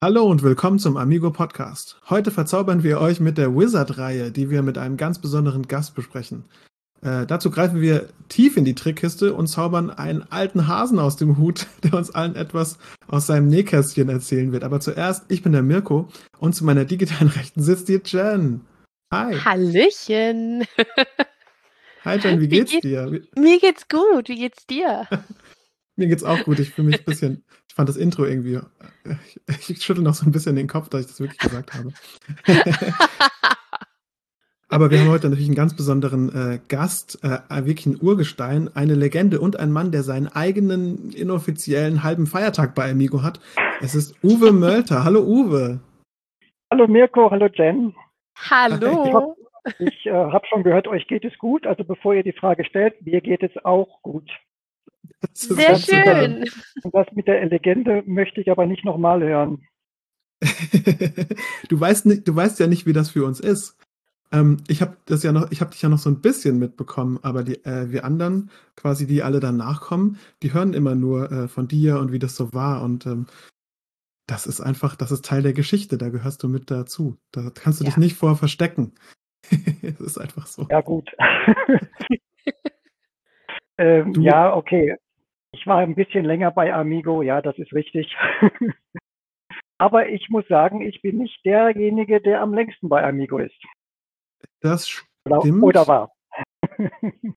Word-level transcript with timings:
Hallo 0.00 0.30
und 0.30 0.44
willkommen 0.44 0.78
zum 0.78 0.96
Amigo 0.96 1.32
Podcast. 1.32 1.98
Heute 2.08 2.30
verzaubern 2.30 2.84
wir 2.84 3.00
euch 3.00 3.18
mit 3.18 3.36
der 3.36 3.56
Wizard-Reihe, 3.56 4.30
die 4.30 4.48
wir 4.48 4.62
mit 4.62 4.78
einem 4.78 4.96
ganz 4.96 5.18
besonderen 5.18 5.66
Gast 5.66 5.96
besprechen. 5.96 6.44
Äh, 7.02 7.26
dazu 7.26 7.50
greifen 7.50 7.80
wir 7.80 8.08
tief 8.28 8.56
in 8.56 8.64
die 8.64 8.76
Trickkiste 8.76 9.34
und 9.34 9.48
zaubern 9.48 9.90
einen 9.90 10.22
alten 10.22 10.68
Hasen 10.68 11.00
aus 11.00 11.16
dem 11.16 11.36
Hut, 11.36 11.66
der 11.82 11.94
uns 11.94 12.14
allen 12.14 12.36
etwas 12.36 12.78
aus 13.08 13.26
seinem 13.26 13.48
Nähkästchen 13.48 14.08
erzählen 14.08 14.52
wird. 14.52 14.62
Aber 14.62 14.78
zuerst, 14.78 15.24
ich 15.32 15.42
bin 15.42 15.50
der 15.50 15.62
Mirko 15.62 16.08
und 16.38 16.54
zu 16.54 16.64
meiner 16.64 16.84
digitalen 16.84 17.28
Rechten 17.36 17.60
sitzt 17.60 17.88
die 17.88 18.00
Jen. 18.04 18.60
Hi. 19.12 19.34
Hallöchen. 19.34 20.64
Hi 22.04 22.18
Jen, 22.18 22.40
wie 22.40 22.46
geht's 22.46 22.70
wie 22.70 22.76
geht, 22.76 22.84
dir? 22.84 23.20
Mir 23.34 23.58
geht's 23.58 23.88
gut, 23.88 24.28
wie 24.28 24.36
geht's 24.36 24.64
dir? 24.64 25.08
Mir 25.98 26.06
geht's 26.06 26.22
auch 26.22 26.44
gut. 26.44 26.60
Ich 26.60 26.70
fühle 26.70 26.86
mich 26.86 27.00
ein 27.00 27.04
bisschen, 27.04 27.44
ich 27.68 27.74
fand 27.74 27.88
das 27.88 27.96
Intro 27.96 28.24
irgendwie, 28.24 28.60
ich, 29.48 29.68
ich 29.68 29.82
schüttel 29.82 30.04
noch 30.04 30.14
so 30.14 30.26
ein 30.26 30.30
bisschen 30.30 30.54
den 30.54 30.68
Kopf, 30.68 30.88
dass 30.88 31.00
ich 31.00 31.06
das 31.08 31.18
wirklich 31.18 31.40
gesagt 31.40 31.74
habe. 31.74 31.92
Aber 34.68 34.92
wir 34.92 35.00
haben 35.00 35.08
heute 35.08 35.28
natürlich 35.28 35.48
einen 35.48 35.56
ganz 35.56 35.74
besonderen 35.74 36.28
äh, 36.28 36.60
Gast, 36.68 37.18
äh, 37.24 37.40
wirklich 37.66 37.86
ein 37.86 37.98
Urgestein, 38.00 38.70
eine 38.76 38.94
Legende 38.94 39.40
und 39.40 39.58
ein 39.58 39.72
Mann, 39.72 39.90
der 39.90 40.04
seinen 40.04 40.28
eigenen 40.28 41.10
inoffiziellen 41.10 42.04
halben 42.04 42.26
Feiertag 42.26 42.76
bei 42.76 42.88
Amigo 42.92 43.24
hat. 43.24 43.40
Es 43.80 43.96
ist 43.96 44.14
Uwe 44.22 44.52
Mölter. 44.52 45.02
Hallo 45.02 45.22
Uwe. 45.22 45.80
Hallo 46.70 46.86
Mirko, 46.86 47.28
hallo 47.28 47.48
Jen. 47.52 47.92
Hallo. 48.48 49.36
Ich 49.80 50.06
äh, 50.06 50.12
habe 50.12 50.46
schon 50.46 50.62
gehört, 50.62 50.86
euch 50.86 51.08
geht 51.08 51.24
es 51.24 51.36
gut. 51.38 51.66
Also 51.66 51.82
bevor 51.82 52.14
ihr 52.14 52.22
die 52.22 52.32
Frage 52.32 52.64
stellt, 52.64 53.04
mir 53.04 53.20
geht 53.20 53.42
es 53.42 53.64
auch 53.64 54.00
gut. 54.02 54.30
Sehr 55.32 55.76
schön. 55.76 56.44
Und 56.82 56.94
das 56.94 57.06
mit 57.12 57.26
der 57.26 57.44
Legende 57.46 58.02
möchte 58.06 58.40
ich 58.40 58.50
aber 58.50 58.66
nicht 58.66 58.84
nochmal 58.84 59.22
hören. 59.22 59.66
du 61.68 61.80
weißt 61.80 62.06
nicht, 62.06 62.28
du 62.28 62.36
weißt 62.36 62.60
ja 62.60 62.66
nicht, 62.66 62.86
wie 62.86 62.92
das 62.92 63.10
für 63.10 63.24
uns 63.24 63.40
ist. 63.40 63.76
Ähm, 64.30 64.58
ich 64.68 64.82
habe 64.82 64.96
das 65.06 65.22
ja 65.22 65.32
noch, 65.32 65.50
ich 65.50 65.60
habe 65.60 65.70
dich 65.70 65.82
ja 65.82 65.88
noch 65.88 65.98
so 65.98 66.10
ein 66.10 66.20
bisschen 66.20 66.58
mitbekommen, 66.58 67.18
aber 67.22 67.42
die, 67.42 67.64
äh, 67.64 67.90
wir 67.90 68.04
anderen, 68.04 68.50
quasi 68.76 69.06
die 69.06 69.22
alle 69.22 69.40
danach 69.40 69.80
kommen, 69.80 70.18
die 70.42 70.52
hören 70.52 70.74
immer 70.74 70.94
nur 70.94 71.32
äh, 71.32 71.48
von 71.48 71.66
dir 71.66 71.98
und 71.98 72.12
wie 72.12 72.18
das 72.18 72.36
so 72.36 72.52
war 72.52 72.82
und 72.82 73.06
ähm, 73.06 73.26
das 74.26 74.46
ist 74.46 74.60
einfach, 74.60 74.94
das 74.94 75.10
ist 75.10 75.24
Teil 75.24 75.42
der 75.42 75.54
Geschichte, 75.54 75.96
da 75.96 76.10
gehörst 76.10 76.42
du 76.42 76.48
mit 76.48 76.70
dazu. 76.70 77.16
Da 77.32 77.50
kannst 77.54 77.80
du 77.80 77.84
ja. 77.84 77.90
dich 77.90 77.96
nicht 77.96 78.16
vor 78.16 78.36
verstecken. 78.36 78.92
das 79.82 80.00
ist 80.00 80.18
einfach 80.18 80.46
so. 80.46 80.66
Ja 80.70 80.82
gut. 80.82 81.10
ähm, 83.78 84.12
ja, 84.20 84.54
okay. 84.54 84.96
Ich 85.52 85.66
war 85.66 85.78
ein 85.78 85.94
bisschen 85.94 86.24
länger 86.24 86.50
bei 86.50 86.72
Amigo, 86.72 87.22
ja, 87.22 87.40
das 87.40 87.58
ist 87.58 87.72
richtig. 87.72 88.14
Aber 89.78 90.08
ich 90.08 90.28
muss 90.28 90.46
sagen, 90.48 90.82
ich 90.82 91.00
bin 91.02 91.18
nicht 91.18 91.44
derjenige, 91.44 92.20
der 92.20 92.42
am 92.42 92.52
längsten 92.52 92.88
bei 92.88 93.02
Amigo 93.04 93.38
ist. 93.38 93.56
Das 94.60 94.88
stimmt. 94.88 95.62
Oder, 95.62 95.86
war. 95.86 96.12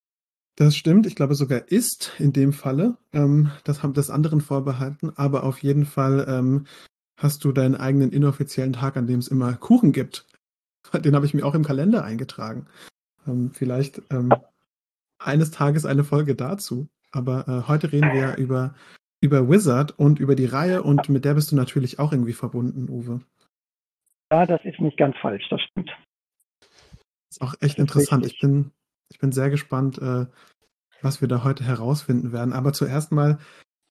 Das 0.57 0.75
stimmt, 0.75 1.07
ich 1.07 1.15
glaube 1.15 1.33
sogar 1.33 1.71
ist 1.71 2.13
in 2.19 2.33
dem 2.33 2.53
Falle. 2.53 2.97
Ähm, 3.13 3.49
das 3.63 3.81
haben 3.81 3.93
das 3.93 4.11
anderen 4.11 4.41
vorbehalten, 4.41 5.11
aber 5.15 5.43
auf 5.43 5.63
jeden 5.63 5.85
Fall 5.85 6.25
ähm, 6.27 6.67
hast 7.17 7.43
du 7.45 7.51
deinen 7.51 7.75
eigenen 7.75 8.11
inoffiziellen 8.11 8.73
Tag, 8.73 8.97
an 8.97 9.07
dem 9.07 9.19
es 9.19 9.27
immer 9.27 9.53
Kuchen 9.53 9.91
gibt. 9.91 10.27
Den 10.93 11.15
habe 11.15 11.25
ich 11.25 11.33
mir 11.33 11.45
auch 11.45 11.55
im 11.55 11.63
Kalender 11.63 12.03
eingetragen. 12.03 12.67
Ähm, 13.25 13.51
vielleicht 13.53 14.03
ähm, 14.11 14.31
eines 15.17 15.51
Tages 15.51 15.85
eine 15.85 16.03
Folge 16.03 16.35
dazu. 16.35 16.89
Aber 17.11 17.47
äh, 17.47 17.67
heute 17.67 17.91
reden 17.91 18.13
wir 18.13 18.37
über, 18.37 18.73
über 19.21 19.49
Wizard 19.49 19.97
und 19.97 20.19
über 20.19 20.35
die 20.35 20.45
Reihe 20.45 20.83
und 20.83 21.09
mit 21.09 21.25
der 21.25 21.33
bist 21.33 21.51
du 21.51 21.55
natürlich 21.55 21.99
auch 21.99 22.11
irgendwie 22.11 22.33
verbunden, 22.33 22.89
Uwe. 22.89 23.21
Ja, 24.31 24.45
das 24.45 24.63
ist 24.63 24.79
nicht 24.79 24.97
ganz 24.97 25.15
falsch, 25.21 25.47
das 25.49 25.61
stimmt. 25.61 25.91
Das 26.59 27.37
ist 27.37 27.41
auch 27.41 27.53
echt 27.59 27.79
interessant. 27.79 28.25
Ich 28.25 28.39
bin, 28.39 28.71
ich 29.09 29.19
bin 29.19 29.31
sehr 29.31 29.49
gespannt, 29.49 29.97
äh, 29.97 30.25
was 31.01 31.21
wir 31.21 31.27
da 31.27 31.43
heute 31.43 31.63
herausfinden 31.63 32.31
werden. 32.31 32.53
Aber 32.53 32.73
zuerst 32.73 33.11
mal 33.11 33.39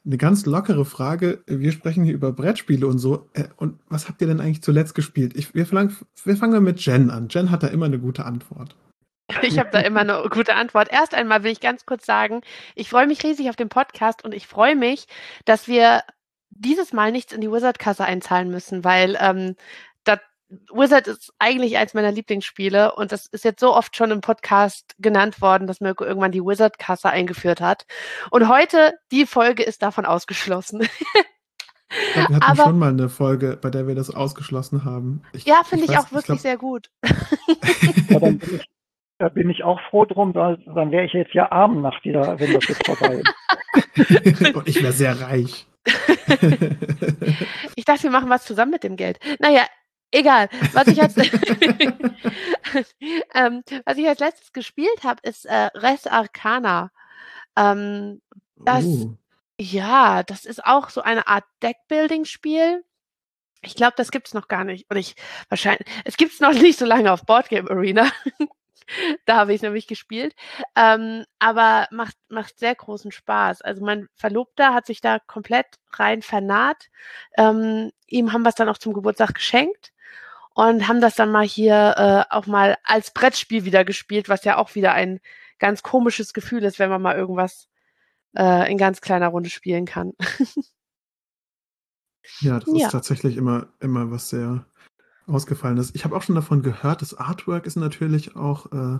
eine 0.04 0.16
ganz 0.16 0.46
lockere 0.46 0.84
Frage. 0.84 1.42
Wir 1.46 1.72
sprechen 1.72 2.04
hier 2.04 2.14
über 2.14 2.32
Brettspiele 2.32 2.86
und 2.86 2.98
so. 2.98 3.28
Äh, 3.34 3.48
und 3.56 3.78
was 3.88 4.08
habt 4.08 4.20
ihr 4.22 4.26
denn 4.26 4.40
eigentlich 4.40 4.62
zuletzt 4.62 4.94
gespielt? 4.94 5.36
Ich, 5.36 5.54
wir, 5.54 5.66
fangen, 5.66 5.96
wir 6.24 6.36
fangen 6.36 6.64
mit 6.64 6.84
Jen 6.84 7.10
an. 7.10 7.28
Jen 7.28 7.50
hat 7.50 7.62
da 7.62 7.68
immer 7.68 7.86
eine 7.86 7.98
gute 7.98 8.24
Antwort. 8.24 8.76
Ich 9.42 9.58
habe 9.58 9.70
da 9.72 9.80
immer 9.80 10.00
eine 10.00 10.22
gute 10.30 10.54
Antwort. 10.54 10.88
Erst 10.90 11.14
einmal 11.14 11.42
will 11.42 11.52
ich 11.52 11.60
ganz 11.60 11.86
kurz 11.86 12.06
sagen, 12.06 12.42
ich 12.74 12.88
freue 12.88 13.06
mich 13.06 13.22
riesig 13.22 13.48
auf 13.48 13.56
den 13.56 13.68
Podcast 13.68 14.24
und 14.24 14.34
ich 14.34 14.46
freue 14.46 14.76
mich, 14.76 15.06
dass 15.44 15.68
wir 15.68 16.02
dieses 16.50 16.92
Mal 16.92 17.12
nichts 17.12 17.32
in 17.32 17.40
die 17.40 17.50
Wizard-Kasse 17.50 18.04
einzahlen 18.04 18.50
müssen, 18.50 18.84
weil 18.84 19.16
ähm, 19.20 19.56
dat, 20.04 20.20
Wizard 20.72 21.06
ist 21.06 21.32
eigentlich 21.38 21.78
eins 21.78 21.94
meiner 21.94 22.12
Lieblingsspiele 22.12 22.94
und 22.94 23.12
das 23.12 23.26
ist 23.26 23.44
jetzt 23.44 23.60
so 23.60 23.74
oft 23.74 23.96
schon 23.96 24.10
im 24.10 24.20
Podcast 24.20 24.94
genannt 24.98 25.40
worden, 25.40 25.66
dass 25.66 25.80
Mirko 25.80 26.04
irgendwann 26.04 26.32
die 26.32 26.42
Wizard-Kasse 26.42 27.08
eingeführt 27.08 27.60
hat. 27.60 27.86
Und 28.30 28.48
heute, 28.48 28.94
die 29.10 29.26
Folge 29.26 29.62
ist 29.62 29.82
davon 29.82 30.06
ausgeschlossen. 30.06 30.80
wir 32.14 32.24
hatten 32.24 32.42
Aber, 32.42 32.64
schon 32.64 32.78
mal 32.78 32.90
eine 32.90 33.08
Folge, 33.08 33.58
bei 33.60 33.70
der 33.70 33.86
wir 33.86 33.94
das 33.94 34.10
ausgeschlossen 34.10 34.84
haben. 34.84 35.22
Ich, 35.32 35.44
ja, 35.44 35.62
finde 35.64 35.84
ich, 35.84 35.92
ich, 35.92 35.98
auch 35.98 36.10
wirklich 36.10 36.24
glaub, 36.24 36.38
sehr 36.40 36.56
gut. 36.56 36.90
ja, 38.08 38.18
dann 38.18 38.38
bin 38.38 38.56
ich 38.56 38.68
da 39.20 39.28
bin 39.28 39.48
ich 39.50 39.62
auch 39.62 39.78
froh 39.90 40.06
drum, 40.06 40.34
weil 40.34 40.56
dann 40.74 40.90
wäre 40.90 41.04
ich 41.04 41.12
jetzt 41.12 41.34
ja 41.34 41.52
arm 41.52 41.82
nach 41.82 42.00
dieser, 42.00 42.40
wenn 42.40 42.54
das 42.54 42.66
jetzt 42.66 42.86
vorbei 42.86 43.20
ist. 43.20 43.28
Und 44.56 44.66
ich 44.66 44.82
wäre 44.82 44.94
sehr 44.94 45.20
reich. 45.20 45.66
ich 47.76 47.84
dachte, 47.84 48.04
wir 48.04 48.10
machen 48.10 48.30
was 48.30 48.46
zusammen 48.46 48.70
mit 48.72 48.82
dem 48.82 48.96
Geld. 48.96 49.18
Naja, 49.38 49.66
egal. 50.10 50.48
Was 50.72 50.86
ich 50.86 51.02
als, 51.02 51.16
ähm, 53.34 53.62
was 53.84 53.98
ich 53.98 54.08
als 54.08 54.20
letztes 54.20 54.54
gespielt 54.54 55.04
habe, 55.04 55.20
ist 55.22 55.44
äh, 55.44 55.68
Res 55.74 56.06
Arcana. 56.06 56.90
Ähm, 57.58 58.22
das, 58.56 58.86
uh. 58.86 59.18
ja, 59.60 60.22
das 60.22 60.46
ist 60.46 60.64
auch 60.64 60.88
so 60.88 61.02
eine 61.02 61.28
Art 61.28 61.44
Deckbuilding-Spiel. 61.62 62.82
Ich 63.60 63.74
glaube, 63.74 63.92
das 63.98 64.10
gibt 64.10 64.28
es 64.28 64.34
noch 64.34 64.48
gar 64.48 64.64
nicht. 64.64 64.86
Und 64.88 64.96
ich 64.96 65.14
wahrscheinlich, 65.50 65.86
es 66.06 66.16
gibt 66.16 66.32
es 66.32 66.40
noch 66.40 66.54
nicht 66.54 66.78
so 66.78 66.86
lange 66.86 67.12
auf 67.12 67.26
Boardgame 67.26 67.70
Arena. 67.70 68.10
da 69.26 69.36
habe 69.36 69.54
ich 69.54 69.62
nämlich 69.62 69.86
gespielt. 69.86 70.34
Ähm, 70.76 71.24
aber 71.38 71.86
macht, 71.90 72.16
macht 72.28 72.58
sehr 72.58 72.74
großen 72.74 73.12
Spaß. 73.12 73.62
Also 73.62 73.84
mein 73.84 74.08
Verlobter 74.14 74.74
hat 74.74 74.86
sich 74.86 75.00
da 75.00 75.18
komplett 75.18 75.66
rein 75.92 76.22
vernaht. 76.22 76.88
Ähm, 77.36 77.90
ihm 78.06 78.32
haben 78.32 78.42
wir 78.42 78.50
es 78.50 78.54
dann 78.54 78.68
auch 78.68 78.78
zum 78.78 78.92
Geburtstag 78.92 79.34
geschenkt 79.34 79.92
und 80.54 80.88
haben 80.88 81.00
das 81.00 81.14
dann 81.14 81.30
mal 81.30 81.46
hier 81.46 81.94
äh, 82.30 82.34
auch 82.34 82.46
mal 82.46 82.76
als 82.84 83.12
Brettspiel 83.12 83.64
wieder 83.64 83.84
gespielt, 83.84 84.28
was 84.28 84.44
ja 84.44 84.56
auch 84.56 84.74
wieder 84.74 84.92
ein 84.92 85.20
ganz 85.58 85.82
komisches 85.82 86.32
Gefühl 86.32 86.64
ist, 86.64 86.78
wenn 86.78 86.90
man 86.90 87.02
mal 87.02 87.16
irgendwas 87.16 87.68
äh, 88.36 88.70
in 88.70 88.78
ganz 88.78 89.00
kleiner 89.00 89.28
Runde 89.28 89.50
spielen 89.50 89.86
kann. 89.86 90.12
ja, 92.40 92.58
das 92.58 92.68
ja. 92.74 92.86
ist 92.86 92.92
tatsächlich 92.92 93.36
immer, 93.36 93.68
immer 93.80 94.10
was 94.10 94.30
sehr 94.30 94.66
ausgefallen 95.30 95.78
ist. 95.78 95.94
Ich 95.94 96.04
habe 96.04 96.16
auch 96.16 96.22
schon 96.22 96.34
davon 96.34 96.62
gehört, 96.62 97.02
das 97.02 97.14
Artwork 97.14 97.66
ist 97.66 97.76
natürlich 97.76 98.36
auch 98.36 98.70
äh, 98.72 98.98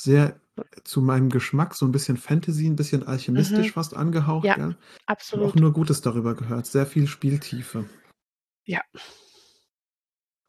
sehr 0.00 0.40
zu 0.84 1.00
meinem 1.00 1.30
Geschmack, 1.30 1.74
so 1.74 1.86
ein 1.86 1.92
bisschen 1.92 2.16
Fantasy, 2.16 2.66
ein 2.66 2.76
bisschen 2.76 3.06
alchemistisch 3.06 3.68
mhm. 3.68 3.72
fast 3.72 3.94
angehaucht. 3.94 4.44
Ja, 4.44 4.54
gell? 4.54 4.76
absolut. 5.06 5.46
Ich 5.46 5.50
habe 5.50 5.58
auch 5.58 5.60
nur 5.60 5.72
Gutes 5.72 6.00
darüber 6.00 6.34
gehört. 6.34 6.66
Sehr 6.66 6.86
viel 6.86 7.06
Spieltiefe. 7.06 7.84
Ja. 8.64 8.80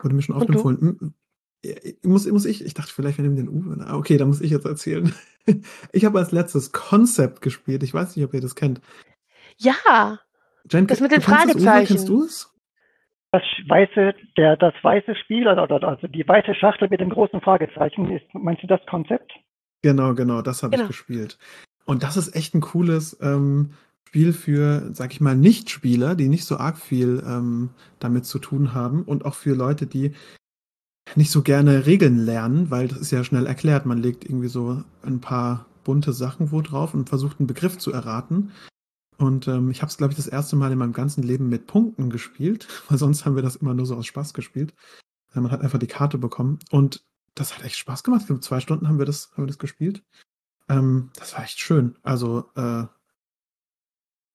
Wurde 0.01 0.15
mir 0.15 0.21
schon 0.21 0.35
oft 0.35 0.49
empfohlen. 0.49 1.13
Muss, 2.03 2.25
muss 2.27 2.45
ich, 2.45 2.63
ich 2.63 2.73
dachte, 2.73 2.93
vielleicht 2.93 3.17
wir 3.17 3.23
nehmen 3.23 3.35
den 3.35 3.49
Uwe. 3.49 3.85
Ah, 3.85 3.97
okay, 3.97 4.17
da 4.17 4.25
muss 4.25 4.41
ich 4.41 4.51
jetzt 4.51 4.65
erzählen. 4.65 5.13
Ich 5.93 6.05
habe 6.05 6.19
als 6.19 6.31
letztes 6.31 6.71
Concept 6.73 7.41
gespielt. 7.41 7.81
Ich 7.81 7.91
weiß 7.91 8.15
nicht, 8.15 8.23
ob 8.23 8.35
ihr 8.35 8.41
das 8.41 8.53
kennt. 8.53 8.81
Ja. 9.57 10.19
Jen, 10.69 10.85
das 10.85 10.99
mit 10.99 11.11
den 11.11 11.21
Fragezeichen. 11.21 11.87
Kennst 11.87 12.07
du 12.07 12.23
es? 12.23 12.53
Das 13.31 13.43
weiße, 13.67 14.15
der, 14.37 14.57
das 14.57 14.73
weiße 14.81 15.15
Spiel, 15.15 15.47
oder, 15.47 15.83
also 15.83 16.07
die 16.07 16.27
weiße 16.27 16.55
Schachtel 16.55 16.89
mit 16.89 16.99
dem 16.99 17.09
großen 17.09 17.41
Fragezeichen, 17.41 18.11
ist, 18.11 18.25
meinst 18.33 18.63
du 18.63 18.67
das 18.67 18.83
Konzept? 18.87 19.31
Genau, 19.81 20.13
genau, 20.15 20.41
das 20.41 20.63
habe 20.63 20.71
genau. 20.71 20.83
ich 20.83 20.87
gespielt. 20.89 21.37
Und 21.85 22.03
das 22.03 22.17
ist 22.17 22.35
echt 22.35 22.53
ein 22.53 22.61
cooles 22.61 23.19
ähm, 23.21 23.71
Spiel 24.07 24.33
für, 24.33 24.89
sag 24.93 25.11
ich 25.11 25.21
mal, 25.21 25.35
Nichtspieler, 25.35 26.15
die 26.15 26.27
nicht 26.27 26.45
so 26.45 26.57
arg 26.57 26.77
viel 26.77 27.23
ähm, 27.25 27.69
damit 27.99 28.25
zu 28.25 28.39
tun 28.39 28.73
haben 28.73 29.03
und 29.03 29.25
auch 29.25 29.35
für 29.35 29.53
Leute, 29.53 29.85
die 29.85 30.13
nicht 31.15 31.31
so 31.31 31.41
gerne 31.41 31.85
Regeln 31.85 32.17
lernen, 32.17 32.71
weil 32.71 32.87
das 32.87 32.99
ist 32.99 33.11
ja 33.11 33.23
schnell 33.23 33.45
erklärt. 33.45 33.85
Man 33.85 33.99
legt 33.99 34.25
irgendwie 34.25 34.47
so 34.47 34.83
ein 35.03 35.21
paar 35.21 35.65
bunte 35.83 36.13
Sachen 36.13 36.51
wo 36.51 36.61
drauf 36.61 36.93
und 36.93 37.09
versucht 37.09 37.39
einen 37.39 37.47
Begriff 37.47 37.77
zu 37.77 37.91
erraten. 37.91 38.51
Und 39.19 39.49
ähm, 39.49 39.69
ich 39.69 39.81
habe 39.81 39.89
es, 39.89 39.97
glaube 39.97 40.13
ich, 40.13 40.17
das 40.17 40.27
erste 40.27 40.55
Mal 40.55 40.71
in 40.71 40.77
meinem 40.77 40.93
ganzen 40.93 41.23
Leben 41.23 41.49
mit 41.49 41.67
Punkten 41.67 42.09
gespielt, 42.09 42.67
weil 42.89 42.97
sonst 42.97 43.25
haben 43.25 43.35
wir 43.35 43.43
das 43.43 43.57
immer 43.57 43.73
nur 43.73 43.85
so 43.85 43.95
aus 43.95 44.05
Spaß 44.05 44.33
gespielt. 44.33 44.73
Man 45.33 45.51
hat 45.51 45.61
einfach 45.61 45.77
die 45.77 45.87
Karte 45.87 46.17
bekommen 46.17 46.57
und 46.71 47.05
das 47.35 47.55
hat 47.55 47.63
echt 47.63 47.77
Spaß 47.77 48.03
gemacht. 48.03 48.23
Für 48.23 48.39
zwei 48.39 48.59
Stunden 48.61 48.87
haben 48.87 48.97
wir 48.97 49.05
das, 49.05 49.31
haben 49.33 49.43
wir 49.43 49.47
das 49.47 49.59
gespielt. 49.59 50.03
Ähm, 50.67 51.11
das 51.15 51.33
war 51.33 51.43
echt 51.43 51.59
schön. 51.59 51.97
Also 52.01 52.49
äh, 52.55 52.85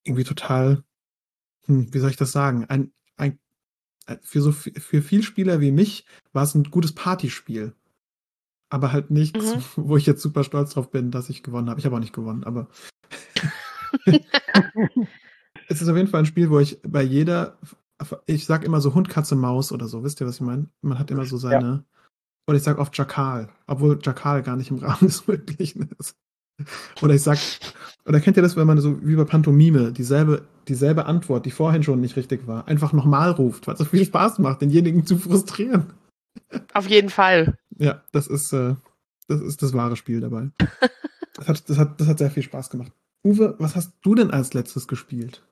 irgendwie 0.05 0.25
total, 0.25 0.85
hm, 1.65 1.93
wie 1.93 1.99
soll 1.99 2.11
ich 2.11 2.17
das 2.17 2.31
sagen? 2.31 2.67
Ein, 2.67 2.93
ein 3.17 3.39
äh, 4.07 4.19
für 4.23 4.43
so 4.43 4.53
für 4.53 5.03
viel 5.03 5.23
Spieler 5.23 5.61
wie 5.61 5.73
mich 5.73 6.07
war 6.33 6.45
es 6.45 6.55
ein 6.55 6.65
gutes 6.65 6.95
Partyspiel. 6.95 7.75
Aber 8.69 8.93
halt 8.93 9.11
nichts, 9.11 9.55
mhm. 9.55 9.63
wo 9.77 9.97
ich 9.97 10.07
jetzt 10.07 10.23
super 10.23 10.45
stolz 10.45 10.75
drauf 10.75 10.91
bin, 10.91 11.11
dass 11.11 11.31
ich 11.31 11.43
gewonnen 11.43 11.71
habe. 11.71 11.81
Ich 11.81 11.87
habe 11.87 11.97
auch 11.97 12.01
nicht 12.01 12.15
gewonnen, 12.15 12.45
aber 12.45 12.69
es 15.69 15.81
ist 15.83 15.89
auf 15.89 15.97
jeden 15.97 16.09
Fall 16.09 16.21
ein 16.21 16.27
Spiel, 16.27 16.51
wo 16.51 16.59
ich 16.59 16.81
bei 16.83 17.03
jeder, 17.03 17.59
ich 18.27 18.47
sag 18.47 18.65
immer 18.65 18.81
so 18.81 18.95
Hund, 18.95 19.09
Katze, 19.09 19.37
Maus 19.37 19.73
oder 19.73 19.89
so. 19.89 20.05
Wisst 20.05 20.21
ihr, 20.21 20.27
was 20.27 20.37
ich 20.37 20.41
meine? 20.41 20.69
Man 20.83 20.99
hat 20.99 21.11
immer 21.11 21.25
so 21.25 21.37
seine, 21.37 21.67
ja. 21.67 21.85
oder 22.47 22.57
ich 22.57 22.63
sag 22.63 22.79
oft 22.79 22.97
Jakal, 22.97 23.49
obwohl 23.67 23.99
Jakal 24.03 24.43
gar 24.43 24.57
nicht 24.57 24.71
im 24.71 24.79
Rahmen 24.79 24.99
des 25.01 25.27
Möglichen 25.27 25.89
ist. 25.99 26.17
Oder 27.03 27.15
ich 27.15 27.23
sag, 27.23 27.39
oder 28.07 28.21
kennt 28.21 28.37
ihr 28.37 28.43
das, 28.43 28.57
wenn 28.57 28.67
man 28.67 28.81
so 28.81 29.05
wie 29.05 29.17
bei 29.17 29.25
Pantomime 29.25 29.93
dieselbe, 29.93 30.47
dieselbe 30.69 31.07
Antwort, 31.07 31.47
die 31.47 31.51
vorhin 31.51 31.83
schon 31.83 32.01
nicht 32.01 32.17
richtig 32.17 32.47
war, 32.47 32.69
einfach 32.69 32.93
nochmal 32.93 33.33
ruft, 33.33 33.67
weil 33.67 33.75
es 33.75 33.81
so 33.81 33.85
viel 33.85 34.05
Spaß 34.05 34.39
macht, 34.39 34.63
denjenigen 34.63 35.05
zu 35.05 35.19
frustrieren. 35.19 35.93
Auf 36.73 36.89
jeden 36.89 37.11
Fall. 37.11 37.59
Ja, 37.77 38.03
das 38.13 38.29
ist, 38.29 38.53
äh, 38.53 38.77
das 39.27 39.41
ist 39.41 39.63
das 39.63 39.73
wahre 39.73 39.97
Spiel 39.97 40.21
dabei. 40.21 40.51
das, 41.35 41.49
hat, 41.49 41.69
das, 41.69 41.79
hat, 41.79 42.01
das 42.01 42.09
hat 42.09 42.19
sehr 42.19 42.31
viel 42.31 42.43
Spaß 42.43 42.71
gemacht. 42.71 42.93
Uwe, 43.25 43.57
was 43.59 43.75
hast 43.75 43.99
du 44.05 44.15
denn 44.15 44.31
als 44.31 44.53
letztes 44.53 44.87
gespielt? 44.87 45.43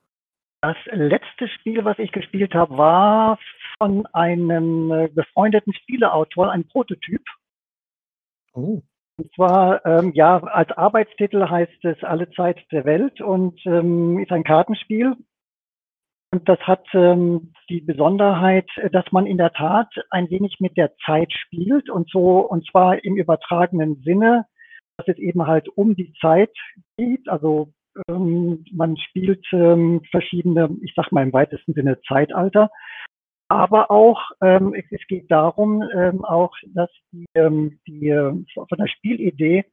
Das 0.61 0.77
letzte 0.91 1.47
Spiel, 1.49 1.83
was 1.83 1.99
ich 1.99 2.11
gespielt 2.11 2.53
habe, 2.53 2.77
war 2.77 3.39
von 3.77 4.05
einem 4.13 4.91
äh, 4.91 5.07
befreundeten 5.09 5.73
Spieleautor, 5.73 6.51
ein 6.51 6.67
Prototyp. 6.67 7.21
Oh. 8.53 8.81
Und 9.17 9.33
zwar, 9.35 9.85
ähm, 9.85 10.11
ja, 10.13 10.41
als 10.41 10.71
Arbeitstitel 10.71 11.49
heißt 11.49 11.83
es 11.83 12.03
Alle 12.03 12.31
Zeit 12.31 12.59
der 12.71 12.85
Welt 12.85 13.21
und 13.21 13.59
ähm, 13.65 14.19
ist 14.19 14.31
ein 14.31 14.43
Kartenspiel. 14.43 15.15
Und 16.31 16.49
das 16.49 16.59
hat 16.61 16.85
ähm, 16.93 17.53
die 17.69 17.81
Besonderheit, 17.81 18.67
dass 18.91 19.05
man 19.11 19.27
in 19.27 19.37
der 19.37 19.51
Tat 19.51 19.93
ein 20.09 20.29
wenig 20.29 20.57
mit 20.59 20.77
der 20.77 20.95
Zeit 21.05 21.31
spielt 21.31 21.89
und 21.89 22.09
so, 22.09 22.39
und 22.39 22.65
zwar 22.67 23.03
im 23.03 23.17
übertragenen 23.17 24.01
Sinne, 24.03 24.45
dass 24.97 25.07
es 25.07 25.17
eben 25.17 25.47
halt 25.47 25.67
um 25.69 25.95
die 25.95 26.13
Zeit 26.21 26.51
geht. 26.97 27.27
Also 27.27 27.73
ähm, 28.07 28.65
man 28.71 28.97
spielt 28.97 29.45
ähm, 29.51 30.01
verschiedene, 30.11 30.75
ich 30.81 30.93
sag 30.95 31.11
mal 31.11 31.23
im 31.23 31.33
weitesten 31.33 31.73
Sinne 31.73 32.01
Zeitalter. 32.07 32.69
Aber 33.49 33.91
auch, 33.91 34.19
ähm, 34.41 34.73
es, 34.73 34.85
es, 34.89 35.05
geht 35.07 35.29
darum, 35.29 35.83
ähm, 35.95 36.25
auch, 36.25 36.55
dass 36.73 36.89
die, 37.11 37.25
ähm, 37.35 37.79
die 37.87 38.09
äh, 38.09 38.33
von 38.55 38.77
der 38.77 38.87
Spielidee 38.87 39.65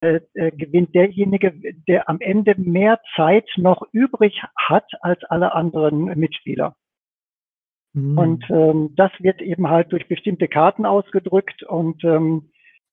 äh, 0.00 0.20
äh, 0.34 0.50
gewinnt 0.50 0.94
derjenige, 0.94 1.52
der 1.86 2.08
am 2.08 2.20
Ende 2.20 2.56
mehr 2.56 3.00
Zeit 3.14 3.48
noch 3.56 3.82
übrig 3.92 4.42
hat 4.56 4.90
als 5.02 5.22
alle 5.24 5.54
anderen 5.54 6.06
Mitspieler. 6.18 6.74
Mhm. 7.92 8.18
Und 8.18 8.50
ähm, 8.50 8.94
das 8.96 9.12
wird 9.20 9.40
eben 9.40 9.68
halt 9.68 9.92
durch 9.92 10.08
bestimmte 10.08 10.48
Karten 10.48 10.86
ausgedrückt 10.86 11.62
und 11.62 12.02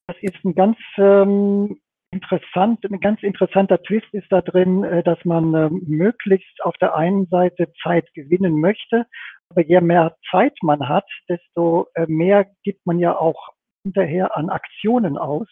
das 0.10 0.18
ist 0.22 0.44
ein 0.44 0.56
ganz 0.56 0.78
ähm, 0.98 1.80
interessant, 2.12 2.84
ein 2.84 3.00
ganz 3.00 3.22
interessanter 3.22 3.82
Twist 3.84 4.12
ist 4.12 4.32
da 4.32 4.42
drin, 4.42 4.84
äh, 4.84 5.04
dass 5.04 5.24
man 5.24 5.54
äh, 5.54 5.70
möglichst 5.70 6.64
auf 6.64 6.76
der 6.78 6.96
einen 6.96 7.28
Seite 7.28 7.72
Zeit 7.84 8.12
gewinnen 8.16 8.60
möchte, 8.60 9.06
aber 9.50 9.64
je 9.64 9.82
mehr 9.82 10.16
Zeit 10.32 10.58
man 10.64 10.90
hat, 10.90 11.06
desto 11.30 11.88
äh, 11.94 12.08
mehr 12.08 12.48
gibt 12.64 12.86
man 12.88 12.98
ja 12.98 13.16
auch 13.16 13.50
hinterher 13.84 14.36
an 14.36 14.50
Aktionen 14.50 15.18
aus. 15.18 15.48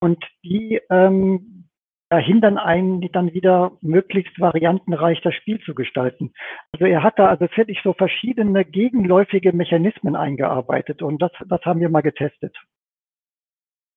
Und 0.00 0.24
die 0.44 0.80
ähm, 0.90 1.68
hindern 2.12 2.58
einen 2.58 3.00
dann 3.12 3.32
wieder 3.32 3.72
möglichst 3.80 4.38
variantenreich 4.38 5.20
das 5.22 5.34
Spiel 5.34 5.60
zu 5.60 5.74
gestalten. 5.74 6.32
Also 6.72 6.84
er 6.84 7.02
hat 7.02 7.18
da 7.18 7.28
also 7.28 7.46
wirklich 7.56 7.80
so 7.82 7.92
verschiedene 7.92 8.64
gegenläufige 8.64 9.52
Mechanismen 9.52 10.14
eingearbeitet 10.14 11.02
und 11.02 11.22
das, 11.22 11.32
das 11.48 11.64
haben 11.64 11.80
wir 11.80 11.88
mal 11.88 12.02
getestet. 12.02 12.56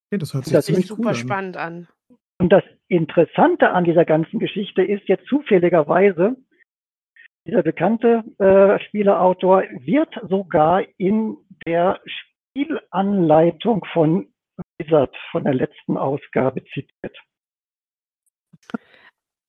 Okay, 0.10 0.20
das 0.20 0.34
hört 0.34 0.46
sich 0.46 0.54
das 0.54 0.66
ziemlich 0.66 0.88
super 0.88 1.10
cool 1.10 1.16
spannend 1.16 1.58
an. 1.58 1.88
Und 2.38 2.50
das 2.50 2.64
Interessante 2.88 3.72
an 3.72 3.86
dieser 3.86 4.06
ganzen 4.06 4.40
Geschichte 4.40 4.84
ist 4.84 5.08
jetzt 5.08 5.26
zufälligerweise, 5.28 6.36
dieser 7.48 7.64
bekannte 7.64 8.24
äh, 8.40 8.84
Spieleautor 8.86 9.64
wird 9.80 10.14
sogar 10.28 10.84
in 10.98 11.38
der 11.66 12.00
Spielanleitung 12.06 13.86
von 13.94 14.34
Wizard 14.78 15.16
von 15.32 15.44
der 15.44 15.54
letzten 15.54 15.98
Ausgabe 15.98 16.64
zitiert. 16.66 17.18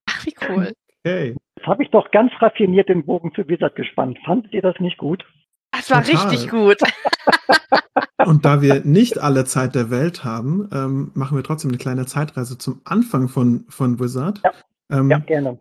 Ach, 0.06 0.26
wie 0.26 0.34
cool. 0.48 0.72
Okay. 1.04 1.36
Jetzt 1.56 1.66
habe 1.66 1.82
ich 1.82 1.90
doch 1.90 2.10
ganz 2.10 2.32
raffiniert 2.40 2.88
den 2.88 3.06
Bogen 3.06 3.32
zu 3.34 3.48
Wizard 3.48 3.76
gespannt. 3.76 4.18
Fandet 4.24 4.52
ihr 4.52 4.62
das 4.62 4.78
nicht 4.80 4.98
gut? 4.98 5.24
Das 5.72 5.90
war 5.90 6.02
Total. 6.02 6.28
richtig 6.28 6.50
gut. 6.50 6.78
Und 8.26 8.44
da 8.44 8.60
wir 8.60 8.84
nicht 8.84 9.18
alle 9.18 9.44
Zeit 9.44 9.76
der 9.76 9.88
Welt 9.88 10.24
haben, 10.24 10.68
ähm, 10.72 11.12
machen 11.14 11.36
wir 11.36 11.44
trotzdem 11.44 11.70
eine 11.70 11.78
kleine 11.78 12.06
Zeitreise 12.06 12.58
zum 12.58 12.80
Anfang 12.82 13.28
von, 13.28 13.64
von 13.68 14.00
Wizard. 14.00 14.42
Ja, 14.42 14.52
ähm, 14.90 15.10
ja 15.10 15.18
gerne. 15.20 15.60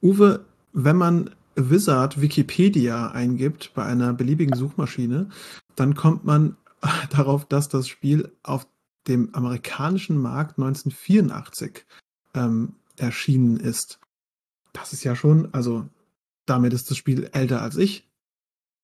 Uwe, 0.00 0.44
wenn 0.72 0.96
man 0.96 1.30
Wizard 1.56 2.20
Wikipedia 2.20 3.10
eingibt 3.10 3.74
bei 3.74 3.84
einer 3.84 4.12
beliebigen 4.12 4.56
Suchmaschine, 4.56 5.30
dann 5.74 5.94
kommt 5.94 6.24
man 6.24 6.56
darauf, 7.10 7.44
dass 7.44 7.68
das 7.68 7.88
Spiel 7.88 8.30
auf 8.44 8.68
dem 9.08 9.34
amerikanischen 9.34 10.16
Markt 10.16 10.58
1984 10.58 11.84
ähm, 12.34 12.76
erschienen 12.96 13.56
ist. 13.56 13.98
Das 14.72 14.92
ist 14.92 15.02
ja 15.02 15.16
schon, 15.16 15.52
also 15.52 15.88
damit 16.46 16.72
ist 16.72 16.88
das 16.88 16.96
Spiel 16.96 17.28
älter 17.32 17.62
als 17.62 17.76
ich. 17.76 18.07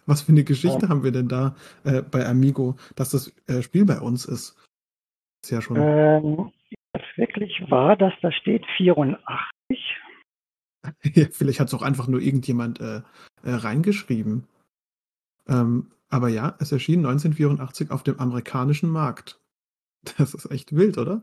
Was 0.06 0.22
für 0.22 0.32
eine 0.32 0.44
Geschichte 0.44 0.82
ja. 0.82 0.88
haben 0.88 1.04
wir 1.04 1.12
denn 1.12 1.28
da 1.28 1.54
äh, 1.84 2.02
bei 2.02 2.26
Amigo, 2.26 2.76
dass 2.96 3.10
das 3.10 3.32
äh, 3.46 3.62
Spiel 3.62 3.84
bei 3.84 4.00
uns 4.00 4.24
ist? 4.26 4.56
Ist 5.42 5.50
ja 5.50 5.60
schon. 5.60 5.76
Ähm, 5.76 6.52
das 6.92 7.02
wirklich 7.16 7.60
war, 7.70 7.96
dass 7.96 8.12
da 8.22 8.30
steht 8.32 8.64
84. 8.76 9.18
ja, 11.02 11.26
vielleicht 11.30 11.60
hat 11.60 11.68
es 11.68 11.74
auch 11.74 11.82
einfach 11.82 12.06
nur 12.06 12.20
irgendjemand 12.20 12.80
äh, 12.80 13.02
äh, 13.42 13.50
reingeschrieben. 13.50 14.46
Ähm, 15.48 15.90
aber 16.08 16.28
ja, 16.28 16.54
es 16.60 16.70
erschien 16.70 17.00
1984 17.00 17.90
auf 17.90 18.02
dem 18.02 18.20
amerikanischen 18.20 18.90
Markt. 18.90 19.40
Das 20.18 20.34
ist 20.34 20.50
echt 20.50 20.76
wild, 20.76 20.98
oder? 20.98 21.22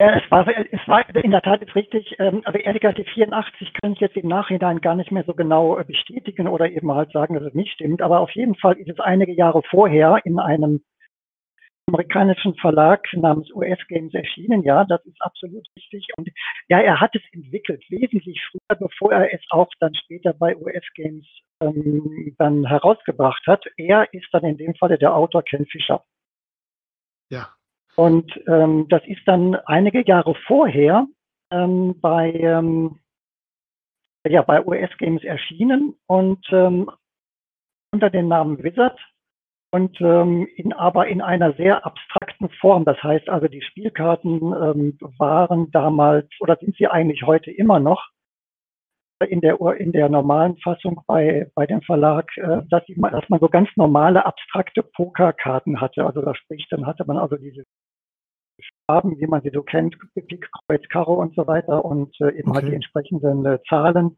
Ja, 0.00 0.16
es 0.18 0.28
war, 0.28 0.46
es 0.48 0.88
war 0.88 1.08
in 1.14 1.30
der 1.30 1.42
Tat 1.42 1.62
ist 1.62 1.74
richtig. 1.76 2.16
Ähm, 2.18 2.42
also 2.44 2.58
ehrlich 2.58 2.82
gesagt, 2.82 2.98
die 2.98 3.04
84 3.04 3.72
kann 3.74 3.92
ich 3.92 4.00
jetzt 4.00 4.16
im 4.16 4.26
Nachhinein 4.28 4.80
gar 4.80 4.96
nicht 4.96 5.12
mehr 5.12 5.22
so 5.24 5.34
genau 5.34 5.78
äh, 5.78 5.84
bestätigen 5.84 6.48
oder 6.48 6.68
eben 6.68 6.92
halt 6.92 7.12
sagen, 7.12 7.34
dass 7.34 7.44
es 7.44 7.54
nicht 7.54 7.72
stimmt. 7.74 8.02
Aber 8.02 8.18
auf 8.20 8.30
jeden 8.32 8.56
Fall 8.56 8.76
ist 8.76 8.88
es 8.90 8.98
einige 8.98 9.32
Jahre 9.32 9.62
vorher 9.70 10.20
in 10.24 10.40
einem 10.40 10.82
amerikanischen 11.86 12.56
Verlag 12.56 13.06
namens 13.12 13.52
US 13.54 13.78
Games 13.88 14.14
erschienen. 14.14 14.64
Ja, 14.64 14.84
das 14.84 15.04
ist 15.06 15.20
absolut 15.22 15.64
richtig. 15.76 16.08
Und 16.16 16.28
ja, 16.68 16.80
er 16.80 17.00
hat 17.00 17.14
es 17.14 17.22
entwickelt, 17.32 17.84
wesentlich 17.88 18.42
früher, 18.50 18.76
bevor 18.76 19.12
er 19.12 19.32
es 19.32 19.42
auch 19.50 19.70
dann 19.78 19.94
später 19.94 20.32
bei 20.32 20.56
US 20.56 20.84
Games 20.96 21.26
ähm, 21.60 22.34
dann 22.38 22.66
herausgebracht 22.66 23.46
hat. 23.46 23.64
Er 23.76 24.12
ist 24.12 24.26
dann 24.32 24.44
in 24.44 24.56
dem 24.56 24.74
Falle 24.74 24.98
der 24.98 25.14
Autor 25.14 25.44
Ken 25.44 25.66
Fischer. 25.66 26.02
Ja, 27.30 27.53
und 27.96 28.32
ähm, 28.46 28.86
das 28.88 29.02
ist 29.06 29.22
dann 29.26 29.54
einige 29.66 30.04
Jahre 30.06 30.34
vorher 30.46 31.06
ähm, 31.50 32.00
bei, 32.00 32.32
ähm, 32.32 32.98
ja, 34.26 34.42
bei 34.42 34.64
US 34.64 34.90
Games 34.98 35.22
erschienen 35.22 35.94
und 36.06 36.44
ähm, 36.50 36.90
unter 37.92 38.10
dem 38.10 38.28
Namen 38.28 38.62
Wizard 38.62 38.98
und 39.70 40.00
ähm, 40.00 40.48
in, 40.56 40.72
aber 40.72 41.08
in 41.08 41.20
einer 41.20 41.52
sehr 41.54 41.84
abstrakten 41.84 42.48
Form. 42.60 42.84
Das 42.84 43.00
heißt 43.02 43.28
also, 43.28 43.48
die 43.48 43.62
Spielkarten 43.62 44.40
ähm, 44.40 44.98
waren 45.18 45.70
damals 45.70 46.28
oder 46.40 46.56
sind 46.56 46.76
sie 46.76 46.88
eigentlich 46.88 47.22
heute 47.24 47.50
immer 47.50 47.80
noch 47.80 48.13
in 49.28 49.40
der, 49.40 49.58
in 49.78 49.92
der 49.92 50.08
normalen 50.08 50.56
Fassung 50.58 51.02
bei, 51.06 51.50
bei 51.54 51.66
dem 51.66 51.82
Verlag, 51.82 52.30
äh, 52.36 52.62
dass, 52.70 52.82
dass 52.86 53.28
man 53.28 53.40
so 53.40 53.48
ganz 53.48 53.68
normale 53.76 54.24
abstrakte 54.24 54.82
Pokerkarten 54.82 55.80
hatte. 55.80 56.04
Also 56.06 56.22
da 56.22 56.34
spricht, 56.34 56.70
dann 56.72 56.86
hatte 56.86 57.04
man 57.06 57.18
also 57.18 57.36
diese 57.36 57.64
Farben, 58.86 59.18
wie 59.18 59.26
man 59.26 59.42
sie 59.42 59.50
so 59.52 59.62
kennt, 59.62 59.96
Pik, 60.14 60.48
Kreuz, 60.66 60.82
Karo 60.88 61.14
und 61.14 61.34
so 61.34 61.46
weiter 61.46 61.84
und 61.84 62.14
äh, 62.20 62.30
eben 62.38 62.50
okay. 62.50 62.60
halt 62.60 62.68
die 62.68 62.74
entsprechenden 62.74 63.46
äh, 63.46 63.58
Zahlen. 63.68 64.16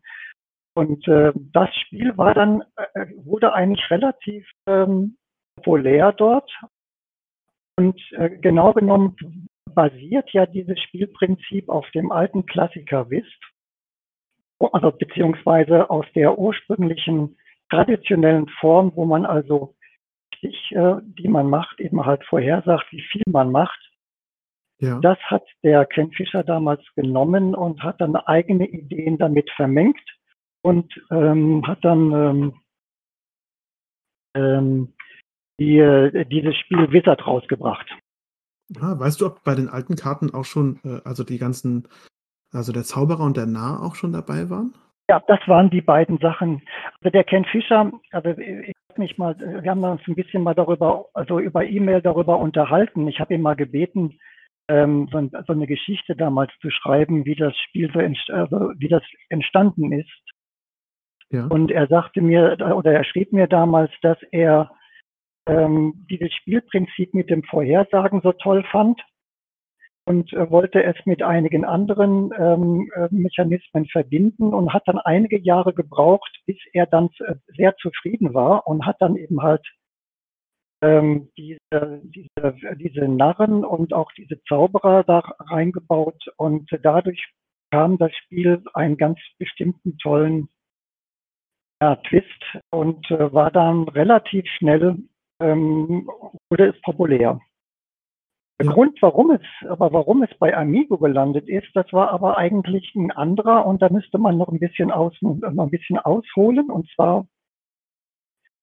Und 0.75 1.07
äh, 1.09 1.33
das 1.53 1.75
Spiel 1.75 2.17
war 2.19 2.35
dann, 2.35 2.63
äh, 2.77 3.07
wurde 3.25 3.55
eigentlich 3.55 3.91
relativ 3.91 4.47
ähm, 4.69 5.17
populär 5.57 6.13
dort. 6.13 6.51
Und 7.79 8.01
äh, 8.13 8.31
genau 8.31 8.73
genommen 8.73 9.17
basiert 9.75 10.31
ja 10.33 10.47
dieses 10.47 10.81
Spielprinzip 10.81 11.69
auf 11.69 11.89
dem 11.91 12.13
alten 12.13 12.47
Klassiker 12.47 13.11
Wisp, 13.11 13.43
also 14.59 14.91
beziehungsweise 14.93 15.91
aus 15.91 16.07
der 16.15 16.39
ursprünglichen 16.39 17.37
traditionellen 17.71 18.49
Form, 18.61 18.93
wo 18.95 19.05
man 19.05 19.27
also 19.27 19.75
sich, 20.41 20.73
äh, 20.73 20.97
die 21.03 21.29
man 21.29 21.49
macht, 21.49 21.81
eben 21.81 22.05
halt 22.05 22.25
vorhersagt, 22.25 22.87
wie 22.91 23.03
viel 23.11 23.23
man 23.27 23.51
macht 23.51 23.81
ja. 24.79 25.01
Das 25.01 25.19
hat 25.25 25.45
der 25.63 25.87
Ken 25.87 26.13
Fischer 26.13 26.45
damals 26.45 26.83
genommen 26.95 27.55
und 27.55 27.83
hat 27.83 28.01
dann 28.01 28.15
eigene 28.15 28.69
Ideen 28.69 29.17
damit 29.17 29.51
vermengt 29.57 30.01
und 30.63 30.93
ähm, 31.11 31.67
hat 31.67 31.83
dann 31.83 32.13
ähm, 32.13 32.61
ähm, 34.35 34.93
die, 35.59 35.79
äh, 35.79 36.27
dieses 36.27 36.57
Spiel 36.57 36.93
Wizard 36.93 37.27
rausgebracht. 37.27 37.87
Ah, 38.79 38.99
weißt 38.99 39.21
du, 39.21 39.27
ob 39.27 39.45
bei 39.45 39.55
den 39.55 39.69
alten 39.69 39.97
Karten 39.97 40.35
auch 40.35 40.45
schon, 40.45 40.81
äh, 40.85 41.01
also 41.05 41.25
die 41.25 41.39
ganzen, 41.39 41.89
also 42.57 42.73
der 42.73 42.85
Zauberer 42.85 43.25
und 43.25 43.37
der 43.37 43.47
Narr 43.47 43.83
auch 43.83 43.95
schon 43.95 44.13
dabei 44.13 44.51
waren? 44.51 44.75
Ja, 45.09 45.23
das 45.29 45.39
waren 45.47 45.71
die 45.71 45.83
beiden 45.83 46.19
Sachen. 46.19 46.63
Also 47.01 47.11
der 47.11 47.25
Ken 47.25 47.45
Fischer, 47.45 47.93
also 48.11 48.31
ich 48.31 48.75
habe 48.91 49.01
mich 49.01 49.17
mal, 49.19 49.39
wir 49.39 49.71
haben 49.71 49.85
uns 49.85 50.03
ein 50.07 50.17
bisschen 50.17 50.43
mal 50.43 50.55
darüber, 50.55 51.07
also 51.15 51.39
über 51.39 51.65
E-Mail 51.65 52.03
darüber 52.03 52.39
unterhalten. 52.39 53.07
Ich 53.07 53.21
habe 53.21 53.35
ihn 53.35 53.43
mal 53.43 53.55
gebeten, 53.55 54.19
ähm, 54.69 55.09
so, 55.13 55.29
so, 55.47 55.53
eine 55.53 55.69
Geschichte 55.69 56.17
damals 56.17 56.51
zu 56.61 56.71
schreiben, 56.71 57.25
wie 57.25 57.37
das 57.37 57.57
Spiel 57.69 57.89
so 57.93 58.01
entst 58.01 58.29
also 58.31 58.73
wie 58.79 58.89
das 58.89 59.03
entstanden 59.29 59.93
ist. 59.93 60.11
Ja. 61.31 61.47
Und 61.47 61.71
er 61.71 61.87
sagte 61.87 62.21
mir, 62.21 62.57
oder 62.75 62.93
er 62.93 63.05
schrieb 63.05 63.33
mir 63.33 63.47
damals, 63.47 63.93
dass 64.03 64.19
er 64.33 64.71
ähm, 65.47 66.07
dieses 66.11 66.33
Spielprinzip 66.35 67.15
mit 67.15 67.31
dem 67.31 67.45
Vorhersagen 67.45 68.21
so 68.23 68.33
toll 68.33 68.65
fand 68.71 69.01
und 70.07 70.33
äh, 70.33 70.51
wollte 70.51 70.83
es 70.83 70.97
mit 71.05 71.23
einigen 71.23 71.65
anderen 71.65 72.33
ähm, 72.39 72.91
äh, 72.95 73.09
Mechanismen 73.11 73.87
verbinden 73.87 74.55
und 74.55 74.73
hat 74.73 74.85
dann 74.87 74.99
einige 74.99 75.39
Jahre 75.39 75.75
gebraucht, 75.75 76.31
bis 76.47 76.57
er 76.73 76.87
dann 76.87 77.11
äh, 77.19 77.35
sehr 77.57 77.77
zufrieden 77.77 78.33
war 78.33 78.67
und 78.67 78.87
hat 78.87 78.97
dann 79.01 79.17
eben 79.17 79.43
halt 79.43 79.67
ähm, 80.83 81.31
diese, 81.37 82.03
diese, 82.05 82.57
diese 82.77 83.09
Narren 83.09 83.65
und 83.65 83.93
auch 83.93 84.13
diese 84.13 84.41
Zauberer 84.45 85.03
da 85.05 85.19
reingebaut 85.41 86.23
und 86.37 86.71
dadurch 86.83 87.27
kam 87.73 87.99
das 87.99 88.15
Spiel 88.15 88.63
einen 88.75 88.97
ganz 88.97 89.19
bestimmten 89.39 89.99
tollen 89.99 90.49
ja, 91.83 91.97
Twist 91.97 92.59
und 92.71 93.11
äh, 93.11 93.33
war 93.33 93.51
dann 93.51 93.89
relativ 93.89 94.47
schnell 94.59 94.99
ähm, 95.41 96.09
wurde 96.51 96.69
es 96.69 96.81
populär. 96.83 97.41
Der 98.59 98.67
ja. 98.67 98.73
Grund, 98.73 99.01
warum 99.03 99.33
es, 99.33 99.43
aber 99.69 99.93
warum 99.93 100.23
es 100.23 100.31
bei 100.39 100.57
Amigo 100.57 100.97
gelandet 100.97 101.49
ist, 101.49 101.69
das 101.75 101.93
war 101.93 102.11
aber 102.11 102.39
eigentlich 102.39 102.95
ein 102.95 103.11
anderer 103.11 103.67
und 103.67 103.83
da 103.83 103.91
müsste 103.91 104.19
man 104.19 104.39
noch 104.39 104.49
ein 104.49 104.59
bisschen 104.59 104.91
aus, 104.91 105.15
noch 105.21 105.43
ein 105.43 105.71
bisschen 105.71 105.99
ausholen. 105.99 106.71
Und 106.71 106.89
zwar 106.95 107.27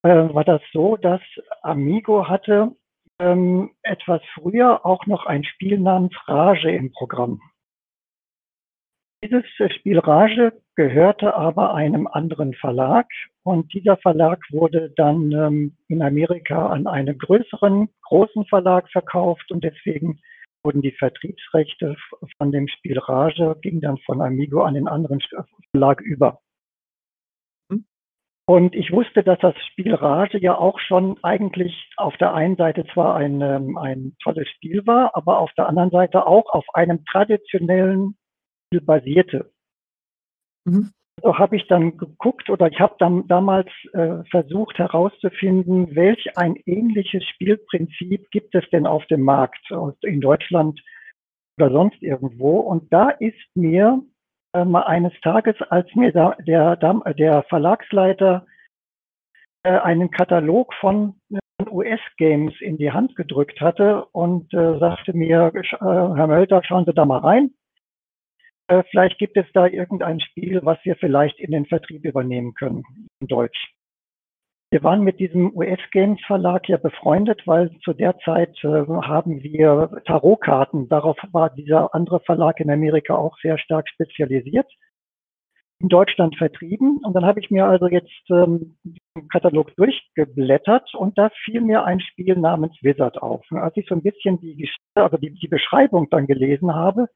äh, 0.02 0.34
war 0.34 0.44
das 0.44 0.62
so, 0.72 0.98
dass 0.98 1.22
Amigo 1.62 2.28
hatte 2.28 2.76
ähm, 3.20 3.72
etwas 3.84 4.22
früher 4.34 4.86
auch 4.86 5.06
noch 5.06 5.28
ein 5.28 5.44
Spiel 5.44 5.80
namens 5.80 6.14
Rage 6.28 6.72
im 6.72 6.92
Programm. 6.92 7.40
Dieses 9.24 9.46
Spiel 9.77 10.00
Rage 10.00 10.51
gehörte 10.75 11.34
aber 11.34 11.74
einem 11.75 12.08
anderen 12.08 12.53
Verlag 12.56 13.08
und 13.44 13.74
dieser 13.74 13.96
Verlag 13.96 14.42
wurde 14.50 14.92
dann 14.98 15.32
ähm, 15.32 15.77
in 15.88 16.01
Amerika 16.01 16.68
an 16.68 16.88
einen 16.88 17.18
größeren, 17.18 17.88
großen 18.01 18.46
Verlag 18.48 18.92
verkauft 18.92 19.50
und 19.50 19.63
deswegen 19.63 20.20
wurden 20.62 20.82
die 20.82 20.92
Vertriebsrechte 20.92 21.96
von 22.38 22.51
dem 22.51 22.68
Spiel 22.68 23.00
Rage, 23.00 23.56
ging 23.62 23.80
dann 23.80 23.98
von 24.00 24.22
Amigo 24.22 24.62
an 24.63 24.74
den 24.74 24.89
anderen 24.89 25.22
Verlag 25.72 26.01
über. 26.01 26.42
Hm? 27.72 27.86
Und 28.46 28.75
ich 28.75 28.92
wusste, 28.92 29.24
dass 29.24 29.39
das 29.39 29.56
Spiel 29.72 29.96
Rage 29.96 30.38
ja 30.38 30.58
auch 30.58 30.80
schon 30.82 31.18
eigentlich 31.24 31.74
auf 31.96 32.18
der 32.18 32.34
einen 32.34 32.58
Seite 32.58 32.86
zwar 32.94 33.15
ein, 33.15 33.39
ähm, 33.39 33.77
ein 33.77 34.18
tolles 34.22 34.50
Spiel 34.50 34.86
war, 34.86 35.15
aber 35.15 35.39
auf 35.39 35.53
der 35.53 35.70
anderen 35.70 35.92
Seite 35.92 36.27
auch 36.27 36.50
auf 36.50 36.65
einem 36.74 37.06
traditionellen 37.06 38.18
basierte. 38.82 39.51
Mhm. 40.65 40.92
So 41.22 41.38
habe 41.38 41.56
ich 41.56 41.68
dann 41.68 41.98
geguckt 41.98 42.50
oder 42.50 42.68
ich 42.68 42.80
habe 42.80 42.96
dann 43.00 43.27
damals 43.27 43.70
äh, 43.94 44.24
versucht 44.32 44.77
herauszufinden, 44.80 45.96
welch 45.96 46.38
ein 46.38 46.56
ähnliches 46.65 47.24
Spielprinzip 47.24 48.30
gibt 48.32 48.56
es 48.56 48.68
denn 48.72 48.88
auf 48.88 49.06
dem 49.06 49.22
Markt 49.22 49.72
in 50.01 50.22
Deutschland 50.22 50.82
oder 51.58 51.72
sonst 51.72 52.01
irgendwo. 52.01 52.60
Und 52.60 52.92
da 52.92 53.10
ist 53.10 53.38
mir 53.56 54.01
äh, 54.53 54.65
mal 54.65 54.84
eines 54.84 55.13
Tages, 55.22 55.56
als 55.70 55.94
mir 55.96 56.12
da, 56.12 56.36
der, 56.46 56.75
der 56.75 57.44
Verlagsleiter 57.44 58.46
äh, 59.63 59.70
einen 59.70 60.12
Katalog 60.12 60.74
von 60.75 61.15
US-Games 61.70 62.53
in 62.60 62.77
die 62.77 62.92
Hand 62.92 63.15
gedrückt 63.15 63.62
hatte 63.62 64.06
und 64.12 64.53
äh, 64.53 64.80
sagte 64.80 65.13
mir, 65.13 65.51
äh, 65.53 65.77
Herr 65.80 66.27
Mölter, 66.27 66.62
schauen 66.63 66.86
Sie 66.86 66.94
da 66.94 67.06
mal 67.06 67.20
rein. 67.20 67.51
Äh, 68.67 68.84
vielleicht 68.89 69.17
gibt 69.17 69.38
es 69.38 69.46
da 69.53 69.67
irgendein 69.67 70.20
Spiel, 70.20 70.62
was 70.63 70.77
wir 70.84 70.96
vielleicht 70.96 71.39
in 71.39 71.51
den 71.51 71.65
Vertrieb 71.65 72.05
übernehmen 72.05 72.53
können, 72.53 72.84
in 73.20 73.27
Deutsch. 73.27 73.74
Wir 74.74 74.84
waren 74.84 75.03
mit 75.03 75.20
diesem 75.20 75.55
US-Games 75.55 76.20
Verlag 76.25 76.67
ja 76.67 76.77
befreundet, 76.77 77.46
weil 77.46 77.70
zu 77.84 77.93
der 77.93 78.17
Zeit 78.25 78.58
äh, 78.63 78.86
haben 78.88 79.43
wir 79.43 80.01
Tarotkarten. 80.05 80.89
Darauf 80.89 81.15
war 81.32 81.51
dieser 81.51 81.93
andere 81.93 82.22
Verlag 82.22 82.60
in 82.60 82.72
Amerika 82.72 83.13
auch 83.13 83.38
sehr 83.38 83.60
stark 83.60 83.88
spezialisiert. 83.88 84.65
In 85.79 85.89
Deutschland 85.89 86.38
vertrieben. 86.38 87.01
Und 87.03 87.13
dann 87.13 87.24
habe 87.24 87.39
ich 87.39 87.51
mir 87.51 87.67
also 87.67 87.88
jetzt 87.88 88.10
ähm, 88.32 88.77
den 88.84 89.27
Katalog 89.27 89.75
durchgeblättert 89.75 90.96
und 90.96 91.20
da 91.20 91.29
fiel 91.46 91.62
mir 91.62 91.84
ein 91.84 92.00
Spiel 92.00 92.36
namens 92.36 92.75
Wizard 92.82 93.22
auf. 93.22 93.46
Und 93.51 93.60
als 93.60 93.77
ich 93.77 93.86
so 93.88 93.93
ein 93.93 94.01
bisschen 94.01 94.39
die, 94.39 94.67
also 94.96 95.17
die, 95.17 95.36
die 95.36 95.50
Beschreibung 95.50 96.10
dann 96.10 96.25
gelesen 96.25 96.74
habe, 96.74 97.10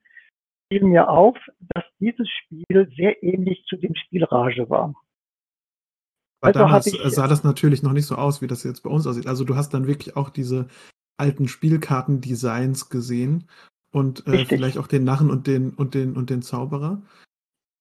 fiel 0.70 0.84
mir 0.84 1.10
auf, 1.10 1.38
dass 1.60 1.84
dieses 2.00 2.28
Spiel 2.30 2.92
sehr 2.96 3.22
ähnlich 3.24 3.64
zu 3.68 3.78
dem 3.78 3.96
Spiel 3.96 4.24
Rage 4.24 4.70
war. 4.70 4.94
Aber 6.42 6.48
also 6.48 6.60
damals 6.60 6.88
ich, 6.88 7.00
sah 7.14 7.28
das 7.28 7.44
natürlich 7.44 7.82
noch 7.84 7.94
nicht 7.94 8.06
so 8.06 8.16
aus, 8.16 8.42
wie 8.42 8.48
das 8.48 8.64
jetzt 8.64 8.82
bei 8.82 8.90
uns 8.90 9.08
aussieht. 9.08 9.28
Also 9.28 9.44
du 9.44 9.56
hast 9.56 9.74
dann 9.74 9.88
wirklich 9.88 10.16
auch 10.16 10.30
diese 10.30 10.68
alten 11.18 11.48
Spielkarten-Designs 11.48 12.90
gesehen 12.90 13.50
und 13.92 14.28
äh, 14.28 14.46
vielleicht 14.46 14.78
auch 14.78 14.88
den 14.88 15.04
Narren 15.04 15.32
und 15.32 15.48
den 15.48 15.74
und 15.74 15.96
den 15.96 16.16
und 16.16 16.30
den 16.30 16.44
Zauberer. 16.44 17.02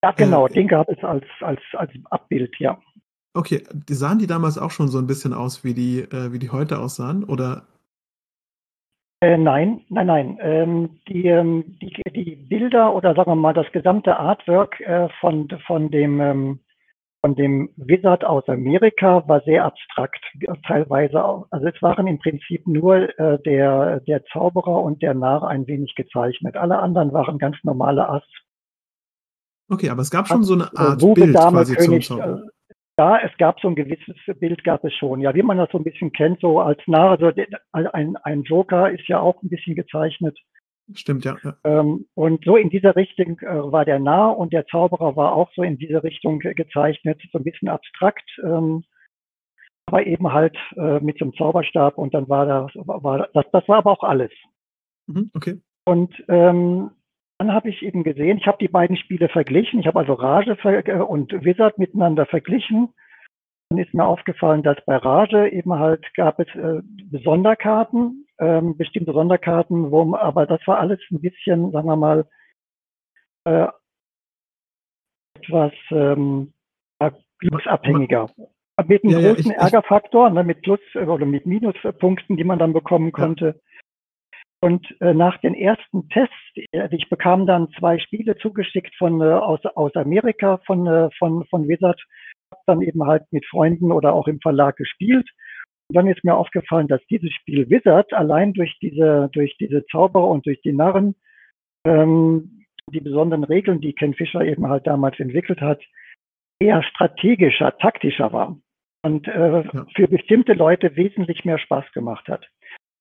Ja, 0.03 0.13
genau, 0.13 0.47
äh, 0.47 0.53
den 0.53 0.69
gab 0.69 0.89
es 0.89 1.03
als, 1.05 1.25
als, 1.41 1.61
als 1.73 1.93
Abbild, 2.11 2.55
ja. 2.59 2.81
Okay, 3.35 3.65
sahen 3.91 4.19
die 4.19 4.27
damals 4.27 4.57
auch 4.57 4.71
schon 4.71 4.89
so 4.89 4.99
ein 4.99 5.07
bisschen 5.07 5.35
aus, 5.35 5.63
wie 5.63 5.75
die, 5.75 6.01
äh, 6.01 6.33
wie 6.33 6.39
die 6.39 6.51
heute 6.51 6.79
aussahen? 6.79 7.25
Oder 7.25 7.67
äh, 9.21 9.39
nein, 9.39 9.81
nein, 9.89 10.07
nein. 10.07 10.39
Ähm, 10.41 11.01
die, 11.09 11.27
ähm, 11.27 11.79
die, 11.81 12.03
die 12.11 12.37
Bilder 12.37 12.95
oder 12.95 13.15
sagen 13.15 13.31
wir 13.31 13.37
mal 13.37 13.55
das 13.55 13.71
gesamte 13.73 14.17
Artwork 14.17 14.79
äh, 14.81 15.09
von, 15.21 15.49
von, 15.67 15.91
dem, 15.91 16.21
ähm, 16.21 16.61
von 17.23 17.35
dem 17.35 17.71
Wizard 17.77 18.25
aus 18.25 18.47
Amerika 18.49 19.27
war 19.27 19.41
sehr 19.43 19.65
abstrakt, 19.65 20.23
teilweise 20.67 21.25
auch. 21.25 21.47
Also 21.51 21.67
es 21.67 21.81
waren 21.81 22.07
im 22.07 22.19
Prinzip 22.19 22.67
nur 22.67 23.19
äh, 23.19 23.39
der, 23.43 24.01
der 24.01 24.25
Zauberer 24.27 24.83
und 24.83 25.01
der 25.01 25.15
Narr 25.15 25.49
ein 25.49 25.67
wenig 25.67 25.95
gezeichnet. 25.95 26.57
Alle 26.57 26.79
anderen 26.79 27.13
waren 27.15 27.39
ganz 27.39 27.57
normale 27.63 28.09
Ass. 28.09 28.25
Okay, 29.69 29.89
aber 29.89 30.03
es 30.03 30.11
gab 30.11 30.29
schon 30.29 30.45
so 30.45 30.55
eine 30.55 30.65
äh, 30.75 30.79
Art 30.79 31.01
Bild 31.01 31.35
quasi 31.35 31.75
König, 31.75 32.07
zum 32.07 32.19
Zauber. 32.19 32.43
Ja, 32.99 33.19
es 33.19 33.37
gab 33.37 33.61
so 33.61 33.69
ein 33.69 33.75
gewisses 33.75 34.17
Bild, 34.39 34.65
gab 34.65 34.83
es 34.85 34.95
schon. 34.95 35.21
Ja, 35.21 35.35
wie 35.35 35.43
man 35.43 35.59
das 35.59 35.71
so 35.71 35.79
ein 35.79 35.85
bisschen 35.85 36.13
kennt, 36.13 36.41
so 36.41 36.61
als 36.61 36.81
Narr, 36.87 37.21
also 37.21 37.31
ein, 37.93 38.17
ein 38.17 38.43
Joker 38.43 38.91
ist 38.91 39.07
ja 39.07 39.21
auch 39.21 39.43
ein 39.43 39.51
bisschen 39.51 39.75
gezeichnet. 39.75 40.39
Stimmt, 40.95 41.25
ja. 41.25 41.37
ja. 41.43 41.57
Ähm, 41.65 42.07
und 42.15 42.45
so 42.45 42.57
in 42.57 42.71
dieser 42.71 42.97
Richtung 42.97 43.39
äh, 43.41 43.73
war 43.73 43.85
der 43.85 43.99
Narr 43.99 44.39
und 44.39 44.53
der 44.53 44.67
Zauberer 44.67 45.17
war 45.17 45.35
auch 45.35 45.51
so 45.55 45.63
in 45.63 45.79
diese 45.79 46.03
Richtung 46.05 46.39
gezeichnet, 46.39 47.21
so 47.33 47.39
ein 47.39 47.45
bisschen 47.45 47.69
abstrakt, 47.69 48.29
ähm, 48.43 48.85
aber 49.87 50.07
eben 50.07 50.33
halt 50.33 50.57
äh, 50.77 51.01
mit 51.01 51.19
so 51.19 51.27
einem 51.27 51.35
Zauberstab 51.35 51.99
und 51.99 52.15
dann 52.15 52.29
war 52.29 52.47
das, 52.47 52.73
war 52.75 53.29
das, 53.35 53.45
das 53.53 53.69
war 53.69 53.79
aber 53.79 53.93
auch 53.93 54.05
alles. 54.05 54.31
Mhm, 55.07 55.31
okay. 55.35 55.61
Und 55.85 56.15
ähm, 56.29 56.91
dann 57.39 57.53
habe 57.53 57.69
ich 57.69 57.83
eben 57.83 58.03
gesehen, 58.03 58.39
ich 58.39 58.47
habe 58.47 58.59
die 58.59 58.69
beiden 58.69 58.97
Spiele 58.97 59.29
verglichen. 59.29 59.81
Ich 59.81 59.87
habe 59.87 59.99
also 59.99 60.15
Rage 60.15 60.57
äh, 60.65 61.01
und 61.01 61.33
Wizard 61.45 61.79
miteinander 61.79 62.27
verglichen. 62.27 62.95
Dann 63.69 63.79
ist 63.79 63.93
mir 63.95 64.05
aufgefallen, 64.05 64.63
dass 64.63 64.77
bei 64.87 64.97
Rage 64.97 65.49
eben 65.49 65.75
halt 65.75 66.07
gab 66.15 66.39
es 66.39 66.49
äh, 66.55 66.81
Sonderkarten, 67.25 68.27
ähm, 68.39 68.77
bestimmte 68.77 69.13
Sonderkarten, 69.13 69.91
wo, 69.91 70.15
aber 70.15 70.47
das 70.47 70.61
war 70.67 70.79
alles 70.79 71.01
ein 71.11 71.21
bisschen, 71.21 71.73
sagen 71.73 71.89
wir 71.89 71.97
mal, 71.97 72.27
äh, 73.45 73.69
etwas 75.39 75.73
ähm. 75.91 76.53
Mit 78.87 79.05
einem 79.05 79.13
ja, 79.13 79.19
großen 79.33 79.51
ja, 79.51 79.57
ich, 79.57 79.63
Ärgerfaktor, 79.63 80.31
ne, 80.31 80.45
mit 80.45 80.63
Plus- 80.63 80.81
oder 80.95 81.27
mit 81.27 81.45
Minuspunkten, 81.45 82.37
die 82.37 82.45
man 82.45 82.59
dann 82.59 82.73
bekommen 82.73 83.13
konnte. 83.13 83.47
Ja. 83.47 83.76
Und 84.67 84.85
äh, 85.01 85.15
nach 85.15 85.39
den 85.43 85.55
ersten 85.55 86.09
Tests, 86.09 86.35
äh, 86.73 86.89
ich 86.91 87.09
bekam 87.09 87.47
dann 87.47 87.71
zwei 87.79 88.01
Spiele 88.01 88.37
zugeschickt 88.37 88.97
von 88.97 89.21
äh, 89.21 89.25
aus, 89.25 89.65
aus 89.65 89.95
Amerika 89.95 90.59
von, 90.67 90.89
äh, 90.89 91.09
von, 91.21 91.47
von 91.47 91.69
Wizard, 91.69 92.03
dann 92.67 92.83
eben 92.83 93.07
halt 93.07 93.23
mit 93.31 93.47
Freunden 93.47 93.93
oder 93.93 94.13
auch 94.13 94.27
im 94.27 94.41
Verlag 94.41 94.75
gespielt. 94.77 95.31
Und 95.89 95.97
dann 95.97 96.09
ist 96.09 96.25
mir 96.25 96.35
aufgefallen, 96.35 96.89
dass 96.89 97.01
dieses 97.09 97.33
Spiel 97.33 97.71
Wizard 97.71 98.13
allein 98.13 98.55
durch 98.55 98.77
diese, 98.83 99.31
durch 99.31 99.57
diese 99.61 99.87
Zauberer 99.87 100.27
und 100.27 100.47
durch 100.47 100.61
die 100.63 100.73
Narren, 100.73 101.15
ähm, 101.87 102.65
die 102.91 103.01
besonderen 103.01 103.45
Regeln, 103.45 103.81
die 103.81 103.93
Ken 103.93 104.15
Fischer 104.15 104.45
eben 104.45 104.69
halt 104.69 104.89
damals 104.89 105.21
entwickelt 105.21 105.61
hat, 105.61 105.81
eher 106.61 106.83
strategischer, 106.83 107.79
taktischer 107.79 108.33
war. 108.33 108.59
und 109.05 109.29
äh, 109.29 109.63
ja. 109.63 109.87
für 109.95 110.09
bestimmte 110.09 110.55
Leute 110.55 110.97
wesentlich 110.97 111.45
mehr 111.45 111.59
Spaß 111.59 111.85
gemacht 111.93 112.27
hat. 112.27 112.45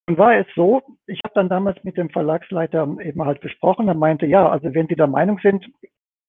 Und 0.07 0.17
war 0.19 0.38
es 0.38 0.45
so, 0.55 0.83
ich 1.07 1.19
habe 1.24 1.33
dann 1.33 1.50
damals 1.50 1.83
mit 1.83 1.97
dem 1.97 2.09
Verlagsleiter 2.09 2.83
eben 3.01 3.25
halt 3.25 3.41
besprochen, 3.41 3.88
er 3.88 3.95
meinte, 3.95 4.27
ja, 4.27 4.47
also 4.47 4.74
wenn 4.74 4.88
Sie 4.88 4.95
der 4.95 5.07
Meinung 5.07 5.39
sind, 5.41 5.65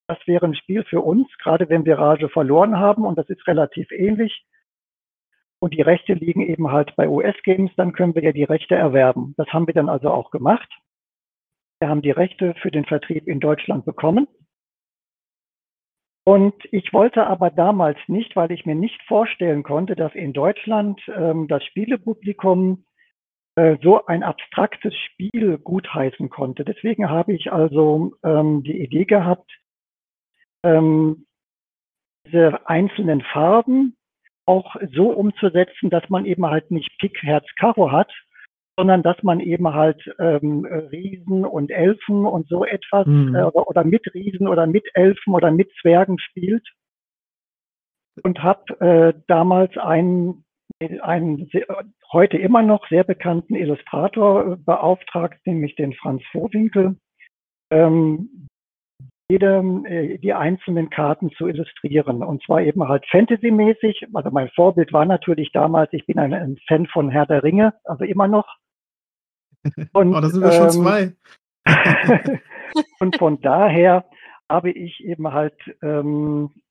das 0.07 0.17
wäre 0.25 0.45
ein 0.45 0.55
Spiel 0.55 0.83
für 0.85 1.01
uns, 1.01 1.27
gerade 1.37 1.69
wenn 1.69 1.85
wir 1.85 1.99
Rage 1.99 2.29
verloren 2.29 2.79
haben 2.79 3.05
und 3.05 3.17
das 3.17 3.29
ist 3.29 3.45
relativ 3.45 3.91
ähnlich 3.91 4.45
und 5.59 5.73
die 5.73 5.81
Rechte 5.81 6.13
liegen 6.13 6.41
eben 6.41 6.71
halt 6.71 6.95
bei 6.95 7.07
US-Games, 7.07 7.71
dann 7.75 7.93
können 7.93 8.15
wir 8.15 8.23
ja 8.23 8.31
die 8.31 8.43
Rechte 8.43 8.75
erwerben. 8.75 9.33
Das 9.37 9.47
haben 9.49 9.67
wir 9.67 9.73
dann 9.73 9.89
also 9.89 10.09
auch 10.09 10.31
gemacht. 10.31 10.69
Wir 11.79 11.89
haben 11.89 12.01
die 12.01 12.11
Rechte 12.11 12.55
für 12.61 12.71
den 12.71 12.85
Vertrieb 12.85 13.27
in 13.27 13.39
Deutschland 13.39 13.85
bekommen. 13.85 14.27
Und 16.25 16.55
ich 16.71 16.91
wollte 16.93 17.25
aber 17.27 17.51
damals 17.51 17.97
nicht, 18.07 18.35
weil 18.35 18.51
ich 18.51 18.65
mir 18.65 18.75
nicht 18.75 19.01
vorstellen 19.03 19.63
konnte, 19.63 19.95
dass 19.95 20.13
in 20.13 20.33
Deutschland 20.33 21.01
ähm, 21.15 21.47
das 21.47 21.63
Spielepublikum 21.63 22.83
so 23.81 24.05
ein 24.05 24.21
abstraktes 24.21 24.93
Spiel 24.95 25.57
gutheißen 25.57 26.29
konnte. 26.29 26.63
Deswegen 26.63 27.09
habe 27.09 27.33
ich 27.33 27.51
also 27.51 28.13
ähm, 28.23 28.61
die 28.63 28.79
Idee 28.79 29.05
gehabt, 29.05 29.51
ähm, 30.63 31.25
diese 32.27 32.67
einzelnen 32.67 33.21
Farben 33.21 33.95
auch 34.45 34.75
so 34.93 35.09
umzusetzen, 35.09 35.89
dass 35.89 36.07
man 36.09 36.25
eben 36.25 36.45
halt 36.45 36.71
nicht 36.71 36.97
Pik, 36.99 37.21
Herz, 37.21 37.45
Karo 37.59 37.91
hat, 37.91 38.11
sondern 38.77 39.01
dass 39.01 39.21
man 39.23 39.39
eben 39.39 39.73
halt 39.73 40.01
ähm, 40.19 40.65
Riesen 40.65 41.45
und 41.45 41.71
Elfen 41.71 42.25
und 42.25 42.47
so 42.47 42.63
etwas 42.63 43.07
mhm. 43.07 43.35
äh, 43.35 43.43
oder 43.43 43.83
mit 43.83 44.13
Riesen 44.13 44.47
oder 44.47 44.67
mit 44.67 44.85
Elfen 44.93 45.33
oder 45.33 45.51
mit 45.51 45.71
Zwergen 45.81 46.19
spielt. 46.19 46.67
Und 48.23 48.41
habe 48.41 48.79
äh, 48.79 49.13
damals 49.27 49.77
einen, 49.77 50.43
einen 50.79 51.49
heute 52.11 52.37
immer 52.37 52.61
noch 52.61 52.87
sehr 52.89 53.03
bekannten 53.03 53.55
Illustrator 53.55 54.57
beauftragt, 54.57 55.39
nämlich 55.45 55.75
den 55.75 55.93
Franz 55.93 56.23
Vorwinkel, 56.31 56.95
ähm, 57.71 58.47
jede, 59.29 59.57
äh, 59.85 60.17
die 60.19 60.33
einzelnen 60.33 60.89
Karten 60.89 61.31
zu 61.31 61.47
illustrieren. 61.47 62.23
Und 62.23 62.43
zwar 62.43 62.61
eben 62.61 62.87
halt 62.87 63.05
Fantasy-mäßig. 63.09 64.07
Also 64.13 64.31
mein 64.31 64.49
Vorbild 64.49 64.93
war 64.93 65.05
natürlich 65.05 65.51
damals, 65.51 65.91
ich 65.91 66.05
bin 66.05 66.17
ein, 66.17 66.33
ein 66.33 66.57
Fan 66.67 66.87
von 66.87 67.09
Herr 67.09 67.25
der 67.25 67.43
Ringe, 67.43 67.73
also 67.83 68.05
immer 68.05 68.27
noch. 68.27 68.47
Und, 69.91 70.13
oh, 70.15 70.21
da 70.21 70.29
sind 70.29 70.41
wir 70.41 70.51
ähm, 70.51 70.57
schon 70.57 70.69
zwei. 70.71 71.13
und 72.99 73.17
von 73.17 73.41
daher 73.41 74.05
habe 74.49 74.71
ich 74.71 75.03
eben 75.03 75.33
halt 75.33 75.57
ähm, 75.81 76.51
äh, 76.53 76.66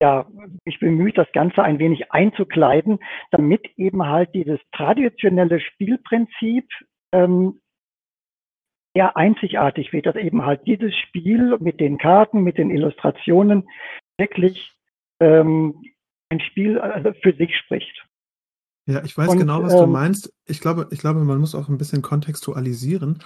ja, 0.00 0.26
mich 0.64 0.78
bemüht, 0.80 1.18
das 1.18 1.30
Ganze 1.32 1.62
ein 1.62 1.78
wenig 1.78 2.12
einzukleiden, 2.12 2.98
damit 3.30 3.66
eben 3.76 4.06
halt 4.06 4.34
dieses 4.34 4.60
traditionelle 4.72 5.60
Spielprinzip 5.60 6.68
ähm, 7.12 7.60
eher 8.94 9.16
einzigartig 9.16 9.92
wird, 9.92 10.06
dass 10.06 10.16
eben 10.16 10.44
halt 10.44 10.66
dieses 10.66 10.94
Spiel 10.96 11.58
mit 11.58 11.80
den 11.80 11.98
Karten, 11.98 12.42
mit 12.42 12.58
den 12.58 12.70
Illustrationen 12.70 13.68
wirklich 14.18 14.72
ähm, 15.20 15.82
ein 16.30 16.40
Spiel 16.40 16.78
also 16.78 17.12
für 17.22 17.34
sich 17.34 17.56
spricht. 17.56 18.06
Ja, 18.86 19.02
ich 19.02 19.16
weiß 19.16 19.30
Und, 19.30 19.38
genau, 19.38 19.62
was 19.62 19.72
ähm, 19.74 19.80
du 19.80 19.86
meinst. 19.86 20.32
Ich 20.46 20.60
glaube, 20.60 20.88
ich 20.90 21.00
glaube, 21.00 21.20
man 21.20 21.40
muss 21.40 21.54
auch 21.54 21.68
ein 21.68 21.78
bisschen 21.78 22.02
kontextualisieren, 22.02 23.22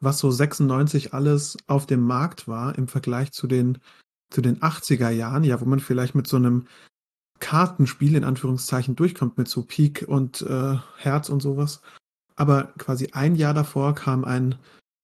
was 0.00 0.18
so 0.18 0.30
96 0.30 1.12
alles 1.12 1.56
auf 1.66 1.86
dem 1.86 2.00
Markt 2.00 2.48
war 2.48 2.76
im 2.76 2.88
Vergleich 2.88 3.30
zu 3.32 3.46
den, 3.46 3.78
zu 4.32 4.40
den 4.40 4.60
80er 4.60 5.10
Jahren, 5.10 5.44
ja, 5.44 5.60
wo 5.60 5.64
man 5.64 5.80
vielleicht 5.80 6.14
mit 6.14 6.26
so 6.26 6.36
einem 6.36 6.66
Kartenspiel 7.40 8.14
in 8.14 8.24
Anführungszeichen 8.24 8.96
durchkommt, 8.96 9.36
mit 9.36 9.48
so 9.48 9.62
Peak 9.62 10.04
und 10.06 10.42
äh, 10.42 10.76
Herz 10.96 11.28
und 11.28 11.40
sowas. 11.40 11.82
Aber 12.36 12.72
quasi 12.78 13.10
ein 13.12 13.34
Jahr 13.34 13.52
davor 13.52 13.94
kam 13.94 14.24
ein 14.24 14.54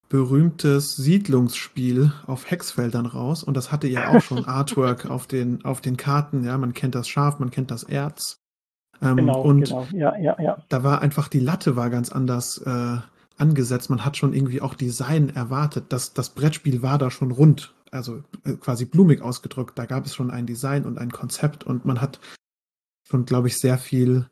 berühmtes 0.08 0.96
Siedlungsspiel 0.96 2.12
auf 2.26 2.50
Hexfeldern 2.50 3.06
raus 3.06 3.42
und 3.42 3.56
das 3.56 3.70
hatte 3.70 3.88
ja 3.88 4.08
auch 4.08 4.22
schon 4.22 4.44
Artwork 4.46 5.10
auf 5.10 5.26
den, 5.26 5.64
auf 5.64 5.80
den 5.80 5.96
Karten. 5.96 6.44
Ja, 6.44 6.56
man 6.56 6.72
kennt 6.72 6.94
das 6.94 7.08
Schaf, 7.08 7.38
man 7.38 7.50
kennt 7.50 7.70
das 7.70 7.82
Erz. 7.82 8.38
Ähm, 9.02 9.16
genau, 9.16 9.42
und 9.42 9.64
genau. 9.64 9.86
Ja, 9.92 10.16
ja, 10.16 10.36
ja. 10.40 10.58
da 10.68 10.82
war 10.82 11.02
einfach 11.02 11.28
die 11.28 11.40
Latte 11.40 11.76
war 11.76 11.90
ganz 11.90 12.10
anders 12.10 12.58
äh, 12.58 12.96
angesetzt. 13.36 13.90
Man 13.90 14.04
hat 14.04 14.16
schon 14.16 14.32
irgendwie 14.32 14.60
auch 14.60 14.74
Design 14.74 15.30
erwartet. 15.30 15.86
Das, 15.90 16.14
das 16.14 16.30
Brettspiel 16.30 16.82
war 16.82 16.98
da 16.98 17.10
schon 17.10 17.30
rund, 17.30 17.74
also 17.90 18.22
äh, 18.44 18.55
quasi 18.55 18.85
blumig 18.85 19.22
ausgedrückt. 19.22 19.79
Da 19.79 19.87
gab 19.87 20.07
es 20.07 20.14
schon 20.14 20.31
ein 20.31 20.46
Design 20.46 20.85
und 20.85 20.98
ein 20.98 21.11
Konzept 21.11 21.64
und 21.64 21.85
man 21.85 22.01
hat 22.01 22.20
schon, 23.03 23.24
glaube 23.24 23.48
ich, 23.48 23.59
sehr 23.59 23.79
viel 23.79 24.29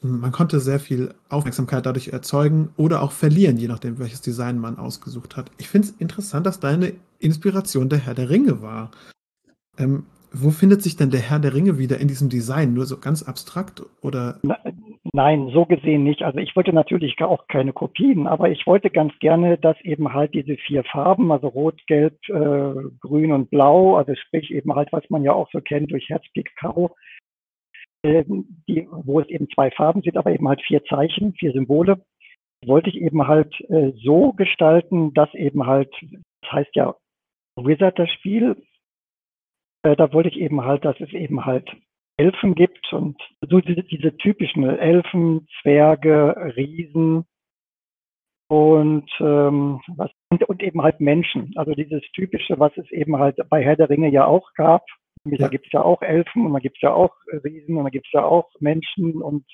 man 0.00 0.30
konnte 0.30 0.60
sehr 0.60 0.78
viel 0.78 1.12
Aufmerksamkeit 1.28 1.84
dadurch 1.84 2.08
erzeugen 2.08 2.70
oder 2.76 3.02
auch 3.02 3.10
verlieren, 3.10 3.56
je 3.56 3.66
nachdem, 3.66 3.98
welches 3.98 4.20
Design 4.20 4.58
man 4.58 4.78
ausgesucht 4.78 5.36
hat. 5.36 5.50
Ich 5.58 5.68
finde 5.68 5.88
es 5.88 5.94
interessant, 5.98 6.46
dass 6.46 6.60
deine 6.60 6.94
Inspiration 7.18 7.88
der 7.88 7.98
Herr 7.98 8.14
der 8.14 8.30
Ringe 8.30 8.62
war. 8.62 8.92
Ähm, 9.76 10.06
wo 10.32 10.50
findet 10.50 10.82
sich 10.82 10.96
denn 10.96 11.10
der 11.10 11.20
Herr 11.20 11.38
der 11.38 11.54
Ringe 11.54 11.78
wieder 11.78 11.98
in 11.98 12.08
diesem 12.08 12.28
Design? 12.28 12.74
Nur 12.74 12.86
so 12.86 12.98
ganz 12.98 13.22
abstrakt 13.22 13.82
oder? 14.02 14.38
Nein, 15.12 15.48
so 15.52 15.64
gesehen 15.64 16.04
nicht. 16.04 16.22
Also 16.22 16.38
ich 16.38 16.54
wollte 16.54 16.72
natürlich 16.72 17.20
auch 17.20 17.46
keine 17.48 17.72
Kopien, 17.72 18.26
aber 18.26 18.50
ich 18.50 18.66
wollte 18.66 18.90
ganz 18.90 19.12
gerne, 19.20 19.56
dass 19.56 19.80
eben 19.82 20.12
halt 20.12 20.34
diese 20.34 20.56
vier 20.56 20.84
Farben, 20.84 21.32
also 21.32 21.48
Rot, 21.48 21.80
Gelb, 21.86 22.18
äh, 22.28 22.74
Grün 23.00 23.32
und 23.32 23.50
Blau, 23.50 23.96
also 23.96 24.14
sprich 24.14 24.50
eben 24.50 24.74
halt, 24.74 24.92
was 24.92 25.08
man 25.08 25.22
ja 25.22 25.32
auch 25.32 25.50
so 25.50 25.60
kennt 25.60 25.90
durch 25.90 26.08
Herzpik, 26.08 26.54
Karo, 26.56 26.94
ähm, 28.04 28.62
die, 28.68 28.86
wo 28.90 29.20
es 29.20 29.28
eben 29.28 29.48
zwei 29.54 29.70
Farben 29.70 30.02
sind, 30.02 30.16
aber 30.16 30.32
eben 30.32 30.46
halt 30.46 30.60
vier 30.62 30.84
Zeichen, 30.84 31.32
vier 31.34 31.52
Symbole, 31.52 32.02
wollte 32.66 32.90
ich 32.90 32.96
eben 32.96 33.26
halt 33.26 33.54
äh, 33.70 33.92
so 34.04 34.32
gestalten, 34.32 35.14
dass 35.14 35.32
eben 35.34 35.66
halt, 35.66 35.92
das 36.42 36.52
heißt 36.52 36.74
ja 36.74 36.94
Wizard 37.56 37.98
das 37.98 38.10
Spiel, 38.10 38.56
äh, 38.56 38.67
da 39.82 40.12
wollte 40.12 40.28
ich 40.28 40.36
eben 40.36 40.64
halt, 40.64 40.84
dass 40.84 40.98
es 41.00 41.12
eben 41.12 41.44
halt 41.46 41.70
Elfen 42.16 42.54
gibt 42.54 42.92
und 42.92 43.16
so 43.48 43.60
diese, 43.60 43.84
diese 43.84 44.16
typischen 44.16 44.64
Elfen, 44.64 45.46
Zwerge, 45.62 46.52
Riesen 46.56 47.24
und, 48.48 49.08
ähm, 49.20 49.80
was, 49.96 50.10
und, 50.30 50.42
und 50.44 50.62
eben 50.62 50.82
halt 50.82 51.00
Menschen. 51.00 51.52
Also 51.56 51.74
dieses 51.74 52.02
typische, 52.12 52.58
was 52.58 52.76
es 52.76 52.90
eben 52.90 53.18
halt 53.18 53.36
bei 53.48 53.62
Herr 53.62 53.76
der 53.76 53.88
Ringe 53.88 54.10
ja 54.10 54.26
auch 54.26 54.52
gab, 54.54 54.84
ja. 55.24 55.36
Da 55.38 55.48
gibt 55.48 55.66
es 55.66 55.72
ja 55.72 55.82
auch 55.82 56.02
Elfen 56.02 56.46
und 56.46 56.52
da 56.52 56.58
gibt 56.58 56.76
es 56.76 56.82
ja 56.82 56.92
auch 56.92 57.14
Riesen 57.44 57.76
und 57.76 57.84
da 57.84 57.90
gibt 57.90 58.06
es 58.06 58.12
ja 58.12 58.24
auch 58.24 58.48
Menschen 58.60 59.20
und 59.20 59.44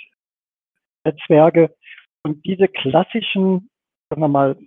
Zwerge. 1.26 1.74
Und 2.22 2.44
diese 2.46 2.68
klassischen, 2.68 3.70
sagen 4.08 4.22
wir 4.22 4.28
mal, 4.28 4.58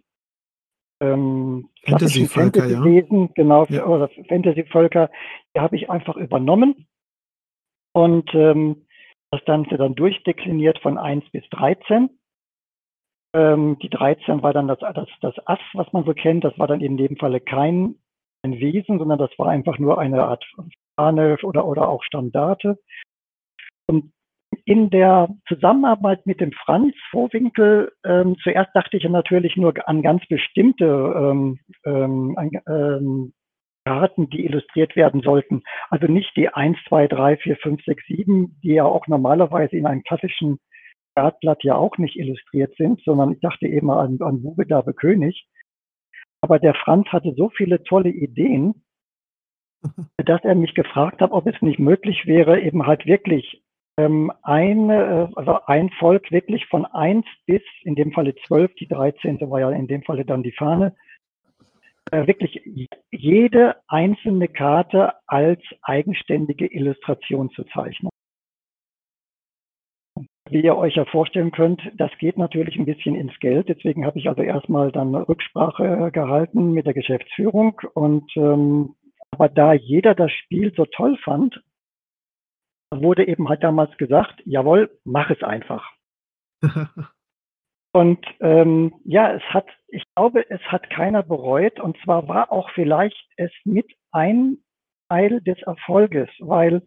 ähm, 0.99 1.69
Fantasy-Völker, 1.83 2.61
Fantasy 2.61 3.05
ja. 3.09 3.27
genau, 3.35 3.65
ja. 3.69 3.85
oder 3.85 4.09
Fantasy-Völker, 4.27 5.09
die 5.55 5.59
habe 5.59 5.75
ich 5.75 5.89
einfach 5.89 6.15
übernommen 6.15 6.87
und 7.93 8.33
ähm, 8.33 8.87
das 9.31 9.43
Ganze 9.45 9.77
dann 9.77 9.95
durchdekliniert 9.95 10.79
von 10.79 10.97
1 10.97 11.29
bis 11.31 11.43
13. 11.49 12.09
Ähm, 13.33 13.77
die 13.79 13.89
13 13.89 14.41
war 14.41 14.53
dann 14.53 14.67
das, 14.67 14.79
das, 14.79 15.09
das 15.21 15.35
Ass, 15.45 15.59
was 15.73 15.91
man 15.91 16.05
so 16.05 16.13
kennt. 16.13 16.43
Das 16.43 16.57
war 16.57 16.67
dann 16.67 16.81
in 16.81 16.97
dem 16.97 17.17
Falle 17.17 17.41
kein 17.41 17.95
ein 18.43 18.59
Wesen, 18.59 18.99
sondern 18.99 19.19
das 19.19 19.31
war 19.37 19.49
einfach 19.49 19.77
nur 19.79 19.97
eine 19.99 20.23
Art 20.23 20.45
Fahne 20.95 21.37
oder, 21.43 21.65
oder 21.65 21.89
auch 21.89 22.03
Standarte. 22.03 22.79
Und 23.87 24.11
in 24.67 24.89
der 24.89 25.29
Zusammenarbeit 25.47 26.25
mit 26.25 26.41
dem 26.41 26.51
Franz 26.51 26.93
Vorwinkel, 27.09 27.93
ähm, 28.05 28.35
zuerst 28.43 28.75
dachte 28.75 28.97
ich 28.97 29.03
natürlich 29.05 29.55
nur 29.55 29.73
an 29.87 30.01
ganz 30.01 30.25
bestimmte 30.27 30.85
ähm, 30.85 31.59
ähm, 31.85 32.35
ähm, 32.67 33.33
Karten, 33.85 34.29
die 34.29 34.43
illustriert 34.43 34.97
werden 34.97 35.21
sollten. 35.21 35.63
Also 35.89 36.07
nicht 36.07 36.35
die 36.35 36.49
1, 36.49 36.77
2, 36.89 37.07
3, 37.07 37.37
4, 37.37 37.55
5, 37.55 37.81
6, 37.85 38.03
7, 38.07 38.59
die 38.61 38.73
ja 38.73 38.83
auch 38.83 39.07
normalerweise 39.07 39.77
in 39.77 39.85
einem 39.85 40.03
klassischen 40.03 40.59
Kartblatt 41.15 41.63
ja 41.63 41.75
auch 41.75 41.97
nicht 41.97 42.19
illustriert 42.19 42.75
sind, 42.75 43.01
sondern 43.05 43.31
ich 43.31 43.39
dachte 43.39 43.67
eben 43.67 43.89
an, 43.89 44.17
an 44.19 44.43
Bube, 44.43 44.67
Dabe, 44.67 44.93
König. 44.93 45.47
Aber 46.41 46.59
der 46.59 46.73
Franz 46.73 47.07
hatte 47.07 47.33
so 47.37 47.49
viele 47.55 47.83
tolle 47.83 48.09
Ideen, 48.09 48.83
dass 50.17 50.43
er 50.43 50.55
mich 50.55 50.73
gefragt 50.73 51.21
hat, 51.21 51.31
ob 51.31 51.47
es 51.47 51.61
nicht 51.61 51.79
möglich 51.79 52.25
wäre, 52.25 52.59
eben 52.59 52.85
halt 52.85 53.05
wirklich 53.05 53.63
ähm, 53.97 54.31
eine, 54.43 55.29
äh, 55.31 55.35
also 55.35 55.59
ein 55.65 55.89
Volk 55.91 56.31
wirklich 56.31 56.65
von 56.67 56.85
eins 56.85 57.25
bis, 57.45 57.61
in 57.83 57.95
dem 57.95 58.11
Falle 58.11 58.35
zwölf, 58.47 58.73
die 58.75 58.87
dreizehnte 58.87 59.49
war 59.49 59.59
ja 59.59 59.71
in 59.71 59.87
dem 59.87 60.03
Falle 60.03 60.25
dann 60.25 60.43
die 60.43 60.51
Fahne, 60.51 60.95
äh, 62.11 62.27
wirklich 62.27 62.61
jede 63.11 63.75
einzelne 63.87 64.47
Karte 64.47 65.13
als 65.25 65.61
eigenständige 65.81 66.67
Illustration 66.67 67.49
zu 67.51 67.63
zeichnen. 67.65 68.09
Wie 70.49 70.61
ihr 70.61 70.77
euch 70.77 70.95
ja 70.95 71.03
vorstellen 71.03 71.51
könnt, 71.51 71.81
das 71.95 72.11
geht 72.19 72.37
natürlich 72.37 72.77
ein 72.77 72.85
bisschen 72.85 73.15
ins 73.15 73.37
Geld. 73.39 73.67
Deswegen 73.67 74.05
habe 74.05 74.17
ich 74.17 74.29
also 74.29 74.41
erstmal 74.43 74.93
dann 74.93 75.13
Rücksprache 75.13 76.09
gehalten 76.13 76.71
mit 76.71 76.85
der 76.85 76.93
Geschäftsführung 76.93 77.81
und 77.93 78.31
ähm, 78.37 78.95
aber 79.31 79.49
da 79.49 79.73
jeder 79.73 80.15
das 80.15 80.31
Spiel 80.31 80.73
so 80.73 80.85
toll 80.85 81.17
fand, 81.23 81.61
wurde 82.93 83.27
eben 83.27 83.49
halt 83.49 83.63
damals 83.63 83.95
gesagt, 83.97 84.41
jawohl, 84.45 84.97
mach 85.03 85.29
es 85.29 85.43
einfach. 85.43 85.89
und 87.93 88.25
ähm, 88.39 88.93
ja, 89.03 89.33
es 89.33 89.43
hat, 89.43 89.67
ich 89.87 90.03
glaube, 90.15 90.49
es 90.49 90.61
hat 90.61 90.89
keiner 90.89 91.23
bereut. 91.23 91.79
Und 91.79 91.97
zwar 92.03 92.27
war 92.27 92.51
auch 92.51 92.69
vielleicht 92.71 93.27
es 93.35 93.51
mit 93.65 93.91
ein 94.11 94.57
Teil 95.09 95.41
des 95.41 95.61
Erfolges, 95.63 96.29
weil 96.39 96.83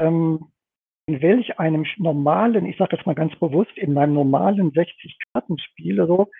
ähm, 0.00 0.52
in 1.06 1.22
welch 1.22 1.58
einem 1.58 1.86
normalen, 1.96 2.66
ich 2.66 2.76
sage 2.76 2.96
das 2.96 3.06
mal 3.06 3.14
ganz 3.14 3.34
bewusst, 3.36 3.76
in 3.76 3.94
meinem 3.94 4.14
normalen 4.14 4.72
60-Kartenspiel 4.72 6.06
so, 6.06 6.30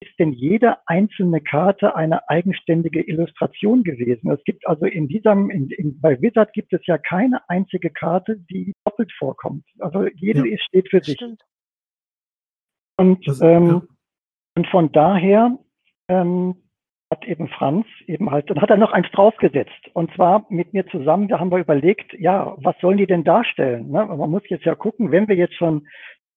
ist 0.00 0.18
denn 0.18 0.32
jede 0.32 0.76
einzelne 0.86 1.40
Karte 1.42 1.94
eine 1.94 2.28
eigenständige 2.28 3.06
Illustration 3.06 3.84
gewesen. 3.84 4.30
Es 4.30 4.42
gibt 4.44 4.66
also 4.66 4.86
in 4.86 5.08
diesem, 5.08 5.50
in, 5.50 5.70
in, 5.70 6.00
bei 6.00 6.20
Wizard 6.22 6.52
gibt 6.54 6.72
es 6.72 6.86
ja 6.86 6.96
keine 6.96 7.48
einzige 7.48 7.90
Karte, 7.90 8.38
die 8.50 8.72
doppelt 8.84 9.12
vorkommt. 9.18 9.64
Also 9.78 10.06
jede 10.14 10.48
ja, 10.48 10.56
steht 10.58 10.88
für 10.88 11.02
sich. 11.02 11.16
Stimmt. 11.16 11.42
Und, 12.98 13.26
das, 13.26 13.40
ähm, 13.42 13.66
ja. 13.66 13.82
und 14.56 14.66
von 14.68 14.90
daher 14.92 15.58
ähm, 16.08 16.56
hat 17.10 17.24
eben 17.26 17.48
Franz 17.48 17.86
eben 18.06 18.30
halt, 18.30 18.48
dann 18.48 18.60
hat 18.60 18.70
er 18.70 18.76
noch 18.76 18.92
eins 18.92 19.10
draufgesetzt. 19.12 19.90
Und 19.92 20.14
zwar 20.14 20.46
mit 20.48 20.72
mir 20.72 20.86
zusammen, 20.86 21.28
da 21.28 21.40
haben 21.40 21.50
wir 21.50 21.58
überlegt, 21.58 22.14
ja, 22.18 22.56
was 22.58 22.76
sollen 22.80 22.98
die 22.98 23.06
denn 23.06 23.24
darstellen? 23.24 23.90
Ne? 23.90 24.06
Man 24.06 24.30
muss 24.30 24.48
jetzt 24.48 24.64
ja 24.64 24.74
gucken, 24.74 25.10
wenn 25.10 25.28
wir 25.28 25.36
jetzt 25.36 25.56
schon 25.56 25.86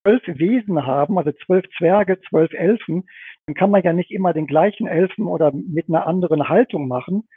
zwölf 0.04 0.24
Wesen 0.26 0.86
haben, 0.86 1.18
also 1.18 1.32
zwölf 1.46 1.66
Zwerge, 1.78 2.20
zwölf 2.30 2.52
Elfen, 2.54 3.06
dann 3.46 3.56
kann 3.56 3.72
man 3.72 3.84
ja 3.84 3.94
nicht 3.94 4.12
immer 4.12 4.34
den 4.34 4.48
gleichen 4.48 4.88
Elfen 4.88 5.28
oder 5.28 5.52
mit 5.52 5.90
einer 5.90 6.08
anderen 6.08 6.48
Haltung 6.50 6.88
machen. 6.88 7.28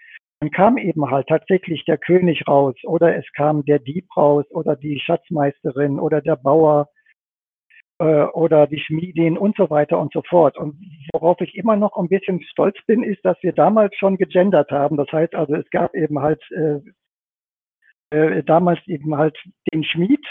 Dann 0.40 0.50
kam 0.50 0.76
eben 0.78 1.10
halt 1.10 1.28
tatsächlich 1.28 1.84
der 1.84 1.98
König 1.98 2.46
raus 2.46 2.74
oder 2.84 3.16
es 3.16 3.24
kam 3.34 3.64
der 3.64 3.78
Dieb 3.78 4.06
raus 4.16 4.44
oder 4.50 4.76
die 4.76 5.00
Schatzmeisterin 5.00 5.98
oder 5.98 6.20
der 6.20 6.36
Bauer 6.36 6.88
äh, 7.98 8.24
oder 8.24 8.66
die 8.66 8.78
Schmiedin 8.78 9.38
und 9.38 9.56
so 9.56 9.70
weiter 9.70 9.98
und 9.98 10.12
so 10.12 10.22
fort. 10.28 10.58
Und 10.58 10.76
worauf 11.12 11.40
ich 11.40 11.54
immer 11.54 11.76
noch 11.76 11.96
ein 11.96 12.08
bisschen 12.08 12.42
stolz 12.42 12.76
bin, 12.86 13.02
ist, 13.02 13.24
dass 13.24 13.42
wir 13.42 13.52
damals 13.52 13.96
schon 13.96 14.18
gegendert 14.18 14.70
haben. 14.70 14.96
Das 14.96 15.10
heißt 15.10 15.34
also, 15.34 15.54
es 15.54 15.68
gab 15.70 15.94
eben 15.94 16.20
halt 16.20 16.42
äh, 16.50 16.80
äh, 18.10 18.44
damals 18.44 18.78
eben 18.86 19.16
halt 19.16 19.36
den 19.72 19.82
Schmied 19.84 20.24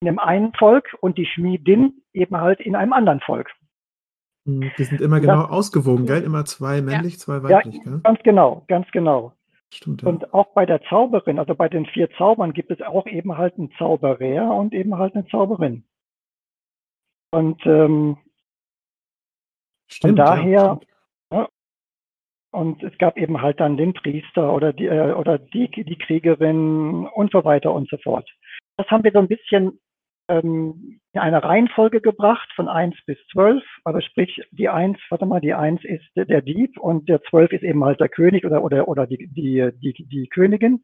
in 0.00 0.08
einem 0.08 0.18
einen 0.18 0.52
Volk 0.54 0.96
und 1.00 1.16
die 1.16 1.26
Schmiedin 1.26 2.02
eben 2.12 2.36
halt 2.40 2.60
in 2.60 2.74
einem 2.74 2.92
anderen 2.92 3.20
Volk. 3.20 3.50
Hm, 4.46 4.70
die 4.76 4.84
sind 4.84 5.00
immer 5.00 5.20
genau 5.20 5.42
das, 5.42 5.50
ausgewogen, 5.50 6.06
gell? 6.06 6.22
Immer 6.22 6.44
zwei 6.44 6.82
männlich, 6.82 7.14
ja. 7.14 7.18
zwei 7.18 7.42
weiblich, 7.42 7.76
ja, 7.76 7.82
gell? 7.82 8.00
Ganz 8.02 8.22
genau, 8.22 8.64
ganz 8.68 8.90
genau. 8.90 9.32
Stimmt, 9.72 10.02
ja. 10.02 10.08
Und 10.08 10.34
auch 10.34 10.52
bei 10.54 10.66
der 10.66 10.82
Zauberin, 10.82 11.38
also 11.38 11.54
bei 11.54 11.68
den 11.68 11.86
vier 11.86 12.10
Zaubern 12.12 12.52
gibt 12.52 12.70
es 12.70 12.82
auch 12.82 13.06
eben 13.06 13.38
halt 13.38 13.56
einen 13.56 13.72
Zauberer 13.78 14.54
und 14.54 14.74
eben 14.74 14.98
halt 14.98 15.14
eine 15.14 15.26
Zauberin. 15.28 15.84
Und 17.30 17.64
ähm, 17.64 18.18
Stimmt, 19.88 20.18
von 20.18 20.26
daher, 20.26 20.80
ja, 21.32 21.48
und 22.52 22.82
es 22.82 22.96
gab 22.98 23.16
eben 23.16 23.40
halt 23.40 23.60
dann 23.60 23.78
den 23.78 23.94
Priester 23.94 24.52
oder 24.52 24.74
die, 24.74 24.86
äh, 24.86 25.12
oder 25.12 25.38
die, 25.38 25.68
die 25.70 25.96
Kriegerin 25.96 27.06
und 27.06 27.32
so 27.32 27.44
weiter 27.44 27.72
und 27.72 27.88
so 27.88 27.96
fort. 27.96 28.28
Das 28.76 28.86
haben 28.88 29.04
wir 29.04 29.12
so 29.12 29.18
ein 29.18 29.28
bisschen 29.28 29.80
ähm, 30.28 31.00
in 31.12 31.20
eine 31.20 31.42
Reihenfolge 31.42 32.00
gebracht 32.00 32.50
von 32.54 32.68
eins 32.68 32.96
bis 33.06 33.18
zwölf. 33.32 33.62
Also 33.84 34.00
sprich, 34.00 34.42
die 34.50 34.68
eins, 34.68 34.98
warte 35.10 35.26
mal, 35.26 35.40
die 35.40 35.54
eins 35.54 35.84
ist 35.84 36.08
der 36.14 36.42
Dieb 36.42 36.78
und 36.78 37.08
der 37.08 37.22
zwölf 37.22 37.52
ist 37.52 37.62
eben 37.62 37.84
halt 37.84 38.00
der 38.00 38.08
König 38.08 38.44
oder, 38.44 38.62
oder, 38.62 38.88
oder 38.88 39.06
die, 39.06 39.28
die, 39.28 39.70
die, 39.80 40.06
die 40.06 40.28
Königin. 40.28 40.82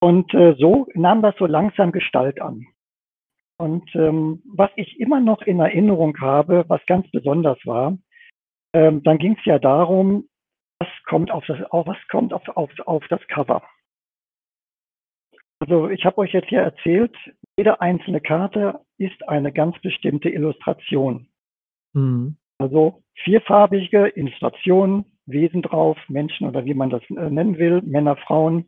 Und 0.00 0.32
äh, 0.34 0.54
so 0.58 0.86
nahm 0.94 1.22
das 1.22 1.34
so 1.36 1.46
langsam 1.46 1.92
Gestalt 1.92 2.40
an. 2.40 2.66
Und 3.58 3.94
ähm, 3.94 4.42
was 4.46 4.70
ich 4.76 4.98
immer 4.98 5.20
noch 5.20 5.42
in 5.42 5.60
Erinnerung 5.60 6.18
habe, 6.20 6.64
was 6.68 6.80
ganz 6.86 7.10
besonders 7.10 7.58
war, 7.66 7.98
ähm, 8.72 9.02
dann 9.02 9.18
ging 9.18 9.36
es 9.38 9.44
ja 9.44 9.58
darum, 9.58 10.28
was 10.78 10.88
kommt 11.04 11.30
auf 11.30 11.44
das, 11.44 11.60
auf, 11.70 11.86
was 11.86 11.98
kommt 12.08 12.32
auf, 12.32 12.48
auf, 12.56 12.70
auf 12.86 13.06
das 13.08 13.20
Cover. 13.28 13.62
Also 15.58 15.90
ich 15.90 16.06
habe 16.06 16.16
euch 16.18 16.32
jetzt 16.32 16.48
hier 16.48 16.62
erzählt, 16.62 17.14
jede 17.60 17.78
einzelne 17.82 18.22
Karte 18.22 18.80
ist 18.96 19.28
eine 19.28 19.52
ganz 19.52 19.78
bestimmte 19.82 20.30
Illustration. 20.30 21.28
Mhm. 21.92 22.38
Also 22.56 23.02
vierfarbige 23.22 24.08
Illustrationen, 24.16 25.04
Wesen 25.26 25.60
drauf, 25.60 25.98
Menschen 26.08 26.48
oder 26.48 26.64
wie 26.64 26.72
man 26.72 26.88
das 26.88 27.02
äh, 27.10 27.28
nennen 27.28 27.58
will, 27.58 27.82
Männer, 27.82 28.16
Frauen. 28.16 28.64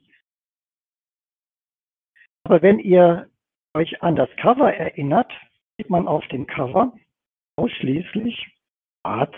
Aber 2.44 2.60
wenn 2.60 2.80
ihr 2.80 3.30
euch 3.72 4.02
an 4.02 4.14
das 4.14 4.28
Cover 4.36 4.70
erinnert, 4.70 5.32
sieht 5.78 5.88
man 5.88 6.06
auf 6.06 6.26
dem 6.28 6.46
Cover 6.46 6.92
ausschließlich 7.56 8.46
schwarz 9.00 9.34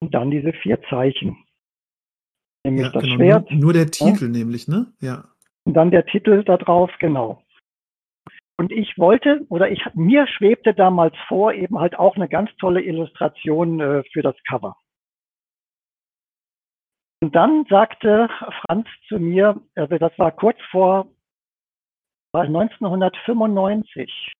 und 0.00 0.12
dann 0.12 0.32
diese 0.32 0.52
vier 0.54 0.82
Zeichen. 0.90 1.36
Nämlich 2.64 2.86
ja, 2.86 2.90
das 2.90 3.04
genau. 3.04 3.14
Schwert. 3.14 3.50
Nur, 3.52 3.60
nur 3.60 3.72
der 3.74 3.92
Titel 3.92 4.24
ja. 4.24 4.30
nämlich, 4.30 4.66
ne? 4.66 4.92
Ja. 5.00 5.28
Und 5.64 5.74
dann 5.74 5.92
der 5.92 6.04
Titel 6.04 6.42
da 6.42 6.56
drauf, 6.56 6.90
genau. 6.98 7.44
Und 8.58 8.72
ich 8.72 8.98
wollte, 8.98 9.46
oder 9.50 9.70
ich, 9.70 9.84
mir 9.94 10.26
schwebte 10.26 10.74
damals 10.74 11.16
vor, 11.28 11.52
eben 11.52 11.78
halt 11.78 11.96
auch 11.96 12.16
eine 12.16 12.28
ganz 12.28 12.50
tolle 12.56 12.82
Illustration 12.82 13.80
äh, 13.80 14.02
für 14.12 14.22
das 14.22 14.34
Cover. 14.48 14.76
Und 17.20 17.34
dann 17.34 17.64
sagte 17.68 18.28
Franz 18.62 18.88
zu 19.08 19.18
mir, 19.18 19.60
also 19.74 19.98
das 19.98 20.16
war 20.18 20.32
kurz 20.32 20.58
vor 20.70 21.08
war 22.32 22.44
1995. 22.44 24.34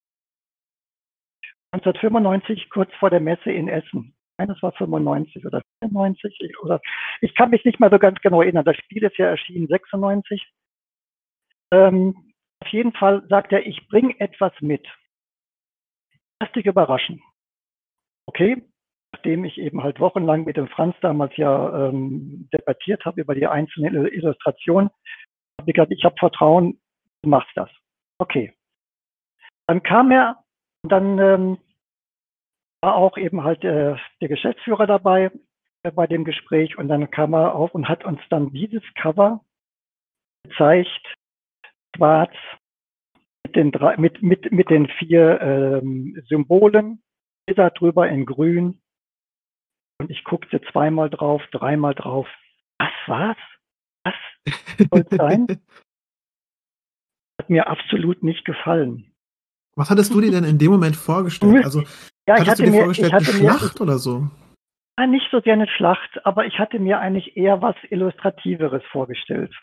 1995, 1.71 2.69
kurz 2.69 2.93
vor 2.95 3.09
der 3.09 3.19
Messe 3.19 3.51
in 3.51 3.67
Essen. 3.67 4.15
Nein, 4.37 4.47
das 4.47 4.61
war 4.61 4.71
95 4.73 5.45
oder 5.45 5.61
94 5.83 6.59
oder 6.61 6.79
ich 7.21 7.35
kann 7.35 7.49
mich 7.49 7.65
nicht 7.65 7.79
mehr 7.79 7.89
so 7.89 7.99
ganz 7.99 8.19
genau 8.21 8.41
erinnern. 8.41 8.65
Das 8.65 8.77
Spiel 8.77 9.03
ist 9.03 9.17
ja 9.17 9.27
erschienen 9.27 9.67
96. 9.67 10.47
Ähm, 11.71 12.28
auf 12.61 12.67
jeden 12.69 12.93
Fall 12.93 13.25
sagt 13.29 13.51
er, 13.51 13.65
ich 13.65 13.87
bringe 13.87 14.19
etwas 14.19 14.53
mit. 14.61 14.85
Lass 16.41 16.51
dich 16.53 16.65
überraschen. 16.65 17.21
Okay, 18.25 18.61
nachdem 19.11 19.43
ich 19.45 19.57
eben 19.57 19.83
halt 19.83 19.99
wochenlang 19.99 20.45
mit 20.45 20.57
dem 20.57 20.67
Franz 20.67 20.95
damals 21.01 21.35
ja 21.37 21.89
ähm, 21.89 22.49
debattiert 22.53 23.05
habe 23.05 23.21
über 23.21 23.35
die 23.35 23.47
einzelnen 23.47 24.05
Illustrationen, 24.07 24.89
habe 25.59 25.69
ich 25.69 25.73
gesagt, 25.73 25.91
ich 25.91 26.03
habe 26.03 26.15
Vertrauen, 26.19 26.79
du 27.21 27.29
machst 27.29 27.51
das. 27.55 27.69
Okay. 28.19 28.53
Dann 29.67 29.83
kam 29.83 30.11
er, 30.11 30.43
und 30.83 30.91
dann 30.91 31.19
ähm, 31.19 31.57
war 32.81 32.95
auch 32.95 33.17
eben 33.17 33.43
halt 33.43 33.63
äh, 33.63 33.95
der 34.21 34.27
Geschäftsführer 34.27 34.87
dabei 34.87 35.31
äh, 35.83 35.91
bei 35.91 36.07
dem 36.07 36.23
Gespräch 36.23 36.77
und 36.77 36.87
dann 36.87 37.11
kam 37.11 37.33
er 37.33 37.55
auf 37.55 37.73
und 37.73 37.89
hat 37.89 38.05
uns 38.05 38.21
dann 38.29 38.51
dieses 38.51 38.83
Cover 38.95 39.43
gezeigt, 40.43 41.15
schwarz, 41.99 42.33
mit 43.45 43.55
den, 43.55 43.71
drei, 43.71 43.97
mit, 43.97 44.23
mit, 44.23 44.51
mit 44.51 44.69
den 44.69 44.87
vier 44.87 45.41
ähm, 45.41 46.21
Symbolen, 46.27 47.03
da 47.55 47.69
drüber 47.69 48.07
in 48.09 48.25
grün. 48.25 48.81
Und 49.99 50.09
ich 50.09 50.23
guckte 50.23 50.61
zweimal 50.71 51.09
drauf, 51.09 51.41
dreimal 51.51 51.93
drauf. 51.93 52.27
Was 52.79 52.91
war's? 53.07 53.37
Was 54.05 54.13
soll 54.89 55.05
sein? 55.09 55.47
hat 57.39 57.49
mir 57.49 57.67
absolut 57.67 58.23
nicht 58.23 58.45
gefallen. 58.45 59.11
Was 59.75 59.89
hattest 59.89 60.13
du 60.13 60.21
dir 60.21 60.31
denn 60.31 60.43
in 60.43 60.57
dem 60.57 60.71
Moment 60.71 60.95
vorgestellt? 60.95 61.63
Also, 61.63 61.83
ja, 62.27 62.41
ich 62.41 62.49
hatte 62.49 62.63
du 62.63 62.65
dir 62.65 62.71
mir, 62.71 62.79
vorgestellt, 62.79 63.13
eine 63.13 63.25
Schlacht 63.25 63.79
mir, 63.79 63.81
oder 63.81 63.97
so? 63.97 64.27
Ja, 64.99 65.07
nicht 65.07 65.27
so 65.31 65.39
sehr 65.39 65.53
eine 65.53 65.67
Schlacht, 65.67 66.25
aber 66.25 66.45
ich 66.45 66.59
hatte 66.59 66.79
mir 66.79 66.99
eigentlich 66.99 67.37
eher 67.37 67.61
was 67.61 67.75
Illustrativeres 67.89 68.83
vorgestellt. 68.91 69.53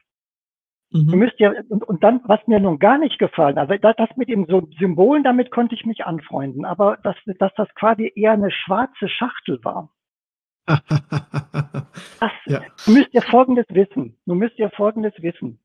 Mhm. 0.90 1.08
Du 1.08 1.16
müsst 1.16 1.38
ja, 1.38 1.52
und, 1.68 1.84
und 1.84 2.04
dann, 2.04 2.20
was 2.24 2.46
mir 2.46 2.60
nun 2.60 2.78
gar 2.78 2.98
nicht 2.98 3.18
gefallen, 3.18 3.58
also 3.58 3.74
das, 3.76 3.96
das 3.96 4.08
mit 4.16 4.28
dem 4.28 4.46
so 4.46 4.68
Symbolen, 4.78 5.24
damit 5.24 5.50
konnte 5.50 5.74
ich 5.74 5.84
mich 5.84 6.04
anfreunden, 6.04 6.64
aber 6.64 6.98
dass, 7.02 7.16
dass 7.38 7.52
das 7.54 7.68
quasi 7.74 8.12
eher 8.14 8.32
eine 8.32 8.50
schwarze 8.50 9.08
Schachtel 9.08 9.62
war. 9.64 9.90
das, 10.66 12.32
ja. 12.46 12.62
Du 12.84 12.92
müsst 12.92 13.12
ja 13.12 13.20
Folgendes 13.20 13.66
wissen. 13.68 14.16
Du 14.26 14.34
müsst 14.34 14.58
ja 14.58 14.68
Folgendes 14.70 15.14
wissen. 15.22 15.60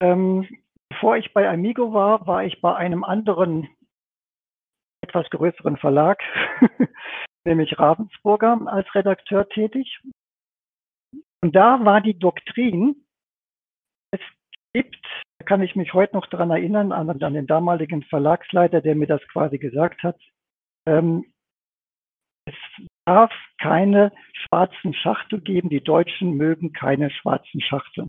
Ähm, 0.00 0.46
Bevor 0.94 1.16
ich 1.16 1.32
bei 1.32 1.48
Amigo 1.48 1.92
war, 1.92 2.26
war 2.28 2.44
ich 2.44 2.60
bei 2.60 2.76
einem 2.76 3.02
anderen, 3.02 3.68
etwas 5.00 5.28
größeren 5.28 5.76
Verlag, 5.76 6.22
nämlich 7.44 7.78
Ravensburger, 7.78 8.60
als 8.66 8.94
Redakteur 8.94 9.48
tätig. 9.48 10.00
Und 11.42 11.56
da 11.56 11.84
war 11.84 12.00
die 12.00 12.16
Doktrin, 12.16 13.03
gibt, 14.74 14.96
da 15.38 15.46
kann 15.46 15.62
ich 15.62 15.76
mich 15.76 15.94
heute 15.94 16.14
noch 16.14 16.26
daran 16.26 16.50
erinnern, 16.50 16.92
an, 16.92 17.08
an, 17.08 17.34
den 17.34 17.46
damaligen 17.46 18.02
Verlagsleiter, 18.02 18.80
der 18.80 18.94
mir 18.94 19.06
das 19.06 19.22
quasi 19.32 19.58
gesagt 19.58 20.02
hat, 20.02 20.20
ähm, 20.86 21.24
es 22.46 22.54
darf 23.06 23.32
keine 23.58 24.12
schwarzen 24.32 24.94
Schachtel 24.94 25.40
geben, 25.40 25.70
die 25.70 25.82
Deutschen 25.82 26.34
mögen 26.34 26.72
keine 26.72 27.10
schwarzen 27.10 27.60
Schachteln. 27.60 28.06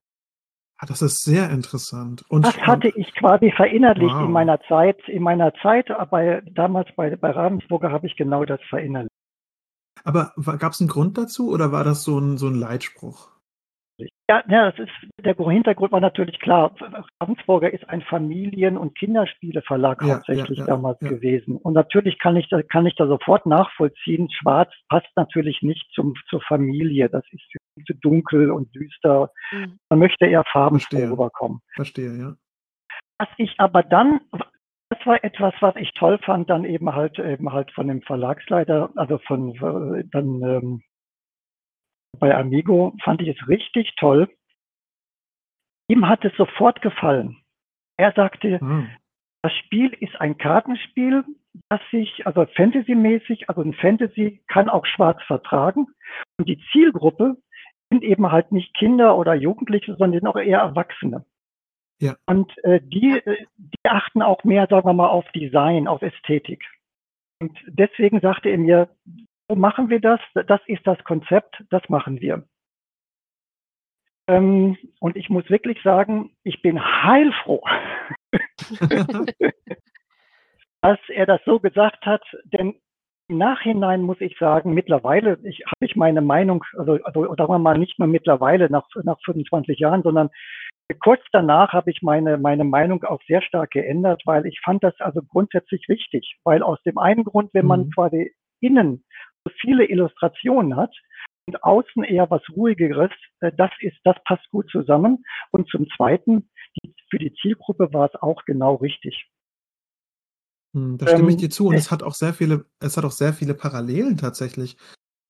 Ah, 0.78 0.86
das 0.86 1.02
ist 1.02 1.24
sehr 1.24 1.50
interessant. 1.52 2.26
Und, 2.28 2.46
das 2.46 2.58
hatte 2.58 2.90
ich 2.90 3.14
quasi 3.16 3.52
verinnerlicht 3.52 4.14
wow. 4.14 4.26
in 4.26 4.32
meiner 4.32 4.60
Zeit. 4.68 5.08
In 5.08 5.24
meiner 5.24 5.54
Zeit, 5.62 5.90
aber 5.90 6.42
damals 6.42 6.90
bei, 6.98 7.16
bei 7.16 7.32
Ravensburger 7.32 7.92
habe 7.92 8.08
ich 8.08 8.18
genau 8.18 8.44
das 8.44 8.60
verinnerlicht. 8.70 9.12
Aber 10.04 10.34
gab 10.60 10.74
es 10.74 10.82
einen 10.82 10.90
Grund 10.90 11.18
dazu 11.18 11.50
oder 11.50 11.72
war 11.72 11.86
das 11.86 12.04
so 12.04 12.20
ein, 12.20 12.38
so 12.38 12.48
ein 12.48 12.56
Leitspruch? 12.56 13.32
Ja, 14.28 14.44
ja, 14.50 14.72
das 14.72 14.80
ist, 14.80 15.24
der 15.24 15.36
Hintergrund 15.36 15.92
war 15.92 16.00
natürlich 16.00 16.40
klar. 16.40 16.76
Ravensburger 17.22 17.72
ist 17.72 17.88
ein 17.90 18.02
Familien- 18.02 18.78
und 18.78 18.98
Kinderspieleverlag 18.98 20.02
ja, 20.02 20.16
hauptsächlich 20.16 20.58
ja, 20.58 20.66
ja, 20.66 20.72
damals 20.76 21.00
gewesen. 21.00 21.58
Und 21.58 21.74
natürlich 21.74 22.18
kann 22.18 22.36
ich 22.36 22.50
da, 22.50 22.64
kann 22.64 22.88
ich 22.88 22.96
da 22.96 23.06
sofort 23.06 23.46
nachvollziehen. 23.46 24.32
Schwarz 24.32 24.72
passt 24.90 25.10
natürlich 25.16 25.62
nicht 25.62 25.88
zum, 25.94 26.16
zur 26.28 26.42
Familie. 26.42 27.08
Das 27.08 27.24
ist 27.32 27.44
zu 27.86 27.94
dunkel 27.94 28.50
und 28.50 28.74
düster. 28.74 29.32
Mhm. 29.52 29.78
Man 29.90 30.00
möchte 30.00 30.26
eher 30.26 30.44
farbenfroh 30.52 31.12
rüberkommen. 31.12 31.60
Verstehe, 31.76 32.18
ja. 32.18 32.36
Was 33.20 33.30
ich 33.38 33.54
aber 33.60 33.84
dann, 33.84 34.22
das 34.90 35.06
war 35.06 35.24
etwas, 35.24 35.54
was 35.60 35.76
ich 35.76 35.92
toll 35.94 36.18
fand, 36.26 36.50
dann 36.50 36.66
eben 36.66 36.94
halt, 36.94 37.20
eben 37.20 37.54
halt 37.54 37.72
von 37.72 37.88
dem 37.88 38.02
Verlagsleiter, 38.02 38.90
also 38.96 39.20
von, 39.20 39.52
äh, 39.52 40.04
dann, 40.12 40.42
ähm, 40.42 40.82
bei 42.20 42.36
Amigo 42.36 42.96
fand 43.04 43.22
ich 43.22 43.30
es 43.30 43.48
richtig 43.48 43.96
toll. 43.98 44.30
Ihm 45.88 46.08
hat 46.08 46.26
es 46.26 46.36
sofort 46.36 46.82
gefallen. 46.82 47.38
Er 47.98 48.12
sagte, 48.14 48.64
mhm. 48.64 48.90
das 49.44 49.54
Spiel 49.54 49.94
ist 50.00 50.20
ein 50.20 50.38
Kartenspiel, 50.38 51.24
das 51.70 51.80
sich, 51.92 52.26
also 52.26 52.46
Fantasy-mäßig, 52.46 53.50
also 53.50 53.62
ein 53.62 53.74
Fantasy 53.74 54.42
kann 54.48 54.70
auch 54.70 54.86
schwarz 54.86 55.22
vertragen. 55.24 55.88
Und 56.38 56.50
die 56.50 56.62
Zielgruppe 56.72 57.38
sind 57.90 58.04
eben 58.04 58.32
halt 58.32 58.52
nicht 58.52 58.74
Kinder 58.74 59.18
oder 59.18 59.36
Jugendliche, 59.36 59.96
sondern 59.96 60.20
sind 60.20 60.28
auch 60.28 60.38
eher 60.38 60.60
Erwachsene. 60.60 61.26
Ja. 62.00 62.16
Und 62.26 62.52
äh, 62.64 62.82
die, 62.82 63.22
äh, 63.26 63.46
die 63.58 63.90
achten 63.90 64.22
auch 64.22 64.44
mehr, 64.44 64.68
sagen 64.70 64.88
wir 64.88 64.94
mal, 64.94 65.08
auf 65.08 65.26
Design, 65.32 65.88
auf 65.88 66.02
Ästhetik. 66.02 66.64
Und 67.42 67.58
deswegen 67.68 68.20
sagte 68.20 68.50
er 68.50 68.58
mir, 68.58 68.90
so 69.48 69.56
machen 69.56 69.90
wir 69.90 70.00
das, 70.00 70.20
das 70.34 70.62
ist 70.68 70.86
das 70.86 71.04
Konzept, 71.04 71.64
das 71.70 71.88
machen 71.90 72.20
wir. 72.22 72.44
Ähm, 74.28 74.78
und 75.00 75.16
ich 75.16 75.30
muss 75.30 75.50
wirklich 75.50 75.82
sagen, 75.84 76.32
ich 76.44 76.62
bin 76.62 76.84
heilfroh, 76.84 77.64
dass 80.82 81.00
er 81.10 81.26
das 81.28 81.42
so 81.46 81.60
gesagt 81.60 82.06
hat, 82.06 82.24
denn 82.46 82.76
im 83.28 83.38
Nachhinein 83.38 84.02
muss 84.02 84.22
ich 84.22 84.38
sagen, 84.38 84.74
mittlerweile 84.74 85.40
ich, 85.44 85.64
habe 85.66 85.86
ich 85.86 85.96
meine 85.96 86.22
Meinung, 86.22 86.64
also, 86.78 87.00
also 87.04 87.36
sagen 87.36 87.54
wir 87.54 87.60
mal 87.60 87.78
nicht 87.78 87.98
mehr 87.98 88.08
mittlerweile 88.08 88.70
nach, 88.70 88.88
nach 89.04 89.20
25 89.26 89.80
Jahren, 89.80 90.04
sondern 90.04 90.30
kurz 91.00 91.22
danach 91.32 91.74
habe 91.74 91.90
ich 91.90 92.02
meine, 92.02 92.38
meine 92.38 92.64
Meinung 92.64 93.04
auch 93.04 93.22
sehr 93.28 93.42
stark 93.42 93.72
geändert, 93.72 94.22
weil 94.26 94.46
ich 94.46 94.60
fand 94.64 94.84
das 94.84 95.00
also 95.00 95.22
grundsätzlich 95.24 95.88
wichtig, 95.88 96.38
weil 96.44 96.62
aus 96.62 96.82
dem 96.84 96.98
einen 97.00 97.24
Grund, 97.24 97.52
wenn 97.54 97.66
man 97.66 97.86
mhm. 97.86 97.92
quasi 97.92 98.34
innen 98.60 99.04
viele 99.62 99.86
Illustrationen 99.86 100.76
hat 100.76 100.94
und 101.48 101.64
außen 101.64 102.04
eher 102.04 102.30
was 102.30 102.42
ruhigeres, 102.56 103.12
äh, 103.42 103.52
das 103.56 103.72
ist, 103.80 103.98
das 104.04 104.16
passt 104.26 104.50
gut 104.52 104.70
zusammen. 104.72 105.24
Und 105.52 105.70
zum 105.70 105.88
Zweiten, 105.96 106.50
für 107.10 107.20
die 107.20 107.34
Zielgruppe 107.42 107.94
war 107.94 108.10
es 108.14 108.22
auch 108.22 108.44
genau 108.46 108.76
richtig. 108.76 109.30
Hm, 110.74 110.98
da 110.98 111.08
stimme 111.08 111.24
ähm, 111.24 111.30
ich 111.30 111.38
dir 111.38 111.50
zu 111.50 111.68
und 111.68 111.76
es 111.76 111.92
hat 111.92 112.04
auch 112.04 112.14
sehr 112.14 112.34
viele, 112.34 112.66
es 112.80 112.98
hat 112.98 113.06
auch 113.06 113.12
sehr 113.12 113.34
viele 113.34 113.54
Parallelen 113.54 114.18
tatsächlich 114.18 114.78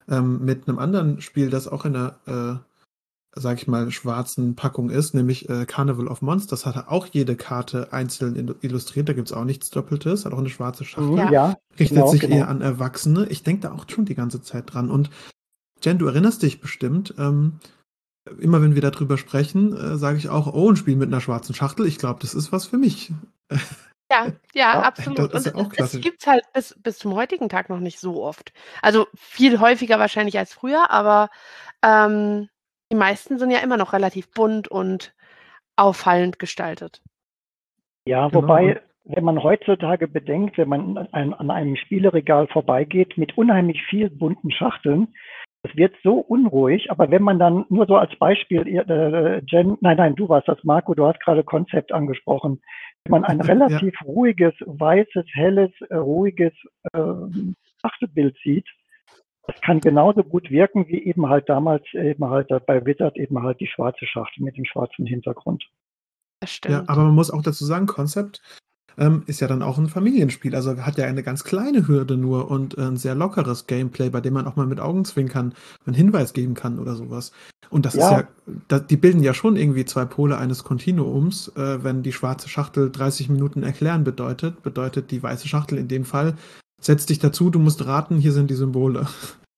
ähm, 0.09 0.43
mit 0.43 0.67
einem 0.67 0.79
anderen 0.79 1.21
Spiel, 1.21 1.49
das 1.49 1.67
auch 1.67 1.85
in 1.85 1.93
der, 1.93 2.19
äh, 2.25 2.74
sag 3.35 3.57
ich 3.57 3.67
mal, 3.67 3.91
schwarzen 3.91 4.55
Packung 4.55 4.89
ist, 4.89 5.13
nämlich 5.13 5.49
äh, 5.49 5.65
Carnival 5.65 6.07
of 6.07 6.21
Monsters. 6.21 6.61
Das 6.61 6.75
hat 6.75 6.87
auch 6.87 7.07
jede 7.07 7.35
Karte 7.35 7.91
einzeln 7.91 8.55
illustriert, 8.61 9.09
da 9.09 9.13
gibt 9.13 9.27
es 9.27 9.33
auch 9.33 9.43
nichts 9.43 9.69
Doppeltes, 9.69 10.25
hat 10.25 10.33
auch 10.33 10.39
eine 10.39 10.49
schwarze 10.49 10.85
Schachtel. 10.85 11.17
Ja, 11.17 11.31
ja 11.31 11.55
Richtet 11.77 11.97
genau, 11.97 12.11
sich 12.11 12.21
genau. 12.21 12.35
eher 12.37 12.47
an 12.47 12.61
Erwachsene. 12.61 13.27
Ich 13.27 13.43
denke 13.43 13.63
da 13.63 13.73
auch 13.73 13.85
schon 13.89 14.05
die 14.05 14.15
ganze 14.15 14.41
Zeit 14.41 14.73
dran. 14.73 14.89
Und 14.89 15.09
Jen, 15.83 15.97
du 15.97 16.07
erinnerst 16.07 16.41
dich 16.41 16.61
bestimmt, 16.61 17.13
ähm, 17.19 17.59
immer 18.39 18.61
wenn 18.61 18.73
wir 18.73 18.81
darüber 18.81 19.17
sprechen, 19.17 19.75
äh, 19.75 19.97
sage 19.97 20.17
ich 20.17 20.29
auch, 20.29 20.51
oh, 20.53 20.71
ein 20.71 20.77
Spiel 20.77 20.95
mit 20.95 21.09
einer 21.09 21.21
schwarzen 21.21 21.53
Schachtel, 21.53 21.85
ich 21.85 21.97
glaube, 21.97 22.21
das 22.21 22.33
ist 22.33 22.51
was 22.51 22.65
für 22.65 22.77
mich. 22.77 23.11
Ja, 24.11 24.27
ja, 24.53 24.81
absolut. 24.81 25.33
Das 25.33 25.45
ist 25.45 25.53
ja 25.53 25.55
auch 25.55 25.65
Und 25.65 25.79
es 25.79 25.99
gibt 25.99 26.21
es 26.21 26.27
halt 26.27 26.43
bis, 26.53 26.75
bis 26.77 26.99
zum 26.99 27.15
heutigen 27.15 27.49
Tag 27.49 27.69
noch 27.69 27.79
nicht 27.79 27.99
so 27.99 28.23
oft. 28.23 28.53
Also 28.81 29.07
viel 29.15 29.59
häufiger 29.59 29.97
wahrscheinlich 29.97 30.37
als 30.37 30.53
früher, 30.53 30.91
aber 30.91 31.29
ähm, 31.81 32.47
die 32.95 32.99
meisten 32.99 33.37
sind 33.37 33.51
ja 33.51 33.59
immer 33.59 33.75
noch 33.75 33.91
relativ 33.91 34.31
bunt 34.31 34.69
und 34.69 35.13
auffallend 35.75 36.39
gestaltet. 36.39 37.01
Ja, 38.07 38.29
genau. 38.29 38.43
wobei, 38.43 38.81
wenn 39.03 39.25
man 39.25 39.43
heutzutage 39.43 40.07
bedenkt, 40.07 40.57
wenn 40.57 40.69
man 40.69 40.97
an, 41.11 41.33
an 41.33 41.51
einem 41.51 41.75
Spieleregal 41.75 42.47
vorbeigeht 42.47 43.17
mit 43.17 43.37
unheimlich 43.37 43.83
viel 43.89 44.09
bunten 44.09 44.49
Schachteln, 44.49 45.13
es 45.63 45.75
wird 45.75 45.93
so 46.03 46.19
unruhig, 46.19 46.89
aber 46.89 47.11
wenn 47.11 47.23
man 47.23 47.37
dann 47.37 47.65
nur 47.67 47.85
so 47.85 47.97
als 47.97 48.15
Beispiel, 48.15 48.65
äh, 48.65 49.41
Jen, 49.47 49.77
nein, 49.81 49.97
nein, 49.97 50.15
du 50.15 50.29
warst 50.29 50.47
das, 50.47 50.63
Marco, 50.63 50.93
du 50.93 51.05
hast 51.05 51.19
gerade 51.19 51.43
Konzept 51.43 51.91
angesprochen. 51.91 52.61
Wenn 53.03 53.11
man 53.11 53.25
ein 53.25 53.41
relativ 53.51 53.93
ja. 53.99 54.07
ruhiges, 54.07 54.53
weißes, 54.65 55.25
helles, 55.33 55.71
äh, 55.89 55.95
ruhiges 55.95 56.53
äh, 56.93 56.99
Schachtelbild 57.81 58.37
sieht, 58.41 58.67
das 59.47 59.61
kann 59.61 59.79
genauso 59.79 60.23
gut 60.23 60.49
wirken 60.49 60.87
wie 60.87 61.03
eben 61.03 61.27
halt 61.29 61.49
damals 61.49 61.83
eben 61.93 62.25
halt 62.25 62.49
bei 62.65 62.85
Wizard 62.85 63.17
eben 63.17 63.41
halt 63.41 63.59
die 63.59 63.67
schwarze 63.67 64.05
Schachtel 64.05 64.43
mit 64.43 64.57
dem 64.57 64.65
schwarzen 64.65 65.05
Hintergrund. 65.05 65.63
Das 66.39 66.51
stimmt. 66.51 66.73
Ja, 66.73 66.83
aber 66.87 67.03
man 67.03 67.15
muss 67.15 67.31
auch 67.31 67.41
dazu 67.41 67.65
sagen, 67.65 67.85
Konzept 67.85 68.41
ähm, 68.97 69.23
ist 69.27 69.41
ja 69.41 69.47
dann 69.47 69.61
auch 69.61 69.77
ein 69.77 69.89
Familienspiel. 69.89 70.55
Also 70.55 70.77
hat 70.77 70.97
ja 70.97 71.05
eine 71.05 71.23
ganz 71.23 71.43
kleine 71.43 71.87
Hürde 71.87 72.17
nur 72.17 72.49
und 72.49 72.77
äh, 72.77 72.81
ein 72.81 72.97
sehr 72.97 73.15
lockeres 73.15 73.67
Gameplay, 73.67 74.09
bei 74.09 74.21
dem 74.21 74.33
man 74.33 74.47
auch 74.47 74.55
mal 74.55 74.65
mit 74.65 74.79
Augen 74.79 75.05
zwinkern, 75.05 75.53
einen 75.85 75.95
Hinweis 75.95 76.33
geben 76.33 76.53
kann 76.53 76.79
oder 76.79 76.95
sowas. 76.95 77.31
Und 77.69 77.85
das 77.85 77.95
ja. 77.95 78.05
ist 78.05 78.11
ja, 78.11 78.27
da, 78.67 78.79
die 78.79 78.97
bilden 78.97 79.23
ja 79.23 79.33
schon 79.33 79.55
irgendwie 79.55 79.85
zwei 79.85 80.05
Pole 80.05 80.37
eines 80.37 80.63
Kontinuums. 80.63 81.49
Äh, 81.55 81.83
wenn 81.83 82.03
die 82.03 82.13
schwarze 82.13 82.49
Schachtel 82.49 82.91
30 82.91 83.29
Minuten 83.29 83.63
erklären 83.63 84.03
bedeutet, 84.03 84.63
bedeutet 84.63 85.11
die 85.11 85.21
weiße 85.21 85.47
Schachtel 85.47 85.77
in 85.77 85.87
dem 85.87 86.05
Fall, 86.05 86.35
setz 86.79 87.05
dich 87.05 87.19
dazu, 87.19 87.49
du 87.49 87.59
musst 87.59 87.85
raten, 87.85 88.17
hier 88.17 88.31
sind 88.31 88.49
die 88.49 88.55
Symbole. 88.55 89.07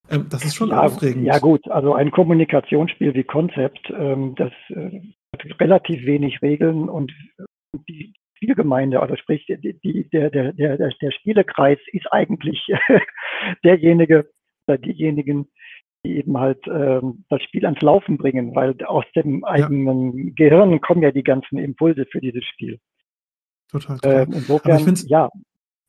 Ähm, 0.09 0.27
das 0.29 0.45
ist 0.45 0.55
schon 0.55 0.69
ja, 0.69 0.83
aufregend. 0.83 1.25
Ja 1.25 1.37
gut, 1.37 1.69
also 1.69 1.93
ein 1.93 2.11
Kommunikationsspiel 2.11 3.13
wie 3.13 3.25
Konzept, 3.25 3.89
ähm, 3.89 4.35
das 4.35 4.53
äh, 4.69 5.01
hat 5.33 5.59
relativ 5.59 6.05
wenig 6.05 6.41
Regeln 6.41 6.87
und 6.87 7.11
die, 7.89 8.13
Spielgemeinde, 8.37 9.01
also 9.01 9.15
sprich 9.15 9.45
die, 9.47 9.79
die, 9.83 10.09
der, 10.09 10.29
der, 10.29 10.53
der, 10.53 10.77
der 10.77 11.11
Spielekreis 11.11 11.79
ist 11.91 12.05
eigentlich 12.11 12.65
derjenige 13.63 14.29
oder 14.67 14.77
diejenigen, 14.77 15.47
die 16.05 16.17
eben 16.17 16.37
halt 16.37 16.59
ähm, 16.67 17.25
das 17.29 17.41
Spiel 17.43 17.65
ans 17.65 17.81
Laufen 17.81 18.17
bringen, 18.17 18.55
weil 18.55 18.75
aus 18.85 19.05
dem 19.15 19.43
eigenen 19.43 20.17
ja. 20.17 20.33
Gehirn 20.35 20.81
kommen 20.81 21.01
ja 21.01 21.11
die 21.11 21.23
ganzen 21.23 21.57
Impulse 21.57 22.05
für 22.11 22.21
dieses 22.21 22.45
Spiel. 22.45 22.79
Total. 23.69 23.97
total. 23.97 24.23
Ähm, 24.23 24.33
insofern, 24.33 24.95
ja. 25.07 25.29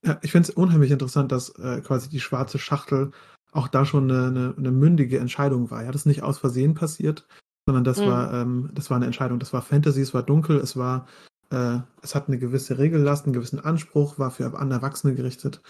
Ja. 0.05 0.19
Ich 0.23 0.33
finde 0.33 0.49
es 0.49 0.55
unheimlich 0.55 0.91
interessant, 0.91 1.33
dass 1.33 1.51
äh, 1.59 1.81
quasi 1.81 2.09
die 2.09 2.21
schwarze 2.21 2.59
Schachtel 2.59 3.11
auch 3.53 3.69
da 3.69 3.85
schon 3.85 4.11
eine, 4.11 4.27
eine, 4.27 4.55
eine, 4.57 4.71
mündige 4.71 5.19
Entscheidung 5.19 5.71
war. 5.71 5.83
Ja, 5.83 5.91
das 5.91 6.03
ist 6.03 6.07
nicht 6.07 6.23
aus 6.23 6.39
Versehen 6.39 6.75
passiert, 6.75 7.27
sondern 7.67 7.85
das 7.85 7.99
mhm. 7.99 8.07
war 8.07 8.33
ähm, 8.35 8.71
das 8.75 8.91
war 8.91 8.97
eine 8.97 9.07
Entscheidung. 9.07 9.39
Das 9.39 9.53
war 9.53 9.63
Fantasy, 9.63 10.01
es 10.01 10.15
war 10.15 10.23
dunkel, 10.23 10.59
es 10.59 10.77
war 10.77 11.07
äh, 11.51 11.79
es 12.03 12.15
hat 12.15 12.29
eine 12.29 12.39
gewisse 12.39 12.79
Regellast, 12.79 13.25
einen 13.25 13.33
gewissen 13.33 13.61
Anspruch, 13.61 14.19
war 14.19 14.31
für 14.31 14.59
an 14.59 14.71
Erwachsene 14.71 15.15
gerichtet. 15.15 15.63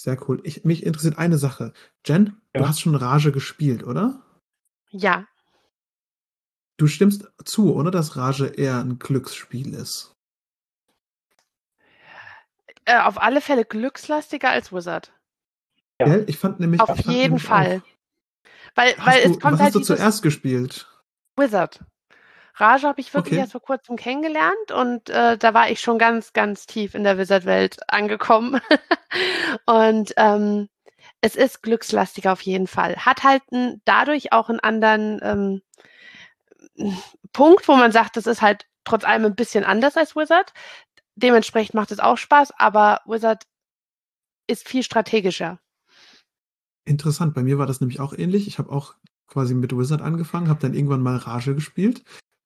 Sehr 0.00 0.18
cool. 0.28 0.40
Ich, 0.44 0.64
mich 0.64 0.84
interessiert 0.84 1.18
eine 1.18 1.38
Sache. 1.38 1.72
Jen, 2.06 2.40
ja. 2.54 2.62
du 2.62 2.68
hast 2.68 2.80
schon 2.80 2.94
Rage 2.94 3.32
gespielt, 3.32 3.84
oder? 3.84 4.22
Ja. 4.90 5.26
Du 6.78 6.86
stimmst 6.86 7.30
zu, 7.44 7.74
oder, 7.74 7.90
dass 7.90 8.16
Rage 8.16 8.46
eher 8.46 8.80
ein 8.80 8.98
Glücksspiel 8.98 9.74
ist? 9.74 10.14
Äh, 12.90 13.02
auf 13.02 13.22
alle 13.22 13.40
Fälle 13.40 13.64
glückslastiger 13.64 14.50
als 14.50 14.72
Wizard. 14.72 15.12
Ja. 16.00 16.16
Ich 16.26 16.38
fand 16.38 16.58
nämlich. 16.58 16.80
Auf 16.80 16.88
fand 16.88 17.06
jeden 17.06 17.22
nämlich 17.22 17.42
Fall. 17.44 17.82
Auch, 17.84 18.50
weil, 18.74 18.94
weil 18.98 19.22
du, 19.22 19.30
es 19.30 19.40
kommt 19.40 19.54
was 19.54 19.60
halt 19.60 19.60
hast 19.60 19.74
du 19.74 19.80
zuerst 19.80 20.22
gespielt? 20.22 20.88
Wizard. 21.36 21.80
Rage 22.56 22.88
habe 22.88 23.00
ich 23.00 23.14
wirklich 23.14 23.34
okay. 23.34 23.40
erst 23.40 23.52
vor 23.52 23.62
kurzem 23.62 23.96
kennengelernt 23.96 24.72
und 24.74 25.08
äh, 25.08 25.38
da 25.38 25.54
war 25.54 25.70
ich 25.70 25.80
schon 25.80 25.98
ganz, 25.98 26.32
ganz 26.32 26.66
tief 26.66 26.94
in 26.94 27.04
der 27.04 27.16
Wizard-Welt 27.16 27.78
angekommen. 27.88 28.60
und 29.66 30.12
ähm, 30.16 30.68
es 31.20 31.36
ist 31.36 31.62
glückslastiger 31.62 32.32
auf 32.32 32.42
jeden 32.42 32.66
Fall. 32.66 32.96
Hat 32.96 33.22
halt 33.22 33.42
ein, 33.52 33.80
dadurch 33.84 34.32
auch 34.32 34.48
einen 34.48 34.60
anderen 34.60 35.20
ähm, 35.22 35.62
Punkt, 37.32 37.68
wo 37.68 37.76
man 37.76 37.92
sagt, 37.92 38.16
das 38.16 38.26
ist 38.26 38.42
halt 38.42 38.66
trotz 38.84 39.04
allem 39.04 39.24
ein 39.24 39.36
bisschen 39.36 39.64
anders 39.64 39.96
als 39.96 40.16
Wizard. 40.16 40.52
Dementsprechend 41.22 41.74
macht 41.74 41.90
es 41.90 42.00
auch 42.00 42.16
Spaß, 42.16 42.52
aber 42.58 43.00
Wizard 43.06 43.44
ist 44.46 44.66
viel 44.66 44.82
strategischer. 44.82 45.60
Interessant, 46.84 47.34
bei 47.34 47.42
mir 47.42 47.58
war 47.58 47.66
das 47.66 47.80
nämlich 47.80 48.00
auch 48.00 48.12
ähnlich. 48.12 48.48
Ich 48.48 48.58
habe 48.58 48.72
auch 48.72 48.94
quasi 49.26 49.54
mit 49.54 49.76
Wizard 49.76 50.02
angefangen, 50.02 50.48
habe 50.48 50.60
dann 50.60 50.74
irgendwann 50.74 51.02
mal 51.02 51.16
Rage 51.16 51.54
gespielt 51.54 52.02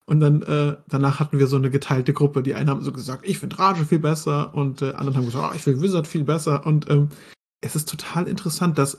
Und 0.06 0.20
dann 0.20 0.42
äh, 0.42 0.76
danach 0.88 1.20
hatten 1.20 1.38
wir 1.38 1.46
so 1.46 1.56
eine 1.56 1.70
geteilte 1.70 2.12
Gruppe. 2.12 2.42
Die 2.42 2.54
einen 2.54 2.68
haben 2.68 2.82
so 2.82 2.92
gesagt, 2.92 3.26
ich 3.26 3.38
finde 3.38 3.58
Rage 3.58 3.86
viel 3.86 4.00
besser 4.00 4.54
und 4.54 4.82
äh, 4.82 4.92
anderen 4.92 5.16
haben 5.16 5.24
gesagt, 5.26 5.50
oh, 5.52 5.56
ich 5.56 5.62
finde 5.62 5.80
Wizard 5.80 6.06
viel 6.06 6.24
besser. 6.24 6.66
Und 6.66 6.90
ähm, 6.90 7.08
es 7.62 7.76
ist 7.76 7.88
total 7.88 8.26
interessant, 8.26 8.76
dass 8.76 8.98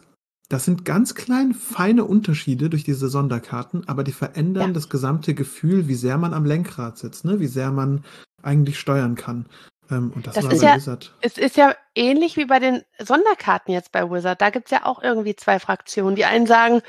das 0.50 0.66
sind 0.66 0.86
ganz 0.86 1.16
kleine, 1.16 1.54
feine 1.54 2.06
Unterschiede 2.06 2.70
durch 2.70 2.84
diese 2.84 3.08
Sonderkarten, 3.08 3.88
aber 3.88 4.04
die 4.04 4.12
verändern 4.12 4.68
ja. 4.68 4.74
das 4.74 4.90
gesamte 4.90 5.34
Gefühl, 5.34 5.88
wie 5.88 5.96
sehr 5.96 6.18
man 6.18 6.34
am 6.34 6.46
Lenkrad 6.46 6.98
sitzt, 6.98 7.26
ne? 7.26 7.40
wie 7.40 7.48
sehr 7.48 7.72
man 7.72 8.04
eigentlich 8.46 8.80
steuern 8.80 9.16
kann. 9.16 9.48
Ähm, 9.90 10.12
und 10.16 10.28
das, 10.28 10.36
das 10.36 10.46
war 10.46 10.54
ist 10.54 10.62
bei 10.62 10.68
ja, 10.68 10.76
Wizard. 10.76 11.16
Es 11.22 11.38
ist 11.38 11.58
ja 11.58 11.76
ähnlich 11.94 12.38
wie 12.38 12.46
bei 12.46 12.60
den 12.60 12.84
Sonderkarten 13.00 13.74
jetzt 13.74 13.92
bei 13.92 14.10
Wizard. 14.10 14.42
Da 14.42 14.50
gibt 14.50 14.66
es 14.66 14.72
ja 14.72 14.86
auch 14.86 15.02
irgendwie 15.02 15.36
zwei 15.36 15.60
Fraktionen. 15.60 16.16
Die 16.16 16.26
einen 16.26 16.48
sagen, 16.48 16.82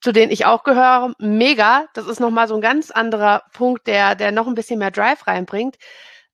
zu 0.00 0.12
denen 0.12 0.32
ich 0.32 0.44
auch 0.44 0.64
gehöre, 0.64 1.14
mega, 1.18 1.86
das 1.94 2.06
ist 2.06 2.20
nochmal 2.20 2.48
so 2.48 2.54
ein 2.54 2.60
ganz 2.60 2.90
anderer 2.90 3.44
Punkt, 3.52 3.86
der, 3.86 4.14
der 4.14 4.32
noch 4.32 4.46
ein 4.46 4.54
bisschen 4.54 4.78
mehr 4.78 4.90
Drive 4.90 5.26
reinbringt. 5.26 5.76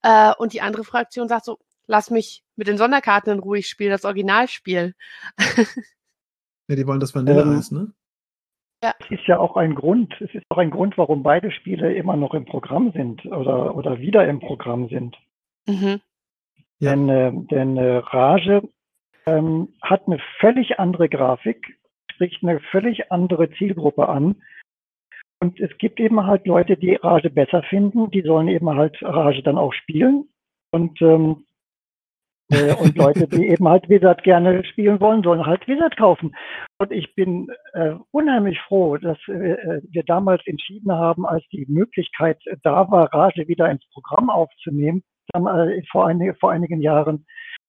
Äh, 0.03 0.33
und 0.37 0.53
die 0.53 0.61
andere 0.61 0.83
Fraktion 0.83 1.27
sagt 1.27 1.45
so, 1.45 1.59
lass 1.87 2.09
mich 2.09 2.43
mit 2.55 2.67
den 2.67 2.77
Sonderkarten 2.77 3.31
in 3.33 3.39
Ruhe, 3.39 3.59
ich 3.59 3.69
spiele 3.69 3.91
das 3.91 4.05
Originalspiel. 4.05 4.93
ja, 6.67 6.75
die 6.75 6.87
wollen 6.87 6.99
das 6.99 7.15
Vanilleeis, 7.15 7.71
ähm, 7.71 7.77
ne? 7.77 7.93
Ja. 8.83 8.93
Es 8.99 9.11
ist 9.11 9.27
ja 9.27 9.37
auch 9.37 9.57
ein 9.57 9.75
Grund, 9.75 10.13
es 10.21 10.33
ist 10.33 10.45
auch 10.49 10.57
ein 10.57 10.71
Grund, 10.71 10.97
warum 10.97 11.21
beide 11.21 11.51
Spiele 11.51 11.93
immer 11.93 12.15
noch 12.15 12.33
im 12.33 12.45
Programm 12.45 12.91
sind 12.91 13.23
oder, 13.25 13.75
oder 13.75 13.99
wieder 13.99 14.27
im 14.27 14.39
Programm 14.39 14.89
sind. 14.89 15.15
Mhm. 15.67 16.01
Ja. 16.79 16.95
Denn, 16.95 17.09
äh, 17.09 17.31
denn 17.51 17.77
äh, 17.77 17.97
Rage 17.97 18.63
ähm, 19.27 19.69
hat 19.83 20.07
eine 20.07 20.19
völlig 20.39 20.79
andere 20.79 21.09
Grafik, 21.09 21.77
spricht 22.11 22.43
eine 22.43 22.59
völlig 22.71 23.11
andere 23.11 23.51
Zielgruppe 23.51 24.09
an. 24.09 24.41
Und 25.39 25.59
es 25.59 25.75
gibt 25.77 25.99
eben 25.99 26.25
halt 26.25 26.45
Leute, 26.47 26.77
die 26.77 26.95
Rage 26.95 27.29
besser 27.29 27.63
finden, 27.63 28.09
die 28.11 28.21
sollen 28.21 28.47
eben 28.47 28.69
halt 28.69 28.97
Rage 29.01 29.43
dann 29.43 29.57
auch 29.57 29.73
spielen. 29.73 30.27
Und 30.71 31.01
ähm, 31.01 31.45
äh, 31.49 31.50
und 32.79 32.97
Leute, 32.97 33.27
die 33.27 33.47
eben 33.47 33.67
halt 33.67 33.87
Wizard 33.89 34.23
gerne 34.23 34.63
spielen 34.65 34.99
wollen, 34.99 35.23
sollen 35.23 35.45
halt 35.45 35.67
Wizard 35.67 35.95
kaufen. 35.97 36.35
Und 36.79 36.91
ich 36.91 37.15
bin 37.15 37.47
äh, 37.73 37.93
unheimlich 38.11 38.59
froh, 38.67 38.97
dass 38.97 39.17
äh, 39.27 39.81
wir 39.89 40.03
damals 40.03 40.41
entschieden 40.45 40.91
haben, 40.91 41.25
als 41.25 41.43
die 41.51 41.65
Möglichkeit 41.69 42.39
da 42.63 42.91
war, 42.91 43.13
Rage 43.13 43.47
wieder 43.47 43.69
ins 43.69 43.85
Programm 43.93 44.29
aufzunehmen, 44.29 45.03
dann, 45.31 45.47
äh, 45.47 45.81
vor, 45.91 46.07
ein, 46.07 46.35
vor 46.39 46.51
einigen 46.51 46.81
Jahren, 46.81 47.25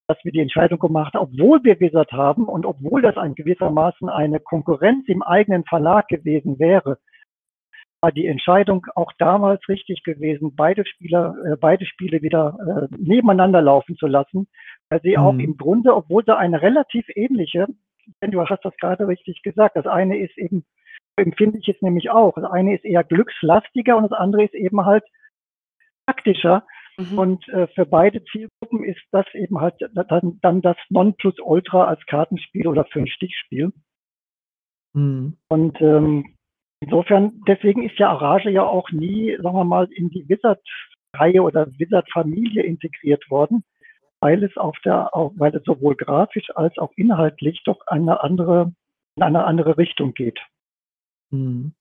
dass 0.08 0.18
wir 0.24 0.32
die 0.32 0.40
Entscheidung 0.40 0.78
gemacht 0.78 1.14
haben, 1.14 1.30
obwohl 1.32 1.62
wir 1.62 1.78
Wizard 1.78 2.12
haben 2.12 2.44
und 2.44 2.66
obwohl 2.66 3.02
das 3.02 3.16
ein 3.16 3.34
gewissermaßen 3.34 4.08
eine 4.08 4.40
Konkurrenz 4.40 5.06
im 5.08 5.22
eigenen 5.22 5.64
Verlag 5.64 6.08
gewesen 6.08 6.58
wäre, 6.58 6.98
war 8.02 8.10
die 8.10 8.26
Entscheidung 8.26 8.86
auch 8.96 9.12
damals 9.18 9.66
richtig 9.68 10.02
gewesen, 10.02 10.54
beide 10.56 10.84
Spieler, 10.84 11.36
äh, 11.44 11.56
beide 11.56 11.86
Spiele 11.86 12.20
wieder 12.20 12.88
äh, 12.90 12.96
nebeneinander 12.98 13.62
laufen 13.62 13.96
zu 13.96 14.08
lassen, 14.08 14.48
weil 14.90 15.00
sie 15.02 15.16
mhm. 15.16 15.22
auch 15.22 15.38
im 15.38 15.56
Grunde, 15.56 15.94
obwohl 15.94 16.24
sie 16.24 16.36
eine 16.36 16.60
relativ 16.60 17.06
ähnliche, 17.14 17.68
denn 18.20 18.32
du 18.32 18.40
hast 18.40 18.64
das 18.64 18.76
gerade 18.78 19.06
richtig 19.06 19.42
gesagt, 19.42 19.76
das 19.76 19.86
eine 19.86 20.18
ist 20.18 20.36
eben, 20.36 20.64
empfinde 21.16 21.58
ich 21.58 21.68
es 21.68 21.80
nämlich 21.80 22.10
auch, 22.10 22.34
das 22.34 22.50
eine 22.50 22.74
ist 22.74 22.84
eher 22.84 23.04
glückslastiger 23.04 23.96
und 23.96 24.10
das 24.10 24.18
andere 24.18 24.44
ist 24.44 24.54
eben 24.54 24.84
halt 24.84 25.04
taktischer. 26.06 26.66
Mhm. 26.98 27.18
Und 27.18 27.48
äh, 27.48 27.68
für 27.68 27.86
beide 27.86 28.24
Zielgruppen 28.24 28.84
ist 28.84 29.00
das 29.12 29.26
eben 29.32 29.60
halt 29.60 29.76
dann, 29.94 30.40
dann 30.42 30.60
das 30.60 30.76
Nonplusultra 30.90 31.84
als 31.84 32.04
Kartenspiel 32.06 32.66
oder 32.66 32.84
für 32.84 32.98
ein 32.98 33.06
Stichspiel. 33.06 33.72
Mhm. 34.92 35.38
Und 35.48 35.80
ähm, 35.80 36.36
Insofern, 36.82 37.40
deswegen 37.46 37.84
ist 37.84 37.96
ja 38.00 38.10
Arage 38.10 38.50
ja 38.50 38.64
auch 38.64 38.90
nie, 38.90 39.36
sagen 39.40 39.56
wir 39.56 39.64
mal, 39.64 39.88
in 39.92 40.10
die 40.10 40.28
Wizard-Reihe 40.28 41.40
oder 41.40 41.68
Wizard-Familie 41.78 42.64
integriert 42.64 43.22
worden, 43.30 43.62
weil 44.20 44.42
es 44.42 44.56
auf 44.56 44.76
der, 44.84 45.08
weil 45.12 45.54
es 45.54 45.62
sowohl 45.64 45.94
grafisch 45.94 46.50
als 46.56 46.76
auch 46.78 46.90
inhaltlich 46.96 47.62
doch 47.64 47.86
eine 47.86 48.20
andere, 48.24 48.74
in 49.14 49.22
eine 49.22 49.44
andere 49.44 49.78
Richtung 49.78 50.12
geht. 50.12 50.40
Mhm. 51.30 51.72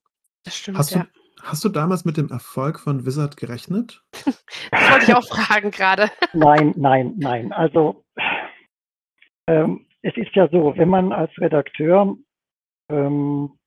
Das 0.43 0.55
stimmt, 0.55 0.77
hast 0.77 0.91
ja. 0.91 1.03
Du, 1.03 1.41
hast 1.41 1.65
du 1.65 1.69
damals 1.69 2.05
mit 2.05 2.17
dem 2.17 2.29
Erfolg 2.29 2.79
von 2.79 3.03
Wizard 3.03 3.37
gerechnet? 3.37 4.03
das 4.13 4.91
wollte 4.91 5.05
ich 5.05 5.15
auch 5.15 5.27
fragen 5.27 5.71
gerade. 5.71 6.11
nein, 6.33 6.75
nein, 6.77 7.15
nein. 7.17 7.51
Also, 7.53 8.05
ähm, 9.47 9.87
es 10.03 10.15
ist 10.15 10.35
ja 10.35 10.47
so, 10.49 10.77
wenn 10.77 10.89
man 10.89 11.11
als 11.11 11.31
Redakteur 11.39 12.15
ähm, 12.91 13.57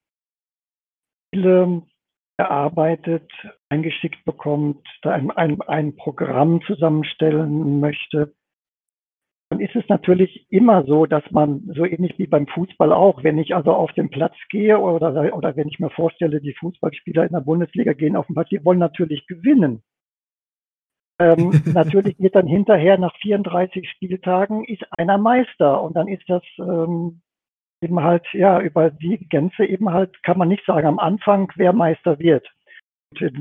Ziele 1.35 1.83
erarbeitet, 2.37 3.31
eingeschickt 3.69 4.25
bekommt, 4.25 4.87
da 5.03 5.13
ein, 5.13 5.31
ein, 5.33 5.61
ein 5.63 5.97
Programm 5.97 6.63
zusammenstellen 6.63 7.81
möchte, 7.81 8.35
dann 9.51 9.61
ist 9.61 9.77
es 9.77 9.89
natürlich 9.89 10.47
immer 10.51 10.85
so, 10.85 11.07
dass 11.07 11.23
man, 11.31 11.71
so 11.75 11.85
ähnlich 11.85 12.19
wie 12.19 12.27
beim 12.27 12.47
Fußball 12.49 12.93
auch, 12.93 13.23
wenn 13.23 13.39
ich 13.39 13.55
also 13.55 13.73
auf 13.73 13.93
den 13.93 14.11
Platz 14.11 14.35
gehe 14.49 14.79
oder, 14.79 15.37
oder 15.37 15.55
wenn 15.55 15.69
ich 15.69 15.79
mir 15.79 15.91
vorstelle, 15.91 16.41
die 16.41 16.55
Fußballspieler 16.55 17.25
in 17.25 17.33
der 17.33 17.41
Bundesliga 17.41 17.93
gehen 17.93 18.17
auf 18.17 18.27
den 18.27 18.35
Platz, 18.35 18.49
die 18.49 18.65
wollen 18.65 18.81
natürlich 18.81 19.27
gewinnen. 19.27 19.83
Ähm, 21.21 21.51
natürlich 21.73 22.19
wird 22.19 22.35
dann 22.35 22.49
hinterher 22.49 22.99
nach 22.99 23.15
34 23.19 23.89
Spieltagen 23.89 24.65
ist 24.65 24.83
einer 24.99 25.19
Meister 25.19 25.83
und 25.83 25.95
dann 25.95 26.09
ist 26.09 26.29
das 26.29 26.43
ähm, 26.59 27.21
eben 27.85 28.03
halt, 28.03 28.27
ja, 28.33 28.61
über 28.61 28.91
die 28.91 29.19
Gänze 29.29 29.65
eben 29.65 29.91
halt, 29.91 30.23
kann 30.23 30.39
man 30.39 30.49
nicht 30.49 30.65
sagen 30.67 30.87
am 30.87 30.99
Anfang, 30.99 31.53
wer 31.57 31.73
Meister 31.73 32.19
wird. 32.19 32.47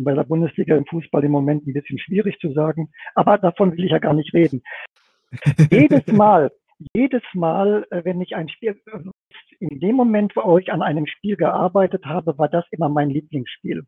Bei 0.03 0.13
der 0.13 0.23
Bundesliga 0.23 0.75
im 0.75 0.85
Fußball 0.85 1.23
im 1.23 1.31
Moment 1.31 1.65
ein 1.65 1.73
bisschen 1.73 1.97
schwierig 1.97 2.37
zu 2.39 2.53
sagen, 2.53 2.89
aber 3.15 3.37
davon 3.39 3.71
will 3.75 3.85
ich 3.85 3.91
ja 3.91 3.99
gar 3.99 4.13
nicht 4.13 4.33
reden. 4.33 4.61
jedes 5.71 6.05
Mal, 6.07 6.51
jedes 6.93 7.23
Mal, 7.33 7.87
äh, 7.89 8.03
wenn 8.03 8.21
ich 8.21 8.35
ein 8.35 8.49
Spiel, 8.49 8.79
in 9.59 9.79
dem 9.79 9.95
Moment, 9.95 10.35
wo 10.35 10.57
ich 10.57 10.71
an 10.71 10.81
einem 10.81 11.07
Spiel 11.07 11.37
gearbeitet 11.37 12.05
habe, 12.05 12.37
war 12.37 12.49
das 12.49 12.65
immer 12.71 12.89
mein 12.89 13.09
Lieblingsspiel. 13.09 13.83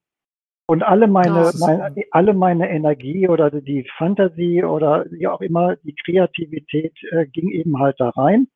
Und 0.68 0.82
alle 0.82 1.08
meine, 1.08 1.52
meine, 1.60 1.94
alle 2.10 2.34
meine 2.34 2.70
Energie 2.70 3.28
oder 3.28 3.52
die 3.52 3.88
Fantasie 3.98 4.64
oder 4.64 5.06
wie 5.12 5.28
auch 5.28 5.42
immer, 5.42 5.76
die 5.78 5.94
Kreativität 5.94 6.94
äh, 7.12 7.28
ging 7.28 7.50
eben 7.52 7.80
halt 7.80 8.00
da 8.00 8.10
rein. 8.10 8.48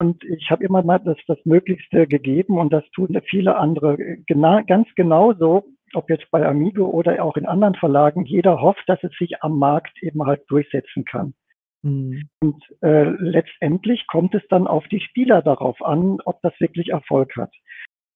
Und 0.00 0.22
ich 0.24 0.50
habe 0.50 0.64
immer 0.64 0.82
mal 0.82 0.98
das, 0.98 1.16
das 1.26 1.38
Möglichste 1.44 2.06
gegeben 2.06 2.58
und 2.58 2.72
das 2.72 2.88
tun 2.90 3.20
viele 3.28 3.56
andere 3.56 3.96
genau, 4.26 4.62
ganz 4.64 4.88
genauso, 4.94 5.64
ob 5.94 6.08
jetzt 6.08 6.30
bei 6.30 6.46
Amigo 6.46 6.86
oder 6.86 7.22
auch 7.24 7.36
in 7.36 7.46
anderen 7.46 7.74
Verlagen. 7.74 8.24
Jeder 8.24 8.60
hofft, 8.60 8.84
dass 8.86 9.02
es 9.02 9.12
sich 9.18 9.42
am 9.42 9.58
Markt 9.58 10.00
eben 10.02 10.24
halt 10.24 10.42
durchsetzen 10.48 11.04
kann. 11.04 11.34
Mhm. 11.82 12.28
Und 12.40 12.62
äh, 12.82 13.10
letztendlich 13.18 14.06
kommt 14.06 14.34
es 14.34 14.42
dann 14.48 14.66
auf 14.66 14.86
die 14.88 15.00
Spieler 15.00 15.42
darauf 15.42 15.82
an, 15.82 16.18
ob 16.24 16.40
das 16.42 16.52
wirklich 16.60 16.90
Erfolg 16.90 17.36
hat. 17.36 17.52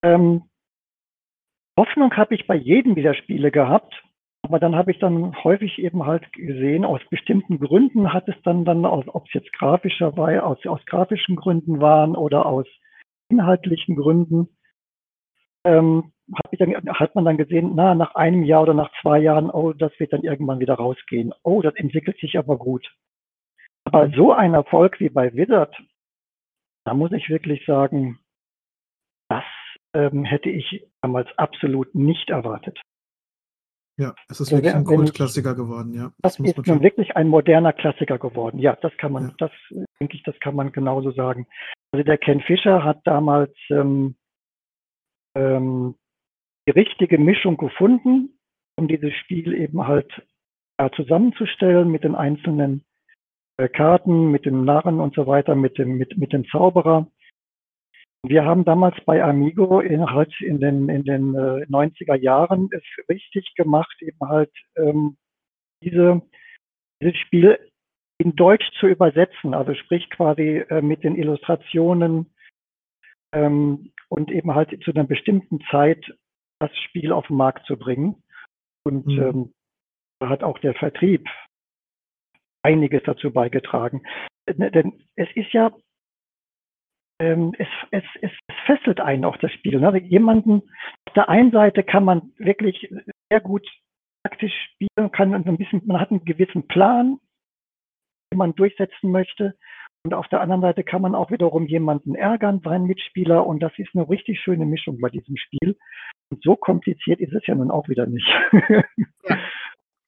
Ähm, 0.04 0.42
Hoffnung 1.78 2.16
habe 2.16 2.34
ich 2.34 2.46
bei 2.46 2.56
jedem 2.56 2.94
dieser 2.94 3.14
Spiele 3.14 3.50
gehabt, 3.50 4.02
aber 4.42 4.58
dann 4.58 4.74
habe 4.74 4.90
ich 4.90 4.98
dann 4.98 5.34
häufig 5.44 5.78
eben 5.78 6.04
halt 6.04 6.32
gesehen, 6.32 6.84
aus 6.84 7.00
bestimmten 7.10 7.58
Gründen 7.58 8.12
hat 8.12 8.28
es 8.28 8.34
dann 8.42 8.64
dann, 8.64 8.84
ob 8.84 9.26
es 9.26 9.32
jetzt 9.32 9.52
grafischer 9.52 10.16
war, 10.16 10.44
aus, 10.44 10.58
aus 10.66 10.84
grafischen 10.86 11.36
Gründen 11.36 11.80
waren 11.80 12.16
oder 12.16 12.46
aus 12.46 12.66
inhaltlichen 13.28 13.96
Gründen, 13.96 14.48
ähm, 15.64 16.12
hat, 16.34 16.60
dann, 16.60 16.74
hat 16.88 17.14
man 17.14 17.24
dann 17.24 17.36
gesehen, 17.36 17.72
na, 17.74 17.94
nach 17.94 18.14
einem 18.14 18.42
Jahr 18.42 18.62
oder 18.62 18.74
nach 18.74 18.90
zwei 19.00 19.18
Jahren, 19.20 19.50
oh, 19.50 19.72
das 19.72 19.92
wird 19.98 20.12
dann 20.12 20.22
irgendwann 20.22 20.60
wieder 20.60 20.74
rausgehen. 20.74 21.32
Oh, 21.42 21.62
das 21.62 21.74
entwickelt 21.76 22.18
sich 22.18 22.36
aber 22.36 22.58
gut. 22.58 22.86
Aber 23.84 24.10
so 24.10 24.32
ein 24.32 24.54
Erfolg 24.54 25.00
wie 25.00 25.08
bei 25.08 25.34
Wizard, 25.34 25.74
da 26.84 26.94
muss 26.94 27.12
ich 27.12 27.28
wirklich 27.28 27.64
sagen, 27.64 28.18
das 29.28 29.44
ähm, 29.94 30.24
hätte 30.24 30.50
ich 30.50 30.86
damals 31.00 31.28
absolut 31.36 31.94
nicht 31.94 32.30
erwartet. 32.30 32.80
Ja, 33.98 34.14
es 34.28 34.40
ist 34.40 34.50
wirklich 34.50 34.74
ein 34.74 34.84
Kultklassiker 34.84 35.54
geworden, 35.54 35.92
ja. 35.92 36.12
Das, 36.22 36.36
das 36.36 36.46
ist 36.46 36.66
nun 36.66 36.82
wirklich 36.82 37.14
ein 37.14 37.28
moderner 37.28 37.72
Klassiker 37.72 38.18
geworden. 38.18 38.58
Ja, 38.58 38.76
das 38.80 38.96
kann 38.96 39.12
man, 39.12 39.28
ja. 39.28 39.34
das 39.38 39.50
denke 40.00 40.16
ich, 40.16 40.22
das 40.22 40.38
kann 40.40 40.54
man 40.54 40.72
genauso 40.72 41.12
sagen. 41.12 41.46
Also 41.92 42.04
der 42.04 42.16
Ken 42.16 42.40
Fischer 42.40 42.84
hat 42.84 43.00
damals 43.04 43.54
ähm, 43.70 44.14
ähm, 45.36 45.94
die 46.66 46.72
richtige 46.72 47.18
Mischung 47.18 47.58
gefunden, 47.58 48.38
um 48.76 48.88
dieses 48.88 49.12
Spiel 49.14 49.52
eben 49.52 49.86
halt 49.86 50.10
ja, 50.80 50.90
zusammenzustellen 50.92 51.90
mit 51.90 52.04
den 52.04 52.14
einzelnen 52.14 52.84
äh, 53.58 53.68
Karten, 53.68 54.30
mit 54.30 54.46
dem 54.46 54.64
Narren 54.64 55.00
und 55.00 55.14
so 55.14 55.26
weiter, 55.26 55.54
mit 55.54 55.76
dem, 55.76 55.98
mit, 55.98 56.16
mit 56.16 56.32
dem 56.32 56.46
Zauberer. 56.48 57.08
Wir 58.24 58.44
haben 58.44 58.64
damals 58.64 58.96
bei 59.04 59.22
Amigo 59.22 59.80
in, 59.80 60.08
halt 60.08 60.32
in 60.40 60.60
den, 60.60 60.88
in 60.88 61.04
den 61.04 61.34
äh, 61.34 61.66
90er 61.66 62.14
Jahren 62.14 62.68
es 62.70 62.82
richtig 63.08 63.54
gemacht, 63.56 64.00
eben 64.00 64.20
halt 64.20 64.52
ähm, 64.76 65.16
diese, 65.82 66.22
dieses 67.00 67.18
Spiel 67.18 67.58
in 68.18 68.36
Deutsch 68.36 68.70
zu 68.78 68.86
übersetzen, 68.86 69.54
also 69.54 69.74
sprich 69.74 70.08
quasi 70.10 70.64
äh, 70.68 70.80
mit 70.80 71.02
den 71.02 71.16
Illustrationen 71.16 72.32
ähm, 73.32 73.92
und 74.08 74.30
eben 74.30 74.54
halt 74.54 74.70
zu 74.84 74.92
einer 74.92 75.04
bestimmten 75.04 75.60
Zeit 75.70 76.04
das 76.60 76.70
Spiel 76.78 77.10
auf 77.10 77.26
den 77.26 77.36
Markt 77.36 77.66
zu 77.66 77.76
bringen. 77.76 78.22
Und 78.84 79.06
mhm. 79.06 79.22
ähm, 79.22 79.52
da 80.20 80.28
hat 80.28 80.44
auch 80.44 80.58
der 80.60 80.74
Vertrieb 80.74 81.28
einiges 82.62 83.02
dazu 83.04 83.32
beigetragen. 83.32 84.02
Ne, 84.56 84.70
denn 84.70 85.02
es 85.16 85.28
ist 85.34 85.52
ja, 85.52 85.72
ähm, 87.22 87.54
es, 87.56 87.68
es, 87.92 88.04
es, 88.20 88.30
fesselt 88.66 89.00
einen 89.00 89.24
auch 89.24 89.36
das 89.36 89.52
Spiel. 89.52 89.78
Ne? 89.78 89.96
Jemanden, 90.00 90.62
auf 91.06 91.14
der 91.14 91.28
einen 91.28 91.52
Seite 91.52 91.84
kann 91.84 92.04
man 92.04 92.32
wirklich 92.36 92.92
sehr 93.30 93.40
gut 93.40 93.66
taktisch 94.24 94.52
spielen, 94.72 95.12
kann 95.12 95.32
ein 95.32 95.56
bisschen, 95.56 95.82
man 95.86 96.00
hat 96.00 96.10
einen 96.10 96.24
gewissen 96.24 96.66
Plan, 96.66 97.18
den 98.32 98.38
man 98.38 98.54
durchsetzen 98.54 99.10
möchte. 99.10 99.54
Und 100.04 100.14
auf 100.14 100.26
der 100.28 100.40
anderen 100.40 100.62
Seite 100.62 100.82
kann 100.82 101.00
man 101.00 101.14
auch 101.14 101.30
wiederum 101.30 101.66
jemanden 101.66 102.16
ärgern, 102.16 102.60
seinen 102.64 102.86
Mitspieler. 102.86 103.46
Und 103.46 103.60
das 103.60 103.72
ist 103.76 103.94
eine 103.94 104.08
richtig 104.08 104.40
schöne 104.40 104.66
Mischung 104.66 104.98
bei 105.00 105.08
diesem 105.08 105.36
Spiel. 105.36 105.78
Und 106.30 106.42
so 106.42 106.56
kompliziert 106.56 107.20
ist 107.20 107.32
es 107.32 107.46
ja 107.46 107.54
nun 107.54 107.70
auch 107.70 107.88
wieder 107.88 108.06
nicht. 108.06 108.26
Ja. 108.68 108.82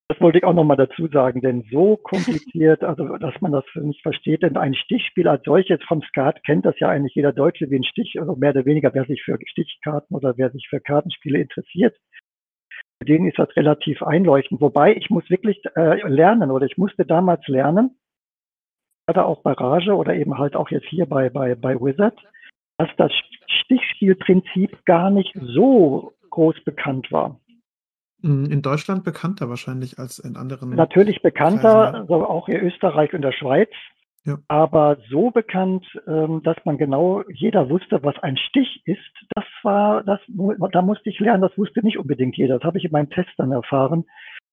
Das 0.09 0.21
wollte 0.21 0.37
ich 0.37 0.45
auch 0.45 0.53
nochmal 0.53 0.77
dazu 0.77 1.07
sagen, 1.09 1.41
denn 1.41 1.65
so 1.71 1.97
kompliziert, 1.97 2.85
also 2.85 3.17
dass 3.17 3.41
man 3.41 3.53
das 3.53 3.65
nicht 3.75 4.03
versteht, 4.03 4.43
denn 4.43 4.59
ein 4.59 4.75
Stichspiel 4.75 5.27
als 5.27 5.43
solches 5.45 5.83
vom 5.89 6.03
Skat 6.03 6.45
kennt 6.45 6.67
das 6.67 6.79
ja 6.79 6.89
eigentlich 6.91 7.15
jeder 7.15 7.33
Deutsche 7.33 7.71
wie 7.71 7.77
ein 7.77 7.85
Stich, 7.85 8.21
also 8.21 8.37
mehr 8.37 8.51
oder 8.51 8.67
weniger, 8.67 8.93
wer 8.93 9.07
sich 9.07 9.23
für 9.23 9.39
Stichkarten 9.47 10.15
oder 10.15 10.37
wer 10.37 10.51
sich 10.51 10.67
für 10.69 10.81
Kartenspiele 10.81 11.41
interessiert. 11.41 11.97
Für 13.01 13.07
den 13.07 13.27
ist 13.27 13.39
das 13.39 13.55
relativ 13.57 14.03
einleuchtend. 14.03 14.61
Wobei 14.61 14.95
ich 14.95 15.09
muss 15.09 15.29
wirklich 15.31 15.63
äh, 15.75 16.07
lernen 16.07 16.51
oder 16.51 16.67
ich 16.67 16.77
musste 16.77 17.07
damals 17.07 17.47
lernen, 17.49 17.97
gerade 19.07 19.25
auch 19.25 19.43
bei 19.43 19.53
Rage 19.53 19.95
oder 19.95 20.15
eben 20.15 20.37
halt 20.37 20.55
auch 20.55 20.71
jetzt 20.71 20.87
hier 20.87 21.07
bei, 21.07 21.31
bei, 21.31 21.55
bei 21.55 21.77
Wizard, 21.77 22.19
dass 22.77 22.91
das 22.99 23.13
Stichspielprinzip 23.47 24.85
gar 24.85 25.11
nicht 25.11 25.35
so 25.41 26.13
groß 26.29 26.63
bekannt 26.65 27.11
war. 27.11 27.41
Hm, 28.25 28.47
in 28.47 28.63
Deutschland 28.63 29.05
bekannter 29.05 29.51
wahrscheinlich 29.51 29.99
als 29.99 30.19
in 30.19 30.37
anderen. 30.37 30.71
Natürlich 30.71 31.21
bekannter, 31.21 31.91
Kreisen, 31.91 31.95
also 31.97 32.27
auch 32.27 32.49
in 32.49 32.57
Österreich 32.57 33.13
und 33.13 33.21
der 33.21 33.33
Schweiz. 33.33 33.69
Ja. 34.25 34.39
Aber 34.49 34.97
so 35.11 35.31
bekannt, 35.31 35.85
ähm, 36.07 36.43
dass 36.43 36.57
man 36.65 36.79
genau 36.79 37.23
jeder 37.29 37.69
wusste, 37.69 38.03
was 38.03 38.19
ein 38.23 38.39
Stich 38.39 38.81
ist, 38.87 38.99
das 39.35 39.45
war, 39.63 40.03
das, 40.05 40.19
da 40.73 40.81
musste 40.81 41.11
ich 41.11 41.21
lernen, 41.21 41.43
das 41.43 41.59
wusste 41.59 41.85
nicht 41.85 41.99
unbedingt 41.99 42.39
jeder. 42.39 42.55
Das 42.55 42.65
habe 42.65 42.79
ich 42.79 42.87
in 42.87 42.93
meinem 42.93 43.11
Test 43.11 43.29
dann 43.37 43.53
erfahren. 43.53 44.07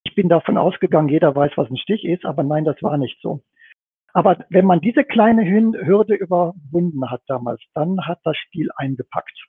Ich 0.04 0.16
bin 0.16 0.28
davon 0.28 0.58
ausgegangen, 0.58 1.08
jeder 1.08 1.34
weiß, 1.34 1.54
was 1.56 1.70
ein 1.70 1.78
Stich 1.78 2.04
ist, 2.04 2.26
aber 2.26 2.44
nein, 2.44 2.66
das 2.66 2.76
war 2.84 2.98
nicht 2.98 3.22
so. 3.22 3.42
Aber 4.12 4.44
wenn 4.50 4.66
man 4.66 4.82
diese 4.82 5.06
kleine 5.06 5.46
Hürde 5.46 6.16
überwunden 6.16 7.10
hat 7.10 7.22
damals, 7.28 7.62
dann 7.74 8.06
hat 8.06 8.20
das 8.26 8.36
Spiel 8.36 8.70
eingepackt. 8.76 9.48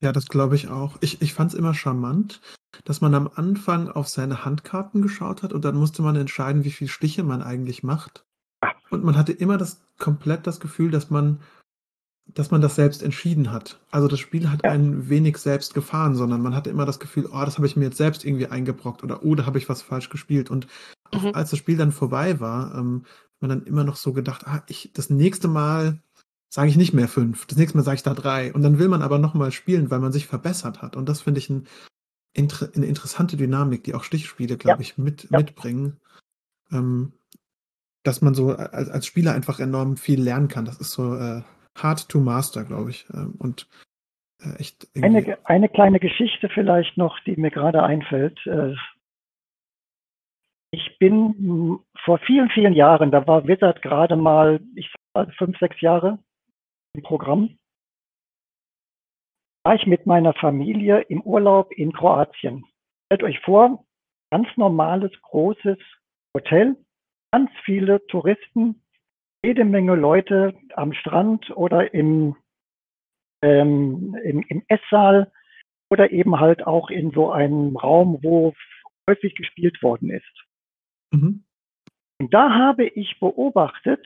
Ja, 0.00 0.12
das 0.12 0.26
glaube 0.26 0.54
ich 0.54 0.68
auch. 0.68 0.96
Ich, 1.00 1.20
ich 1.22 1.34
fand 1.34 1.52
es 1.52 1.58
immer 1.58 1.74
charmant, 1.74 2.40
dass 2.84 3.00
man 3.00 3.14
am 3.14 3.28
Anfang 3.34 3.88
auf 3.88 4.08
seine 4.08 4.44
Handkarten 4.44 5.02
geschaut 5.02 5.42
hat 5.42 5.52
und 5.52 5.64
dann 5.64 5.76
musste 5.76 6.02
man 6.02 6.16
entscheiden, 6.16 6.64
wie 6.64 6.70
viele 6.70 6.90
Stiche 6.90 7.24
man 7.24 7.42
eigentlich 7.42 7.82
macht. 7.82 8.24
Und 8.90 9.04
man 9.04 9.16
hatte 9.16 9.32
immer 9.32 9.58
das 9.58 9.82
komplett 9.98 10.46
das 10.46 10.60
Gefühl, 10.60 10.90
dass 10.90 11.10
man, 11.10 11.40
dass 12.26 12.50
man 12.50 12.60
das 12.60 12.76
selbst 12.76 13.02
entschieden 13.02 13.50
hat. 13.50 13.80
Also 13.90 14.08
das 14.08 14.20
Spiel 14.20 14.50
hat 14.50 14.64
ja. 14.64 14.70
einen 14.70 15.08
wenig 15.08 15.38
selbst 15.38 15.74
gefahren, 15.74 16.14
sondern 16.14 16.42
man 16.42 16.54
hatte 16.54 16.70
immer 16.70 16.86
das 16.86 17.00
Gefühl, 17.00 17.26
oh, 17.26 17.44
das 17.44 17.56
habe 17.56 17.66
ich 17.66 17.76
mir 17.76 17.86
jetzt 17.86 17.98
selbst 17.98 18.24
irgendwie 18.24 18.46
eingebrockt 18.46 19.02
oder 19.02 19.24
oh, 19.24 19.34
da 19.34 19.46
habe 19.46 19.58
ich 19.58 19.68
was 19.68 19.82
falsch 19.82 20.10
gespielt. 20.10 20.50
Und 20.50 20.68
auch 21.10 21.22
mhm. 21.22 21.34
als 21.34 21.50
das 21.50 21.58
Spiel 21.58 21.76
dann 21.76 21.92
vorbei 21.92 22.40
war, 22.40 22.74
ähm, 22.74 23.04
man 23.40 23.50
dann 23.50 23.64
immer 23.64 23.84
noch 23.84 23.96
so 23.96 24.12
gedacht, 24.12 24.46
ah, 24.46 24.62
ich, 24.68 24.90
das 24.94 25.10
nächste 25.10 25.48
Mal 25.48 26.00
sage 26.48 26.68
ich 26.68 26.76
nicht 26.76 26.94
mehr 26.94 27.08
fünf, 27.08 27.46
das 27.46 27.58
nächste 27.58 27.76
Mal 27.76 27.84
sage 27.84 27.96
ich 27.96 28.02
da 28.02 28.14
drei. 28.14 28.52
Und 28.52 28.62
dann 28.62 28.78
will 28.78 28.88
man 28.88 29.02
aber 29.02 29.18
nochmal 29.18 29.52
spielen, 29.52 29.90
weil 29.90 30.00
man 30.00 30.12
sich 30.12 30.26
verbessert 30.26 30.82
hat. 30.82 30.96
Und 30.96 31.08
das 31.08 31.20
finde 31.22 31.40
ich 31.40 31.50
ein, 31.50 31.66
eine 32.36 32.86
interessante 32.86 33.36
Dynamik, 33.36 33.84
die 33.84 33.94
auch 33.94 34.04
Stichspiele, 34.04 34.56
glaube 34.56 34.78
ja. 34.78 34.80
ich, 34.80 34.98
mit, 34.98 35.28
ja. 35.30 35.38
mitbringen. 35.38 36.00
Ähm, 36.72 37.12
dass 38.04 38.22
man 38.22 38.34
so 38.34 38.52
als, 38.52 38.88
als 38.88 39.06
Spieler 39.06 39.34
einfach 39.34 39.60
enorm 39.60 39.96
viel 39.96 40.20
lernen 40.20 40.48
kann. 40.48 40.64
Das 40.64 40.80
ist 40.80 40.92
so 40.92 41.14
äh, 41.16 41.42
hard 41.76 42.08
to 42.08 42.20
master, 42.20 42.64
glaube 42.64 42.90
ich. 42.90 43.06
Ähm, 43.12 43.34
und 43.38 43.68
äh, 44.40 44.58
echt. 44.58 44.88
Eine, 45.02 45.36
eine 45.44 45.68
kleine 45.68 46.00
Geschichte 46.00 46.48
vielleicht 46.48 46.96
noch, 46.96 47.18
die 47.20 47.36
mir 47.36 47.50
gerade 47.50 47.82
einfällt. 47.82 48.38
Äh, 48.46 48.74
ich 50.70 50.98
bin 50.98 51.80
vor 52.04 52.18
vielen, 52.18 52.50
vielen 52.50 52.74
Jahren, 52.74 53.10
da 53.10 53.26
war 53.26 53.46
Wizard 53.46 53.80
gerade 53.82 54.16
mal, 54.16 54.60
ich 54.74 54.90
sag 55.14 55.34
fünf, 55.34 55.58
sechs 55.58 55.80
Jahre 55.80 56.18
im 56.94 57.02
Programm, 57.02 57.58
war 59.64 59.74
ich 59.74 59.86
mit 59.86 60.06
meiner 60.06 60.34
Familie 60.34 61.00
im 61.02 61.20
Urlaub 61.22 61.72
in 61.72 61.92
Kroatien. 61.92 62.64
Stellt 63.06 63.22
euch 63.22 63.38
vor, 63.40 63.84
ganz 64.30 64.48
normales, 64.56 65.12
großes 65.22 65.78
Hotel, 66.34 66.76
ganz 67.32 67.50
viele 67.64 68.06
Touristen, 68.06 68.82
jede 69.44 69.64
Menge 69.64 69.94
Leute 69.94 70.58
am 70.74 70.92
Strand 70.92 71.50
oder 71.56 71.94
im, 71.94 72.36
ähm, 73.42 74.16
im, 74.24 74.42
im 74.48 74.62
Esssaal 74.68 75.30
oder 75.90 76.10
eben 76.10 76.40
halt 76.40 76.66
auch 76.66 76.90
in 76.90 77.12
so 77.12 77.30
einem 77.30 77.76
Raum, 77.76 78.18
wo 78.22 78.54
häufig 79.08 79.34
gespielt 79.34 79.82
worden 79.82 80.10
ist. 80.10 80.44
Mhm. 81.12 81.44
Und 82.20 82.34
da 82.34 82.52
habe 82.52 82.84
ich 82.84 83.18
beobachtet, 83.20 84.04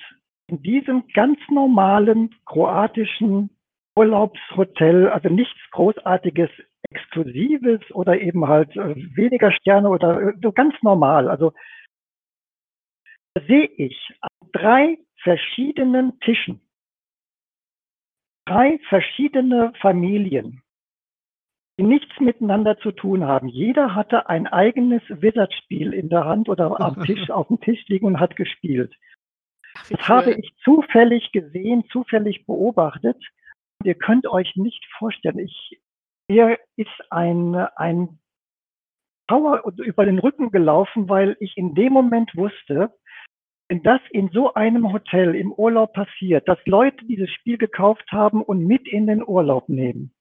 in 0.53 0.63
diesem 0.63 1.09
ganz 1.15 1.39
normalen 1.49 2.35
kroatischen 2.45 3.49
Urlaubshotel, 3.97 5.09
also 5.09 5.31
nichts 5.31 5.59
Großartiges, 5.71 6.51
Exklusives 6.91 7.81
oder 7.93 8.21
eben 8.21 8.47
halt 8.47 8.77
äh, 8.77 8.95
weniger 9.17 9.51
Sterne 9.51 9.89
oder 9.89 10.35
so 10.43 10.53
ganz 10.53 10.75
normal. 10.83 11.29
Also 11.29 11.53
sehe 13.47 13.65
ich 13.65 13.97
an 14.21 14.49
drei 14.53 14.99
verschiedenen 15.23 16.21
Tischen 16.21 16.61
drei 18.45 18.79
verschiedene 18.89 19.73
Familien 19.81 20.63
die 21.79 21.85
nichts 21.85 22.21
miteinander 22.21 22.77
zu 22.79 22.93
tun 22.93 23.25
haben. 23.25 23.49
Jeder 23.49 23.95
hatte 23.95 24.29
ein 24.29 24.47
eigenes 24.47 25.03
Wizard-Spiel 25.09 25.95
in 25.95 26.11
der 26.11 26.25
Hand 26.25 26.49
oder 26.49 26.79
am 26.81 27.03
Tisch, 27.07 27.31
auf 27.31 27.49
dem 27.49 27.61
Tisch 27.61 27.83
liegen 27.89 28.07
und 28.07 28.21
hat 28.21 28.37
gespielt. 28.37 28.95
Ach, 29.75 29.89
das 29.89 30.09
habe 30.09 30.33
ich 30.33 30.53
zufällig 30.65 31.33
gesehen, 31.33 31.85
zufällig 31.91 32.47
beobachtet. 32.47 33.17
Und 33.79 33.87
ihr 33.87 33.95
könnt 33.95 34.27
euch 34.27 34.55
nicht 34.57 34.85
vorstellen, 34.99 35.39
ich, 35.39 35.81
mir 36.29 36.59
ist 36.77 37.03
ein, 37.11 37.55
ein 37.55 38.19
Power 39.27 39.63
über 39.79 40.05
den 40.05 40.19
Rücken 40.19 40.51
gelaufen, 40.51 41.09
weil 41.09 41.37
ich 41.41 41.57
in 41.57 41.75
dem 41.75 41.93
Moment 41.93 42.37
wusste, 42.37 42.93
wenn 43.69 43.83
das 43.83 44.01
in 44.11 44.29
so 44.29 44.53
einem 44.55 44.93
Hotel 44.93 45.35
im 45.35 45.53
Urlaub 45.53 45.95
passiert, 45.95 46.47
dass 46.47 46.59
Leute 46.67 47.05
dieses 47.07 47.31
Spiel 47.31 47.57
gekauft 47.57 48.05
haben 48.13 48.43
und 48.43 48.67
mit 48.67 48.87
in 48.87 49.07
den 49.07 49.27
Urlaub 49.27 49.69
nehmen, 49.69 50.13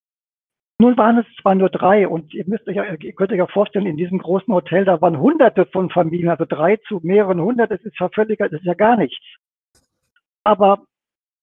nun 0.82 0.97
waren 0.97 1.20
es 1.20 1.26
zwar 1.39 1.54
nur 1.54 1.70
drei 1.70 2.08
und 2.08 2.34
ihr 2.34 2.43
müsst 2.47 2.68
euch 2.68 2.78
ihr 2.78 3.14
könnt 3.14 3.32
euch 3.32 3.38
ja 3.38 3.45
vorstellen, 3.45 3.86
in 3.86 3.97
diesem 3.97 4.18
großen 4.18 4.52
Hotel, 4.52 4.84
da 4.84 4.99
waren 4.99 5.20
hunderte 5.20 5.68
von 5.68 5.91
Familien, 5.91 6.30
also 6.30 6.45
drei 6.45 6.78
zu 6.88 6.99
mehreren 7.04 7.39
hundert, 7.39 7.70
das 7.70 7.82
ist 7.82 7.99
ja 7.99 8.10
völlig, 8.10 8.39
das 8.39 8.52
ist 8.52 8.64
ja 8.64 8.74
gar 8.74 8.97
nichts. 8.97 9.24
Aber 10.44 10.86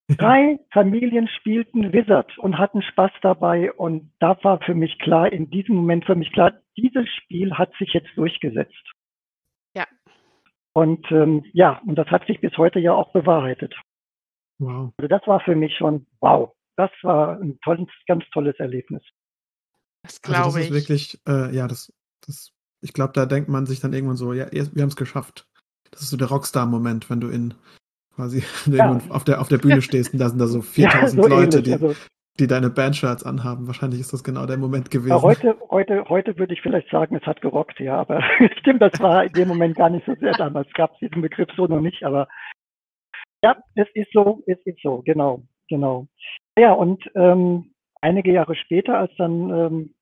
drei 0.09 0.59
Familien 0.73 1.29
spielten 1.29 1.93
Wizard 1.93 2.37
und 2.39 2.59
hatten 2.59 2.83
Spaß 2.83 3.13
dabei 3.23 3.73
und 3.73 4.13
da 4.21 4.37
war 4.43 4.61
für 4.61 4.75
mich 4.75 4.99
klar, 4.99 5.33
in 5.33 5.51
diesem 5.51 5.77
Moment 5.77 6.05
für 6.07 6.15
mich 6.15 6.33
klar, 6.33 6.53
dieses 6.77 7.09
Spiel 7.23 7.55
hat 7.55 7.73
sich 7.79 7.93
jetzt 7.93 8.11
durchgesetzt. 8.17 8.93
Ja. 9.77 9.87
Und 10.73 11.11
ähm, 11.11 11.45
ja, 11.53 11.81
und 11.87 11.97
das 11.97 12.09
hat 12.09 12.27
sich 12.27 12.41
bis 12.41 12.57
heute 12.57 12.79
ja 12.79 12.93
auch 12.93 13.13
bewahrheitet. 13.13 13.75
Wow. 14.59 14.93
Also 14.97 15.09
das 15.09 15.27
war 15.27 15.41
für 15.41 15.55
mich 15.55 15.77
schon 15.77 16.07
wow. 16.21 16.53
Das 16.77 16.91
war 17.03 17.41
ein 17.41 17.59
tolles, 17.61 17.89
ganz 18.07 18.25
tolles 18.33 18.57
Erlebnis. 18.59 19.03
Das 20.03 20.23
glaube 20.23 20.45
also 20.45 20.59
das 20.59 20.65
ich. 20.65 20.71
ist 20.71 20.77
wirklich, 20.77 21.21
äh, 21.29 21.55
ja, 21.55 21.67
das, 21.67 21.93
das, 22.25 22.53
ich 22.81 22.93
glaube, 22.93 23.13
da 23.13 23.27
denkt 23.27 23.49
man 23.49 23.67
sich 23.67 23.81
dann 23.81 23.93
irgendwann 23.93 24.17
so, 24.17 24.33
ja, 24.33 24.51
wir 24.53 24.83
haben 24.83 24.89
es 24.89 24.97
geschafft. 24.97 25.49
Das 25.91 26.03
ist 26.03 26.11
so 26.11 26.17
der 26.17 26.29
Rockstar-Moment, 26.29 27.11
wenn 27.11 27.21
du 27.21 27.29
in 27.29 27.55
quasi 28.19 28.43
ja. 28.77 28.99
auf, 29.11 29.25
der, 29.25 29.41
auf 29.41 29.49
der 29.49 29.59
Bühne 29.59 29.81
stehst 29.81 30.13
und 30.13 30.19
da 30.19 30.29
sind 30.29 30.41
da 30.41 30.47
so 30.47 30.61
4000 30.61 31.03
ja, 31.03 31.23
so 31.23 31.29
Leute, 31.29 31.63
die, 31.63 31.73
also, 31.73 31.95
die 32.41 32.49
deine 32.49 32.69
Bandshirts 32.69 33.25
anhaben. 33.25 33.67
Wahrscheinlich 33.69 34.01
ist 34.01 34.13
das 34.13 34.25
genau 34.25 34.45
der 34.45 34.59
Moment 34.59 34.91
gewesen. 34.91 35.23
Heute, 35.23 35.57
heute, 35.71 36.05
heute 36.09 36.37
würde 36.37 36.53
ich 36.53 36.61
vielleicht 36.61 36.91
sagen, 36.91 37.15
es 37.15 37.27
hat 37.27 37.41
gerockt, 37.41 37.79
ja, 37.79 38.01
aber 38.01 38.23
stimmt, 38.59 38.83
das 38.83 38.99
war 39.01 39.25
in 39.25 39.33
dem 39.33 39.49
Moment 39.49 39.77
gar 39.77 39.89
nicht 39.89 40.05
so 40.05 40.15
sehr. 40.17 40.33
Damals 40.33 40.69
gab 40.75 40.93
es 40.95 40.99
diesen 40.99 41.23
Begriff 41.23 41.49
so 41.57 41.67
noch 41.67 41.81
nicht, 41.81 42.03
aber 42.03 42.29
ja, 43.45 43.57
es 43.77 43.87
ist 43.95 44.13
so, 44.13 44.43
es 44.47 44.59
ist 44.65 44.83
so, 44.83 45.03
genau, 45.03 45.45
genau. 45.69 46.09
Ja, 46.59 46.73
und 46.73 47.05
ähm, 47.15 47.73
einige 48.01 48.33
Jahre 48.33 48.57
später, 48.57 48.99
als 48.99 49.13
dann 49.17 49.51
ähm, 49.51 49.95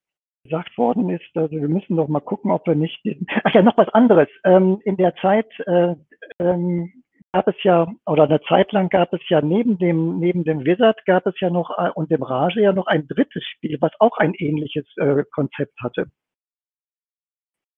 gesagt 0.44 0.78
worden 0.78 1.10
ist, 1.10 1.24
also 1.34 1.54
wir 1.54 1.68
müssen 1.68 1.96
doch 1.96 2.08
mal 2.08 2.20
gucken, 2.20 2.50
ob 2.50 2.66
wir 2.66 2.76
nicht 2.76 3.04
diesen. 3.04 3.26
Ach 3.44 3.52
ja, 3.52 3.60
noch 3.60 3.76
was 3.76 3.90
anderes. 3.90 4.28
Ähm, 4.44 4.80
in 4.84 4.96
der 4.96 5.14
Zeit 5.16 5.48
äh, 5.66 5.96
ähm, 6.38 7.02
gab 7.36 7.48
es 7.48 7.62
ja, 7.64 7.86
oder 8.06 8.24
eine 8.24 8.40
Zeit 8.48 8.72
lang 8.72 8.88
gab 8.88 9.12
es 9.12 9.20
ja 9.28 9.42
neben 9.42 9.76
dem, 9.76 10.18
neben 10.18 10.44
dem 10.44 10.64
Wizard 10.64 11.04
gab 11.04 11.26
es 11.26 11.38
ja 11.38 11.50
noch 11.50 11.68
äh, 11.76 11.90
und 11.90 12.10
dem 12.10 12.22
Rage 12.22 12.62
ja 12.62 12.72
noch 12.72 12.86
ein 12.86 13.06
drittes 13.06 13.44
Spiel, 13.44 13.76
was 13.82 13.92
auch 13.98 14.16
ein 14.16 14.32
ähnliches 14.32 14.86
äh, 14.96 15.22
Konzept 15.32 15.78
hatte. 15.82 16.06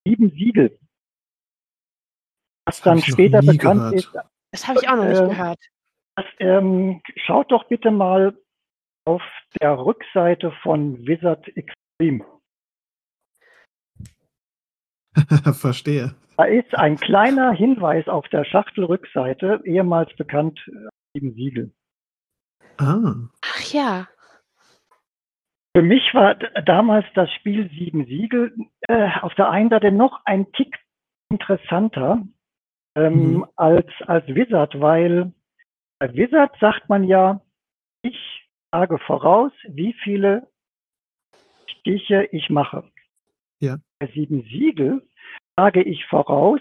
Sieben 0.07 0.31
Siegel. 0.31 0.79
Was 2.67 2.81
dann 2.83 3.01
später 3.01 3.41
bekannt 3.41 3.81
gehört. 3.81 3.95
ist. 3.95 4.17
Das 4.53 4.69
habe 4.69 4.79
ich 4.81 4.89
auch 4.89 4.95
noch 4.97 5.07
nicht 5.07 5.21
äh, 5.21 5.29
gehört. 5.29 5.59
Das, 6.15 6.27
ähm, 6.39 7.03
schaut 7.27 7.51
doch 7.51 7.65
bitte 7.65 7.91
mal 7.91 8.39
auf 9.07 9.23
der 9.61 9.77
Rückseite 9.77 10.53
von 10.63 11.05
Wizard 11.05 11.49
Extreme. 11.49 12.25
Verstehe. 15.53 16.15
Da 16.37 16.45
ist 16.45 16.75
ein 16.75 16.97
kleiner 16.97 17.53
Hinweis 17.53 18.07
auf 18.09 18.29
der 18.29 18.45
Schachtelrückseite, 18.45 19.61
ehemals 19.65 20.15
bekannt 20.17 20.61
äh, 20.69 20.89
Sieben 21.15 21.35
Siegel. 21.35 21.73
Ah. 22.79 23.15
Ach 23.43 23.73
ja. 23.73 24.07
Für 25.75 25.83
mich 25.83 26.15
war 26.15 26.37
damals 26.65 27.07
das 27.15 27.31
Spiel 27.33 27.69
Sieben 27.71 28.07
Siegel 28.07 28.55
äh, 28.89 29.09
auf 29.21 29.35
der 29.35 29.51
einen 29.51 29.71
Seite 29.71 29.91
noch 29.91 30.21
ein 30.25 30.51
Tick 30.53 30.79
interessanter 31.31 32.23
ähm, 32.97 33.33
mhm. 33.33 33.47
als, 33.57 33.89
als 34.07 34.27
Wizard, 34.29 34.81
weil 34.81 35.33
bei 35.99 36.15
Wizard 36.15 36.57
sagt 36.61 36.89
man 36.89 37.05
ja, 37.05 37.41
ich 38.03 38.49
sage 38.71 38.99
voraus, 38.99 39.53
wie 39.69 39.95
viele 40.05 40.49
Stiche 41.67 42.29
ich 42.33 42.51
mache. 42.51 42.91
Ja. 43.61 43.79
Bei 43.99 44.07
Sieben 44.09 44.43
Siegel 44.43 45.07
sage 45.57 45.83
ich 45.83 46.05
voraus, 46.07 46.61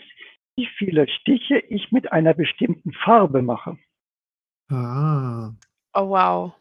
wie 0.56 0.68
viele 0.78 1.08
Stiche 1.08 1.60
ich 1.60 1.92
mit 1.92 2.12
einer 2.12 2.34
bestimmten 2.34 2.92
Farbe 2.94 3.42
mache. 3.42 3.78
Ah. 4.70 5.52
Oh 5.94 6.10
wow. 6.10 6.54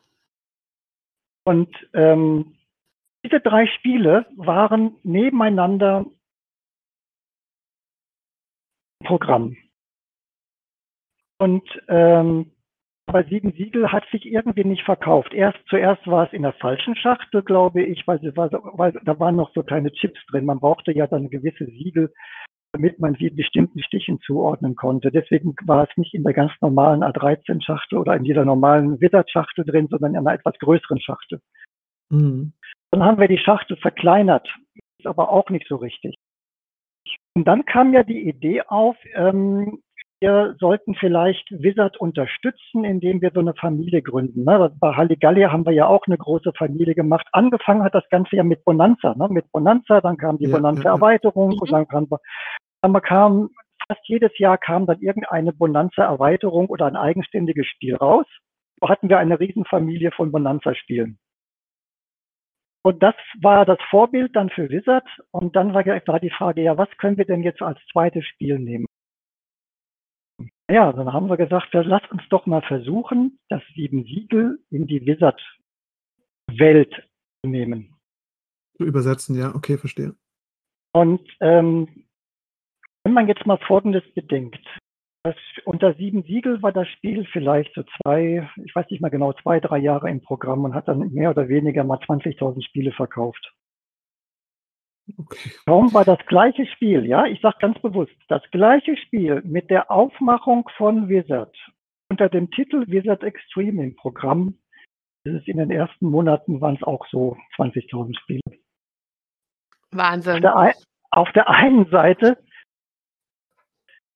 Und 1.45 1.75
ähm, 1.95 2.57
diese 3.25 3.41
drei 3.41 3.67
Spiele 3.67 4.27
waren 4.37 4.97
nebeneinander 5.03 6.05
Programm. 9.05 9.57
Und 11.39 11.69
ähm, 11.89 12.53
aber 13.07 13.25
Sieben 13.25 13.53
Siegel 13.53 13.93
hat 13.93 14.05
sich 14.11 14.27
irgendwie 14.27 14.65
nicht 14.65 14.83
verkauft. 14.83 15.33
Erst 15.33 15.59
zuerst 15.69 16.07
war 16.07 16.27
es 16.27 16.33
in 16.33 16.43
der 16.43 16.55
falschen 16.55 16.97
Schachtel, 16.97 17.43
glaube 17.43 17.83
ich, 17.83 18.07
weil, 18.07 18.21
sie 18.21 18.37
war, 18.37 18.51
weil 18.53 18.93
da 19.05 19.19
waren 19.21 19.37
noch 19.37 19.53
so 19.55 19.63
kleine 19.63 19.93
Chips 19.93 20.19
drin. 20.27 20.45
Man 20.45 20.59
brauchte 20.59 20.93
ja 20.93 21.07
dann 21.07 21.31
gewisse 21.31 21.67
Siegel, 21.67 22.13
damit 22.73 22.99
man 22.99 23.15
sie 23.15 23.31
bestimmten 23.31 23.81
Stichen 23.83 24.21
zuordnen 24.21 24.75
konnte. 24.75 25.13
Deswegen 25.13 25.55
war 25.65 25.89
es 25.89 25.97
nicht 25.97 26.15
in 26.15 26.25
der 26.25 26.35
ganz 26.35 26.53
normalen 26.61 27.05
A13-Schachtel 27.05 27.99
oder 27.99 28.17
in 28.17 28.25
jeder 28.25 28.45
normalen 28.45 29.01
Wizard-Schachtel 29.01 29.65
drin, 29.65 29.87
sondern 29.89 30.15
in 30.15 30.19
einer 30.19 30.35
etwas 30.35 30.59
größeren 30.59 31.01
Schachtel. 31.01 31.41
Mhm. 32.11 32.53
Dann 32.91 33.05
haben 33.05 33.21
wir 33.21 33.29
die 33.29 33.39
Schachtel 33.39 33.77
verkleinert, 33.77 34.49
ist 34.99 35.07
aber 35.07 35.31
auch 35.31 35.49
nicht 35.51 35.67
so 35.69 35.77
richtig. 35.77 36.17
Und 37.35 37.45
dann 37.47 37.65
kam 37.65 37.93
ja 37.93 38.03
die 38.03 38.29
Idee 38.29 38.63
auf, 38.63 38.97
ähm, 39.15 39.81
wir 40.21 40.57
sollten 40.59 40.95
vielleicht 40.95 41.51
Wizard 41.51 41.99
unterstützen, 41.99 42.85
indem 42.85 43.21
wir 43.21 43.31
so 43.35 43.41
eine 43.41 43.55
Familie 43.55 44.01
gründen. 44.01 44.45
Ne? 44.45 44.73
Bei 44.81 44.95
Halligalli 44.95 45.43
haben 45.43 45.67
wir 45.67 45.73
ja 45.73 45.87
auch 45.87 46.07
eine 46.07 46.17
große 46.17 46.53
Familie 46.57 46.95
gemacht. 46.95 47.27
Angefangen 47.33 47.83
hat 47.85 47.95
das 47.95 48.09
Ganze 48.09 48.37
ja 48.37 48.43
mit 48.43 48.65
Bonanza. 48.65 49.15
Ne? 49.15 49.29
Mit 49.29 49.51
Bonanza, 49.53 50.01
dann 50.01 50.17
kam 50.17 50.39
die 50.39 50.47
ja, 50.47 50.57
Bonanza-Erweiterung 50.57 51.53
ja, 51.53 51.57
ja. 51.57 51.61
und 51.61 51.73
dann 51.73 51.89
kam, 51.89 52.09
dann 52.81 53.03
kam 53.03 53.51
fast 53.87 54.09
jedes 54.09 54.37
Jahr 54.39 54.57
kam 54.59 54.87
dann 54.87 55.01
irgendeine 55.01 55.53
Bonanza-Erweiterung 55.53 56.69
oder 56.69 56.87
ein 56.87 56.97
eigenständiges 56.97 57.67
Spiel 57.67 57.97
raus. 57.97 58.27
So 58.81 58.89
hatten 58.89 59.09
wir 59.09 59.19
eine 59.19 59.39
Riesenfamilie 59.39 60.13
von 60.13 60.33
Bonanza-Spielen. 60.33 61.19
Und 62.83 63.03
das 63.03 63.15
war 63.43 63.67
das 63.67 63.79
Vorbild 63.91 64.35
dann 64.35 64.49
für 64.49 64.71
Wizard. 64.71 65.07
Und 65.31 65.57
dann 65.57 65.75
war, 65.75 65.85
war 65.85 66.21
die 66.21 66.31
Frage, 66.31 66.63
ja, 66.63 66.79
was 66.79 66.89
können 66.99 67.19
wir 67.19 67.25
denn 67.25 67.43
jetzt 67.43 67.61
als 67.61 67.79
zweites 67.93 68.25
Spiel 68.25 68.59
nehmen? 68.59 68.87
Ja, 70.71 70.93
dann 70.93 71.13
haben 71.13 71.29
wir 71.29 71.37
gesagt, 71.37 71.73
ja, 71.75 71.83
lasst 71.83 72.11
uns 72.11 72.23
doch 72.29 72.47
mal 72.47 72.63
versuchen, 72.63 73.39
das 73.49 73.63
Sieben 73.75 74.05
Siegel 74.05 74.59
in 74.71 74.87
die 74.87 75.07
Wizard-Welt 75.07 76.93
zu 77.43 77.51
nehmen. 77.51 77.95
Übersetzen, 78.79 79.39
ja, 79.39 79.55
okay, 79.55 79.79
verstehe. 79.79 80.15
Und 80.93 81.23
ähm, 81.41 82.07
wenn 83.05 83.13
man 83.13 83.29
jetzt 83.29 83.47
mal 83.47 83.59
Folgendes 83.59 84.03
bedenkt, 84.15 84.67
das, 85.23 85.37
unter 85.65 85.95
Sieben 85.95 86.25
Siegel 86.25 86.63
war 86.63 86.73
das 86.73 86.89
Spiel 86.89 87.25
vielleicht 87.33 87.73
so 87.75 87.85
zwei, 88.03 88.49
ich 88.65 88.75
weiß 88.75 88.91
nicht 88.91 89.01
mal 89.01 89.11
genau, 89.11 89.33
zwei, 89.35 89.61
drei 89.61 89.79
Jahre 89.79 90.11
im 90.11 90.21
Programm 90.21 90.65
und 90.65 90.75
hat 90.75 90.89
dann 90.89 91.13
mehr 91.13 91.31
oder 91.31 91.49
weniger 91.49 91.85
mal 91.85 91.99
20.000 91.99 92.65
Spiele 92.65 92.93
verkauft. 92.93 93.53
Okay. 95.19 95.51
Kaum 95.67 95.93
war 95.95 96.05
das 96.05 96.19
gleiche 96.27 96.67
Spiel, 96.67 97.07
ja, 97.07 97.27
ich 97.27 97.41
sage 97.41 97.57
ganz 97.61 97.79
bewusst, 97.81 98.15
das 98.29 98.43
gleiche 98.51 98.97
Spiel 98.97 99.41
mit 99.45 99.71
der 99.71 99.91
Aufmachung 99.91 100.69
von 100.77 101.09
Wizard 101.09 101.55
unter 102.09 102.29
dem 102.29 102.51
Titel 102.51 102.85
Wizard 102.87 103.23
Extreme 103.23 103.83
im 103.83 103.97
Programm. 103.97 104.59
Das 105.25 105.35
ist 105.35 105.49
in 105.49 105.59
den 105.59 105.71
ersten 105.71 106.07
Monaten 106.07 106.61
waren 106.61 106.77
es 106.77 106.83
auch 106.83 107.07
so 107.09 107.37
20.000 107.57 108.19
Spiele. 108.19 108.41
Wahnsinn. 109.91 110.35
Auf 110.35 110.41
der, 110.41 110.75
auf 111.11 111.33
der 111.33 111.49
einen 111.49 111.89
Seite 111.91 112.39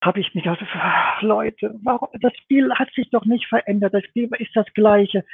habe 0.02 0.20
ich 0.20 0.34
mich 0.34 0.44
gedacht, 0.44 0.60
ach, 0.72 1.22
Leute, 1.22 1.78
warum, 1.82 2.08
das 2.20 2.32
Spiel 2.38 2.72
hat 2.74 2.90
sich 2.94 3.10
doch 3.10 3.24
nicht 3.24 3.46
verändert, 3.46 3.92
das 3.92 4.04
Spiel 4.04 4.30
ist 4.38 4.54
das 4.54 4.66
gleiche 4.72 5.24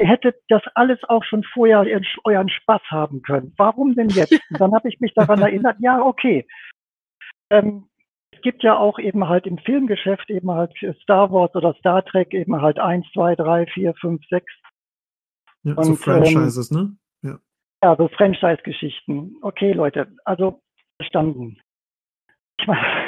ihr 0.00 0.06
hättet 0.06 0.36
das 0.48 0.62
alles 0.74 0.98
auch 1.08 1.22
schon 1.24 1.44
vorher 1.44 1.84
euren 2.24 2.48
Spaß 2.48 2.82
haben 2.88 3.22
können. 3.22 3.52
Warum 3.56 3.94
denn 3.94 4.08
jetzt? 4.08 4.32
Und 4.50 4.60
dann 4.60 4.74
habe 4.74 4.88
ich 4.88 4.98
mich 5.00 5.12
daran 5.14 5.40
erinnert, 5.40 5.76
ja, 5.80 6.02
okay. 6.02 6.46
Ähm, 7.50 7.86
es 8.32 8.40
gibt 8.42 8.62
ja 8.62 8.76
auch 8.76 8.98
eben 8.98 9.28
halt 9.28 9.46
im 9.46 9.58
Filmgeschäft 9.58 10.30
eben 10.30 10.50
halt 10.50 10.72
Star 11.02 11.30
Wars 11.30 11.54
oder 11.54 11.74
Star 11.74 12.04
Trek 12.04 12.32
eben 12.32 12.60
halt 12.60 12.78
eins, 12.78 13.06
zwei, 13.12 13.34
drei, 13.34 13.66
vier, 13.66 13.94
fünf, 13.94 14.24
sechs. 14.28 14.52
Ja, 15.62 15.74
Und, 15.74 15.84
so 15.84 15.94
Franchises, 15.96 16.70
ähm, 16.70 16.96
ne? 17.22 17.30
Ja. 17.30 17.38
Ja, 17.82 17.96
so 17.96 18.08
Franchise-Geschichten. 18.08 19.36
Okay, 19.42 19.72
Leute, 19.72 20.08
also 20.24 20.62
verstanden. 20.96 21.58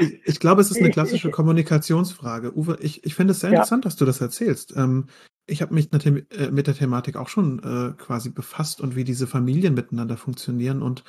Ich, 0.01 0.21
ich, 0.25 0.41
glaube, 0.41 0.61
es 0.61 0.71
ist 0.71 0.79
eine 0.79 0.91
klassische 0.91 1.31
Kommunikationsfrage. 1.31 2.57
Uwe, 2.57 2.79
ich, 2.81 3.05
ich 3.05 3.15
finde 3.15 3.33
es 3.33 3.41
sehr 3.41 3.51
ja. 3.51 3.57
interessant, 3.57 3.85
dass 3.85 3.97
du 3.97 4.05
das 4.05 4.21
erzählst. 4.21 4.75
Ähm, 4.77 5.07
ich 5.47 5.63
habe 5.63 5.75
mich 5.75 5.93
äh, 5.93 6.51
mit 6.51 6.67
der 6.67 6.75
Thematik 6.75 7.17
auch 7.17 7.29
schon 7.29 7.59
äh, 7.61 7.93
quasi 8.03 8.31
befasst 8.31 8.81
und 8.81 8.97
wie 8.97 9.05
diese 9.05 9.27
Familien 9.27 9.75
miteinander 9.75 10.17
funktionieren. 10.17 10.83
Und 10.83 11.05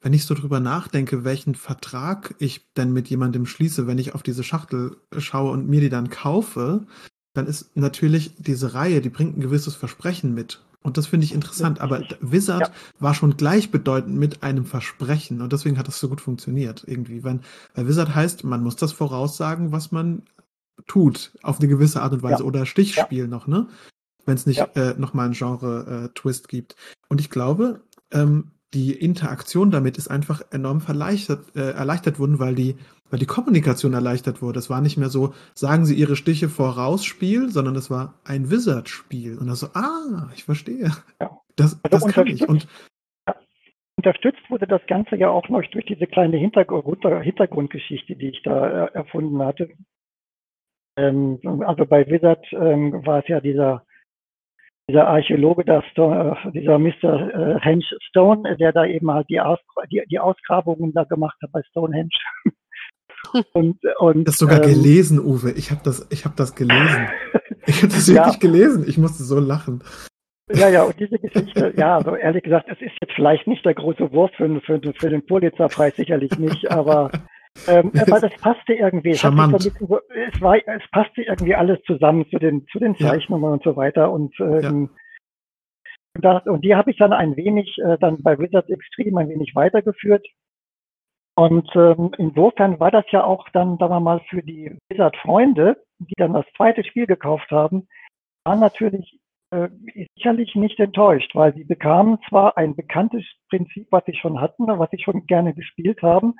wenn 0.00 0.12
ich 0.12 0.24
so 0.24 0.34
drüber 0.34 0.60
nachdenke, 0.60 1.24
welchen 1.24 1.54
Vertrag 1.54 2.34
ich 2.38 2.72
denn 2.74 2.92
mit 2.92 3.08
jemandem 3.08 3.46
schließe, 3.46 3.86
wenn 3.86 3.98
ich 3.98 4.14
auf 4.14 4.22
diese 4.22 4.44
Schachtel 4.44 4.96
schaue 5.18 5.52
und 5.52 5.68
mir 5.68 5.80
die 5.80 5.88
dann 5.88 6.10
kaufe, 6.10 6.86
dann 7.34 7.46
ist 7.46 7.76
natürlich 7.76 8.34
diese 8.38 8.74
Reihe, 8.74 9.00
die 9.00 9.10
bringt 9.10 9.36
ein 9.36 9.40
gewisses 9.40 9.74
Versprechen 9.74 10.34
mit. 10.34 10.62
Und 10.82 10.96
das 10.96 11.06
finde 11.06 11.24
ich 11.24 11.32
interessant. 11.32 11.80
Aber 11.80 12.02
Wizard 12.20 12.68
ja. 12.68 12.70
war 12.98 13.14
schon 13.14 13.36
gleichbedeutend 13.36 14.16
mit 14.18 14.42
einem 14.42 14.64
Versprechen. 14.64 15.40
Und 15.40 15.52
deswegen 15.52 15.78
hat 15.78 15.88
das 15.88 16.00
so 16.00 16.08
gut 16.08 16.20
funktioniert 16.20 16.84
irgendwie. 16.86 17.22
Wenn, 17.24 17.40
weil 17.74 17.88
Wizard 17.88 18.14
heißt, 18.14 18.44
man 18.44 18.62
muss 18.62 18.76
das 18.76 18.92
voraussagen, 18.92 19.72
was 19.72 19.92
man 19.92 20.22
tut, 20.86 21.32
auf 21.42 21.60
eine 21.60 21.68
gewisse 21.68 22.02
Art 22.02 22.12
und 22.12 22.22
Weise. 22.22 22.40
Ja. 22.40 22.44
Oder 22.44 22.66
Stichspiel 22.66 23.24
ja. 23.24 23.26
noch, 23.26 23.46
ne? 23.46 23.68
Wenn 24.24 24.34
es 24.34 24.46
nicht 24.46 24.58
ja. 24.58 24.66
äh, 24.74 24.94
nochmal 24.98 25.26
einen 25.26 25.34
Genre-Twist 25.34 26.44
äh, 26.46 26.48
gibt. 26.48 26.76
Und 27.08 27.20
ich 27.20 27.30
glaube, 27.30 27.82
ähm, 28.10 28.52
die 28.74 28.92
Interaktion 28.92 29.70
damit 29.70 29.98
ist 29.98 30.08
einfach 30.08 30.42
enorm 30.50 30.82
äh, 30.88 31.60
erleichtert 31.60 32.18
worden, 32.18 32.38
weil 32.38 32.54
die, 32.54 32.76
weil 33.12 33.18
die 33.18 33.26
Kommunikation 33.26 33.92
erleichtert 33.92 34.40
wurde. 34.40 34.58
Es 34.58 34.70
war 34.70 34.80
nicht 34.80 34.96
mehr 34.96 35.10
so, 35.10 35.34
sagen 35.54 35.84
Sie 35.84 35.94
Ihre 35.94 36.16
Stiche 36.16 36.48
voraus 36.48 37.04
Spiel, 37.04 37.50
sondern 37.50 37.76
es 37.76 37.90
war 37.90 38.14
ein 38.24 38.50
Wizard-Spiel. 38.50 39.36
Und 39.38 39.48
das 39.48 39.60
so, 39.60 39.66
ah, 39.74 40.30
ich 40.34 40.44
verstehe. 40.44 40.90
Ja. 41.20 41.38
Das, 41.56 41.78
also 41.84 42.06
das 42.06 42.14
kann 42.14 42.26
ich. 42.26 42.48
Und 42.48 42.66
unterstützt 43.96 44.40
wurde 44.48 44.66
das 44.66 44.80
Ganze 44.86 45.16
ja 45.16 45.28
auch 45.28 45.46
noch 45.50 45.62
durch 45.62 45.84
diese 45.84 46.06
kleine 46.06 46.38
Hintergrund, 46.38 47.04
Hintergrundgeschichte, 47.04 48.16
die 48.16 48.30
ich 48.30 48.42
da 48.44 48.86
äh, 48.86 48.94
erfunden 48.94 49.42
hatte. 49.42 49.68
Ähm, 50.96 51.38
also 51.66 51.84
bei 51.84 52.08
Wizard 52.08 52.46
ähm, 52.52 53.04
war 53.04 53.18
es 53.18 53.28
ja 53.28 53.42
dieser, 53.42 53.84
dieser 54.88 55.06
Archäologe, 55.06 55.66
der 55.66 55.82
Stone, 55.90 56.34
äh, 56.46 56.52
dieser 56.52 56.78
Mr. 56.78 57.56
Äh, 57.56 57.60
Henge 57.60 57.84
Stone, 58.08 58.56
der 58.56 58.72
da 58.72 58.86
eben 58.86 59.10
halt 59.10 59.28
die, 59.28 59.40
Aus, 59.40 59.58
die, 59.90 60.02
die 60.10 60.18
Ausgrabungen 60.18 60.94
da 60.94 61.04
gemacht 61.04 61.36
hat 61.42 61.52
bei 61.52 61.62
Stonehenge. 61.64 62.08
Und, 63.52 63.78
und, 63.98 64.28
das 64.28 64.36
sogar 64.36 64.62
ähm, 64.62 64.70
gelesen, 64.70 65.18
Uwe. 65.18 65.52
Ich 65.52 65.70
habe 65.70 65.80
das, 65.84 66.06
ich 66.10 66.24
habe 66.24 66.34
das 66.36 66.54
gelesen. 66.54 67.08
Ich 67.66 67.76
habe 67.82 67.92
das 67.92 68.08
wirklich 68.08 68.34
ja. 68.34 68.40
gelesen. 68.40 68.84
Ich 68.88 68.98
musste 68.98 69.22
so 69.22 69.38
lachen. 69.38 69.84
Ja, 70.52 70.68
ja, 70.68 70.82
und 70.82 70.98
diese 70.98 71.18
Geschichte, 71.18 71.72
ja, 71.76 71.96
also 71.96 72.16
ehrlich 72.16 72.42
gesagt, 72.42 72.68
es 72.68 72.80
ist 72.80 72.92
jetzt 73.00 73.14
vielleicht 73.14 73.46
nicht 73.46 73.64
der 73.64 73.74
große 73.74 74.12
Wurf 74.12 74.32
für, 74.36 74.60
für, 74.60 74.80
für 74.80 75.10
den 75.10 75.24
Pulitzerpreis, 75.24 75.96
sicherlich 75.96 76.36
nicht, 76.38 76.70
aber 76.70 77.10
ähm, 77.68 77.92
aber 78.00 78.20
das 78.20 78.34
passte 78.40 78.74
irgendwie. 78.74 79.10
Es, 79.10 79.22
es, 79.22 80.40
war, 80.40 80.56
es 80.56 80.90
passte 80.90 81.22
irgendwie 81.22 81.54
alles 81.54 81.80
zusammen 81.86 82.26
zu 82.30 82.38
den, 82.38 82.66
zu 82.68 82.78
den 82.78 82.96
Zeichnungen 82.96 83.44
ja. 83.44 83.52
und 83.52 83.62
so 83.62 83.76
weiter. 83.76 84.10
Und, 84.10 84.34
ähm, 84.40 84.90
ja. 86.16 86.40
das, 86.40 86.46
und 86.46 86.64
die 86.64 86.74
habe 86.74 86.90
ich 86.90 86.98
dann 86.98 87.12
ein 87.12 87.36
wenig, 87.36 87.76
äh, 87.84 87.98
dann 87.98 88.22
bei 88.22 88.38
Wizards 88.38 88.68
Extreme 88.70 89.20
ein 89.20 89.28
wenig 89.28 89.54
weitergeführt. 89.54 90.26
Und 91.34 91.68
ähm, 91.74 92.12
insofern 92.18 92.78
war 92.78 92.90
das 92.90 93.04
ja 93.10 93.24
auch 93.24 93.48
dann, 93.50 93.78
sagen 93.78 93.92
wir 93.92 94.00
mal, 94.00 94.20
für 94.28 94.42
die 94.42 94.76
Wizard-Freunde, 94.90 95.82
die 95.98 96.14
dann 96.16 96.34
das 96.34 96.44
zweite 96.56 96.84
Spiel 96.84 97.06
gekauft 97.06 97.50
haben, 97.50 97.88
waren 98.44 98.60
natürlich 98.60 99.18
äh, 99.52 99.68
sicherlich 100.16 100.54
nicht 100.54 100.78
enttäuscht, 100.78 101.34
weil 101.34 101.54
sie 101.54 101.64
bekamen 101.64 102.18
zwar 102.28 102.56
ein 102.56 102.74
bekanntes 102.74 103.24
Prinzip, 103.48 103.86
was 103.90 104.04
sie 104.06 104.14
schon 104.14 104.40
hatten, 104.40 104.66
was 104.66 104.90
sie 104.90 105.02
schon 105.02 105.26
gerne 105.26 105.54
gespielt 105.54 106.02
haben, 106.02 106.34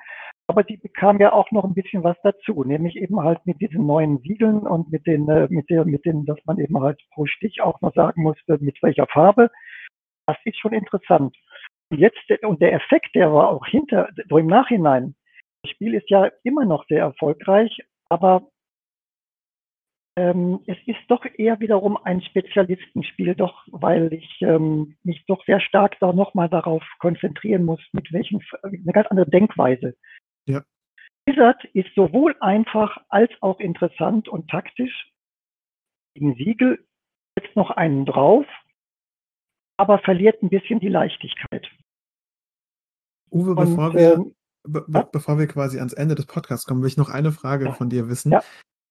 aber 0.47 0.65
sie 0.65 0.77
bekamen 0.77 1.21
ja 1.21 1.33
auch 1.33 1.51
noch 1.51 1.65
ein 1.65 1.75
bisschen 1.75 2.05
was 2.05 2.17
dazu, 2.23 2.65
nämlich 2.65 2.97
eben 2.97 3.21
halt 3.21 3.45
mit 3.47 3.61
diesen 3.61 3.87
neuen 3.87 4.19
Siegeln 4.19 4.67
und 4.67 4.91
mit 4.91 5.07
den, 5.07 5.29
äh, 5.29 5.47
mit 5.51 5.71
der, 5.71 5.85
mit 5.85 6.05
den, 6.05 6.27
dass 6.27 6.39
man 6.45 6.59
eben 6.59 6.81
halt 6.81 7.01
pro 7.13 7.27
Stich 7.27 7.61
auch 7.63 7.81
noch 7.81 7.95
sagen 7.95 8.23
musste, 8.23 8.59
mit 8.61 8.83
welcher 8.83 9.07
Farbe. 9.07 9.51
Das 10.27 10.37
ist 10.45 10.59
schon 10.59 10.73
interessant. 10.73 11.37
Und 11.93 11.99
jetzt, 11.99 12.19
und 12.43 12.63
der 12.63 12.73
Effekt, 12.73 13.15
der 13.15 13.31
war 13.35 13.51
auch 13.51 13.67
hinter, 13.67 14.09
im 14.31 14.47
Nachhinein. 14.47 15.15
Das 15.63 15.73
Spiel 15.73 15.93
ist 15.93 16.09
ja 16.09 16.31
immer 16.43 16.65
noch 16.65 16.87
sehr 16.87 17.01
erfolgreich, 17.01 17.83
aber 18.09 18.49
ähm, 20.17 20.61
es 20.67 20.79
ist 20.87 21.03
doch 21.09 21.23
eher 21.37 21.61
wiederum 21.61 21.99
ein 21.99 22.23
Spezialistenspiel, 22.23 23.35
doch 23.35 23.67
weil 23.71 24.11
ich 24.15 24.41
ähm, 24.41 24.97
mich 25.03 25.23
doch 25.27 25.45
sehr 25.45 25.61
stark 25.61 25.99
da 26.01 26.15
nochmal 26.15 26.49
darauf 26.49 26.83
konzentrieren 26.99 27.67
muss, 27.67 27.81
mit 27.93 28.11
welchen, 28.11 28.43
eine 28.63 28.93
ganz 28.93 29.09
andere 29.09 29.29
Denkweise. 29.29 29.95
Ja. 30.47 30.63
Blizzard 31.27 31.63
ist 31.75 31.95
sowohl 31.95 32.37
einfach 32.41 32.97
als 33.11 33.31
auch 33.43 33.61
interessant 33.61 34.29
und 34.29 34.49
taktisch. 34.51 35.13
Im 36.15 36.37
Siegel 36.37 36.87
setzt 37.39 37.55
noch 37.55 37.71
einen 37.71 38.07
drauf, 38.07 38.47
aber 39.77 39.99
verliert 39.99 40.43
ein 40.43 40.49
bisschen 40.49 40.81
die 40.81 40.89
Leichtigkeit. 40.89 41.71
Uwe, 43.33 43.55
bevor 43.55 43.87
und, 43.89 43.95
wir, 43.95 44.15
ähm, 44.15 44.35
be 44.63 44.85
ja? 44.89 45.03
bevor 45.03 45.39
wir 45.39 45.47
quasi 45.47 45.79
ans 45.79 45.93
Ende 45.93 46.15
des 46.15 46.27
Podcasts 46.27 46.67
kommen, 46.67 46.83
will 46.83 46.89
ich 46.89 46.97
noch 46.97 47.09
eine 47.09 47.33
Frage 47.33 47.67
ja. 47.67 47.73
von 47.73 47.89
dir 47.89 48.09
wissen. 48.09 48.33
Ja. 48.33 48.43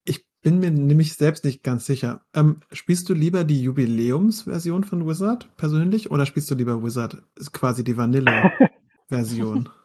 Ich 0.03 0.25
bin 0.41 0.59
mir 0.59 0.71
nämlich 0.71 1.13
selbst 1.13 1.45
nicht 1.45 1.63
ganz 1.63 1.85
sicher. 1.85 2.21
Ähm, 2.35 2.61
spielst 2.71 3.07
du 3.09 3.13
lieber 3.13 3.43
die 3.43 3.61
Jubiläumsversion 3.61 4.83
von 4.83 5.07
Wizard 5.07 5.55
persönlich 5.57 6.09
oder 6.09 6.25
spielst 6.25 6.49
du 6.49 6.55
lieber 6.55 6.83
Wizard, 6.83 7.21
ist 7.35 7.53
quasi 7.53 7.83
die 7.83 7.97
Vanilla-Version? 7.97 9.69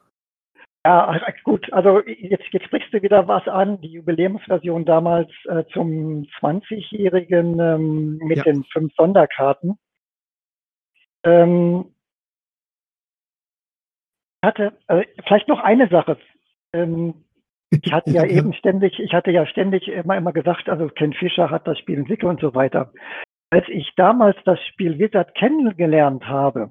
Ja, 0.87 1.21
gut. 1.43 1.73
Also 1.73 2.01
jetzt, 2.07 2.45
jetzt 2.53 2.67
sprichst 2.67 2.95
du 2.95 3.03
wieder 3.03 3.27
was 3.27 3.49
an. 3.49 3.81
Die 3.81 3.89
Jubiläumsversion 3.89 4.85
damals 4.85 5.29
äh, 5.47 5.65
zum 5.73 6.29
20-Jährigen 6.41 7.59
ähm, 7.59 8.19
mit 8.19 8.37
ja. 8.37 8.45
den 8.45 8.63
fünf 8.73 8.95
Sonderkarten. 8.95 9.79
Ähm, 11.25 11.87
hatte 14.45 14.73
äh, 14.89 15.05
vielleicht 15.27 15.49
noch 15.49 15.61
eine 15.61 15.89
Sache. 15.89 16.19
Ähm, 16.73 17.25
ich 17.71 17.93
hatte 17.93 18.11
ja 18.13 18.25
eben 18.25 18.53
ständig, 18.55 18.99
ich 18.99 19.13
hatte 19.13 19.31
ja 19.31 19.47
ständig 19.47 19.89
immer, 19.89 20.17
immer 20.17 20.33
gesagt, 20.33 20.69
also 20.69 20.89
Ken 20.89 21.13
Fischer 21.13 21.51
hat 21.51 21.67
das 21.67 21.79
Spiel 21.79 21.99
entwickelt 21.99 22.31
und 22.31 22.41
so 22.41 22.55
weiter. 22.55 22.93
Als 23.51 23.69
ich 23.69 23.93
damals 23.97 24.37
das 24.45 24.59
Spiel 24.67 24.99
Wizard 24.99 25.35
kennengelernt 25.35 26.27
habe, 26.27 26.71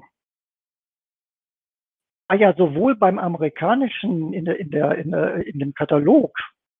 war 2.28 2.38
ja 2.38 2.54
sowohl 2.54 2.96
beim 2.96 3.20
amerikanischen 3.20 4.34
in, 4.34 4.46
der, 4.46 4.60
in, 4.60 4.72
der, 4.72 4.96
in, 4.98 5.12
der, 5.12 5.48
in 5.48 5.60
dem 5.60 5.74
Katalog 5.74 6.32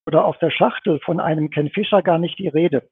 oder 0.06 0.24
auf 0.24 0.38
der 0.38 0.50
Schachtel 0.50 1.00
von 1.00 1.20
einem 1.20 1.50
Ken 1.50 1.70
Fisher 1.70 2.02
gar 2.02 2.18
nicht 2.18 2.38
die 2.38 2.48
Rede. 2.48 2.88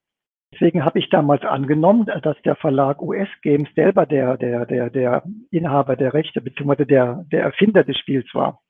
Deswegen 0.54 0.84
habe 0.84 1.00
ich 1.00 1.10
damals 1.10 1.42
angenommen, 1.42 2.06
dass 2.22 2.40
der 2.42 2.54
Verlag 2.54 3.02
US 3.02 3.28
Games 3.42 3.68
selber 3.74 4.06
der, 4.06 4.36
der, 4.36 4.66
der, 4.66 4.88
der 4.88 5.24
Inhaber 5.50 5.96
der 5.96 6.14
Rechte 6.14 6.40
bzw. 6.40 6.84
Der, 6.84 7.24
der 7.32 7.42
Erfinder 7.42 7.82
des 7.82 7.98
Spiels 7.98 8.32
war. 8.34 8.60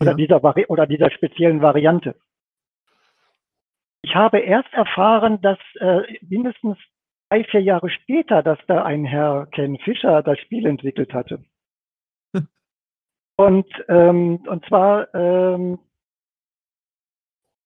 Oder, 0.00 0.12
ja. 0.12 0.16
dieser, 0.16 0.42
Vari 0.44 0.66
oder 0.68 0.86
dieser 0.86 1.10
speziellen 1.10 1.60
Variante. 1.60 2.14
Ich 4.02 4.14
habe 4.14 4.38
erst 4.38 4.72
erfahren, 4.72 5.40
dass 5.40 5.58
äh, 5.80 6.02
mindestens 6.20 6.78
drei, 7.28 7.42
vier 7.44 7.62
Jahre 7.62 7.90
später, 7.90 8.44
dass 8.44 8.58
da 8.68 8.84
ein 8.84 9.04
Herr 9.04 9.46
Ken 9.46 9.78
Fisher 9.78 10.22
das 10.22 10.38
Spiel 10.38 10.66
entwickelt 10.66 11.12
hatte. 11.12 11.42
Und, 13.36 13.66
ähm, 13.88 14.44
und 14.46 14.64
zwar 14.66 15.12
ähm, 15.12 15.80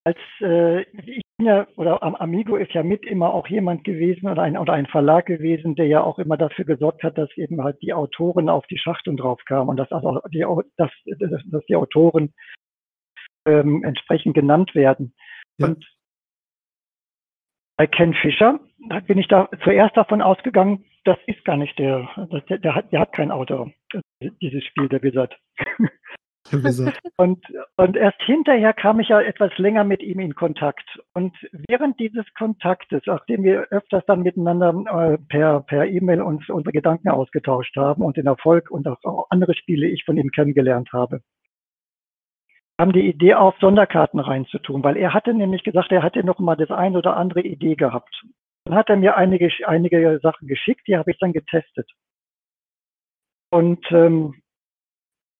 als 0.08 0.18
äh, 0.40 0.82
ich 1.06 1.22
bin 1.36 1.46
ja, 1.46 1.66
oder 1.76 2.02
Amigo 2.02 2.56
ist 2.56 2.72
ja 2.72 2.82
mit 2.82 3.04
immer 3.04 3.32
auch 3.32 3.46
jemand 3.48 3.84
gewesen 3.84 4.28
oder 4.28 4.42
ein, 4.42 4.56
oder 4.56 4.72
ein 4.72 4.86
Verlag 4.86 5.26
gewesen, 5.26 5.74
der 5.74 5.86
ja 5.86 6.02
auch 6.02 6.18
immer 6.18 6.36
dafür 6.36 6.64
gesorgt 6.64 7.02
hat, 7.02 7.18
dass 7.18 7.30
eben 7.36 7.62
halt 7.62 7.80
die 7.82 7.92
Autoren 7.92 8.48
auf 8.48 8.66
die 8.66 8.78
Schachteln 8.78 9.16
drauf 9.16 9.40
kamen 9.44 9.68
und 9.68 9.76
dass, 9.76 9.92
also 9.92 10.20
die, 10.32 10.44
dass, 10.76 10.90
dass 11.06 11.64
die 11.66 11.76
Autoren 11.76 12.32
ähm, 13.46 13.84
entsprechend 13.84 14.34
genannt 14.34 14.74
werden. 14.74 15.14
Ja. 15.58 15.68
Und 15.68 15.86
bei 17.76 17.86
Ken 17.86 18.14
Fischer 18.14 18.60
da 18.88 19.00
bin 19.00 19.18
ich 19.18 19.28
da 19.28 19.48
zuerst 19.64 19.96
davon 19.96 20.22
ausgegangen, 20.22 20.84
das 21.04 21.18
ist 21.26 21.44
gar 21.44 21.56
nicht 21.56 21.78
der, 21.78 22.08
der, 22.48 22.58
der, 22.58 22.74
hat, 22.74 22.92
der 22.92 23.00
hat 23.00 23.12
kein 23.12 23.30
Autor, 23.30 23.72
dieses 24.40 24.64
Spiel, 24.64 24.88
der 24.88 25.02
Wizard. 25.02 25.36
und, 27.16 27.44
und 27.76 27.96
erst 27.96 28.20
hinterher 28.22 28.72
kam 28.72 29.00
ich 29.00 29.08
ja 29.08 29.20
etwas 29.20 29.56
länger 29.58 29.84
mit 29.84 30.02
ihm 30.02 30.20
in 30.20 30.34
Kontakt. 30.34 30.84
Und 31.14 31.36
während 31.68 31.98
dieses 32.00 32.24
Kontaktes, 32.34 33.02
nachdem 33.06 33.42
wir 33.42 33.66
öfters 33.70 34.04
dann 34.06 34.22
miteinander 34.22 34.70
äh, 34.86 35.18
per, 35.28 35.60
per 35.60 35.86
E-Mail 35.86 36.22
uns 36.22 36.48
unsere 36.48 36.72
Gedanken 36.72 37.08
ausgetauscht 37.08 37.76
haben 37.76 38.02
und 38.02 38.16
den 38.16 38.26
Erfolg 38.26 38.70
und 38.70 38.86
auch 38.86 39.26
andere 39.30 39.54
Spiele 39.54 39.86
ich 39.86 40.04
von 40.04 40.16
ihm 40.16 40.30
kennengelernt 40.30 40.90
habe, 40.92 41.20
kam 42.78 42.92
die 42.92 43.08
Idee 43.08 43.34
auf, 43.34 43.56
Sonderkarten 43.60 44.20
reinzutun, 44.20 44.84
weil 44.84 44.96
er 44.96 45.12
hatte 45.12 45.34
nämlich 45.34 45.64
gesagt, 45.64 45.90
er 45.90 46.02
hatte 46.02 46.22
noch 46.24 46.38
mal 46.38 46.56
das 46.56 46.70
ein 46.70 46.96
oder 46.96 47.16
andere 47.16 47.42
Idee 47.42 47.74
gehabt. 47.74 48.22
Dann 48.64 48.76
hat 48.76 48.88
er 48.88 48.96
mir 48.96 49.16
einige, 49.16 49.50
einige 49.66 50.20
Sachen 50.22 50.46
geschickt, 50.46 50.86
die 50.86 50.96
habe 50.96 51.10
ich 51.10 51.18
dann 51.18 51.32
getestet. 51.32 51.90
Und 53.50 53.84
ähm, 53.90 54.34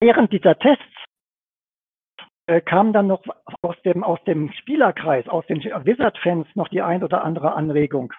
während 0.01 0.33
dieser 0.33 0.59
Tests 0.59 0.85
äh, 2.47 2.61
kam 2.61 2.93
dann 2.93 3.09
noch 3.09 3.23
aus 3.63 3.77
dem, 3.85 4.03
aus 4.03 4.23
dem 4.25 4.53
Spielerkreis, 4.53 5.29
aus 5.29 5.47
den 5.47 5.63
Wizard-Fans 5.63 6.47
noch 6.55 6.69
die 6.69 6.83
ein 6.83 7.03
oder 7.03 7.25
andere 7.25 7.53
Anregung. 7.53 8.13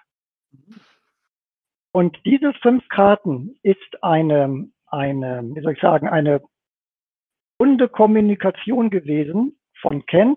Und 1.92 2.16
diese 2.24 2.52
fünf 2.54 2.88
Karten 2.88 3.58
ist 3.62 4.02
eine, 4.02 4.70
eine, 4.86 5.42
wie 5.54 5.60
soll 5.60 5.72
ich 5.72 5.80
sagen, 5.80 6.08
eine 6.08 6.40
runde 7.60 7.88
Kommunikation 7.88 8.90
gewesen 8.90 9.58
von 9.80 10.06
Ken, 10.06 10.36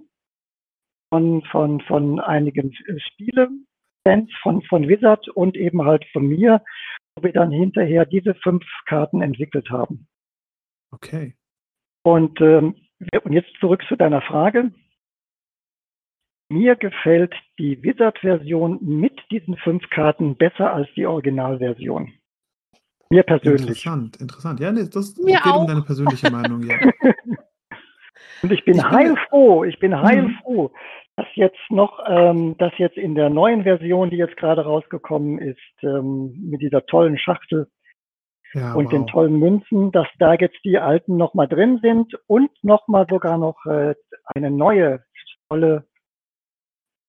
von, 1.09 1.43
von, 1.51 1.81
von 1.81 2.19
einigen 2.19 2.73
Spiele-Fans 2.73 4.31
von, 4.41 4.63
von 4.63 4.87
Wizard 4.87 5.29
und 5.29 5.55
eben 5.55 5.85
halt 5.85 6.03
von 6.11 6.25
mir, 6.25 6.63
wo 7.15 7.23
wir 7.23 7.33
dann 7.33 7.51
hinterher 7.51 8.05
diese 8.07 8.33
fünf 8.33 8.65
Karten 8.87 9.21
entwickelt 9.21 9.69
haben. 9.69 10.07
Okay. 10.93 11.35
Und, 12.03 12.39
ähm, 12.41 12.75
und 13.23 13.33
jetzt 13.33 13.49
zurück 13.59 13.83
zu 13.87 13.95
deiner 13.95 14.21
Frage. 14.21 14.71
Mir 16.49 16.75
gefällt 16.75 17.33
die 17.57 17.81
Wizard-Version 17.81 18.77
mit 18.81 19.19
diesen 19.31 19.57
fünf 19.57 19.89
Karten 19.89 20.35
besser 20.35 20.71
als 20.73 20.87
die 20.95 21.07
Originalversion. 21.07 22.13
Mir 23.09 23.23
persönlich. 23.23 23.61
Interessant, 23.61 24.17
interessant. 24.17 24.59
Ja, 24.59 24.71
nee, 24.71 24.87
das 24.91 25.17
Mir 25.17 25.37
geht 25.37 25.45
auch. 25.45 25.61
um 25.61 25.67
deine 25.67 25.81
persönliche 25.81 26.29
Meinung, 26.29 26.63
ja. 26.63 26.77
Und 28.43 28.51
ich 28.51 28.65
bin, 28.65 28.75
ich 28.75 28.81
bin 28.81 28.91
heilfroh, 28.91 29.63
ich 29.63 29.79
bin 29.79 29.91
mhm. 29.91 30.01
heilfroh, 30.01 30.63
mhm. 30.69 30.73
dass 31.15 31.27
jetzt 31.35 31.59
noch, 31.69 31.99
ähm, 32.07 32.55
dass 32.57 32.73
jetzt 32.77 32.97
in 32.97 33.15
der 33.15 33.29
neuen 33.29 33.63
Version, 33.63 34.09
die 34.09 34.17
jetzt 34.17 34.37
gerade 34.37 34.63
rausgekommen 34.63 35.39
ist, 35.39 35.57
ähm, 35.81 36.35
mit 36.49 36.61
dieser 36.61 36.85
tollen 36.85 37.17
Schachtel, 37.17 37.67
ja, 38.53 38.73
und 38.73 38.85
wow. 38.85 38.91
den 38.91 39.07
tollen 39.07 39.39
Münzen, 39.39 39.91
dass 39.91 40.07
da 40.19 40.33
jetzt 40.33 40.63
die 40.63 40.77
alten 40.77 41.17
nochmal 41.17 41.47
drin 41.47 41.79
sind 41.81 42.13
und 42.27 42.51
nochmal 42.63 43.07
sogar 43.09 43.37
noch 43.37 43.65
äh, 43.65 43.95
eine 44.35 44.51
neue 44.51 45.03
tolle 45.49 45.87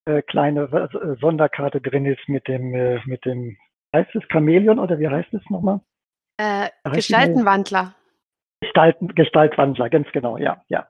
äh, 0.07 0.23
kleine 0.23 0.63
äh, 0.65 1.17
Sonderkarte 1.21 1.81
drin 1.81 2.07
ist 2.07 2.29
mit 2.29 2.49
dem, 2.49 2.75
äh, 2.75 3.01
mit 3.07 3.25
dem, 3.25 3.57
heißt 3.95 4.15
es 4.15 4.23
Chamäleon 4.31 4.79
oder 4.79 4.99
wie 4.99 5.09
heißt 5.09 5.33
es 5.33 5.43
nochmal? 5.51 5.81
Äh, 6.39 6.69
Gestaltenwandler. 6.93 7.95
Gestalten, 8.61 9.09
Gestaltwandler, 9.09 9.91
ganz 9.91 10.09
genau, 10.13 10.39
ja, 10.39 10.63
ja. 10.69 10.87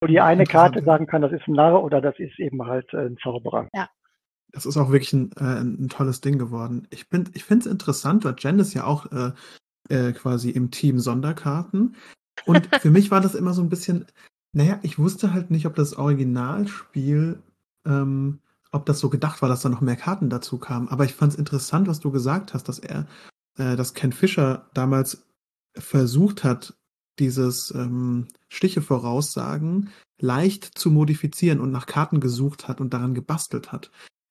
Wo 0.00 0.06
die 0.06 0.20
eine 0.20 0.44
Karte 0.44 0.82
sagen 0.84 1.06
kann, 1.06 1.22
das 1.22 1.32
ist 1.32 1.46
ein 1.48 1.54
Narr 1.54 1.82
oder 1.82 2.00
das 2.00 2.18
ist 2.18 2.38
eben 2.38 2.64
halt 2.66 2.92
äh, 2.92 3.06
ein 3.06 3.16
Zauberer. 3.22 3.68
Ja. 3.74 3.88
Das 4.52 4.66
ist 4.66 4.76
auch 4.76 4.90
wirklich 4.90 5.12
ein, 5.12 5.32
äh, 5.38 5.60
ein 5.60 5.88
tolles 5.88 6.20
Ding 6.20 6.38
geworden. 6.38 6.86
Ich, 6.90 7.06
ich 7.34 7.44
finde 7.44 7.60
es 7.60 7.66
interessant, 7.66 8.24
weil 8.24 8.36
Janice 8.38 8.74
ja 8.74 8.84
auch 8.84 9.06
äh, 9.88 10.12
quasi 10.12 10.50
im 10.50 10.70
Team 10.70 10.98
Sonderkarten. 10.98 11.96
Und 12.44 12.68
für 12.80 12.90
mich 12.90 13.10
war 13.10 13.20
das 13.20 13.34
immer 13.34 13.54
so 13.54 13.62
ein 13.62 13.68
bisschen, 13.68 14.06
naja, 14.52 14.78
ich 14.82 14.98
wusste 14.98 15.32
halt 15.32 15.50
nicht, 15.50 15.66
ob 15.66 15.74
das 15.74 15.94
Originalspiel, 15.94 17.42
ähm, 17.86 18.40
ob 18.72 18.86
das 18.86 18.98
so 18.98 19.08
gedacht 19.08 19.42
war, 19.42 19.48
dass 19.48 19.62
da 19.62 19.68
noch 19.68 19.80
mehr 19.80 19.96
Karten 19.96 20.28
dazu 20.28 20.58
kamen. 20.58 20.88
Aber 20.88 21.04
ich 21.04 21.14
fand 21.14 21.32
es 21.32 21.38
interessant, 21.38 21.88
was 21.88 22.00
du 22.00 22.10
gesagt 22.10 22.54
hast, 22.54 22.68
dass 22.68 22.78
er, 22.78 23.06
äh, 23.58 23.76
dass 23.76 23.94
Ken 23.94 24.12
Fischer 24.12 24.68
damals 24.74 25.26
versucht 25.76 26.44
hat, 26.44 26.74
dieses 27.18 27.70
ähm, 27.74 28.28
Stiche 28.48 28.82
voraussagen 28.82 29.90
leicht 30.18 30.64
zu 30.78 30.90
modifizieren 30.90 31.60
und 31.60 31.70
nach 31.70 31.86
Karten 31.86 32.20
gesucht 32.20 32.68
hat 32.68 32.80
und 32.80 32.94
daran 32.94 33.14
gebastelt 33.14 33.72
hat. 33.72 33.90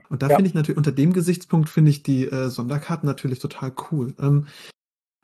Und 0.09 0.21
da 0.21 0.29
ja. 0.29 0.35
finde 0.35 0.49
ich 0.49 0.53
natürlich, 0.53 0.77
unter 0.77 0.91
dem 0.91 1.13
Gesichtspunkt 1.13 1.69
finde 1.69 1.91
ich 1.91 2.03
die 2.03 2.25
äh, 2.25 2.49
Sonderkarten 2.49 3.07
natürlich 3.07 3.39
total 3.39 3.73
cool. 3.91 4.13
Ähm, 4.19 4.47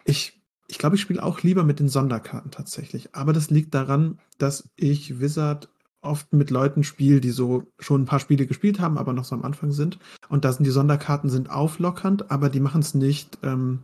ich 0.06 0.42
ich 0.72 0.78
glaube, 0.78 0.96
ich 0.96 1.02
spiele 1.02 1.22
auch 1.22 1.42
lieber 1.42 1.66
mit 1.66 1.80
den 1.80 1.90
Sonderkarten 1.90 2.50
tatsächlich. 2.50 3.14
Aber 3.14 3.34
das 3.34 3.50
liegt 3.50 3.74
daran, 3.74 4.20
dass 4.38 4.70
ich 4.78 5.20
Wizard 5.20 5.68
oft 6.02 6.32
mit 6.34 6.50
Leuten 6.50 6.84
spiele, 6.84 7.20
die 7.20 7.30
so 7.30 7.64
schon 7.78 8.04
ein 8.04 8.06
paar 8.06 8.22
Spiele 8.22 8.48
gespielt 8.48 8.80
haben, 8.80 8.98
aber 8.98 9.12
noch 9.14 9.26
so 9.26 9.36
am 9.36 9.44
Anfang 9.44 9.72
sind. 9.72 10.00
Und 10.30 10.46
da 10.46 10.54
sind 10.54 10.66
die 10.66 10.72
Sonderkarten 10.72 11.30
sind 11.30 11.50
auflockernd, 11.50 12.32
aber 12.32 12.50
die 12.50 12.62
machen 12.62 12.82
es 12.82 12.96
nicht, 12.96 13.38
ähm, 13.44 13.82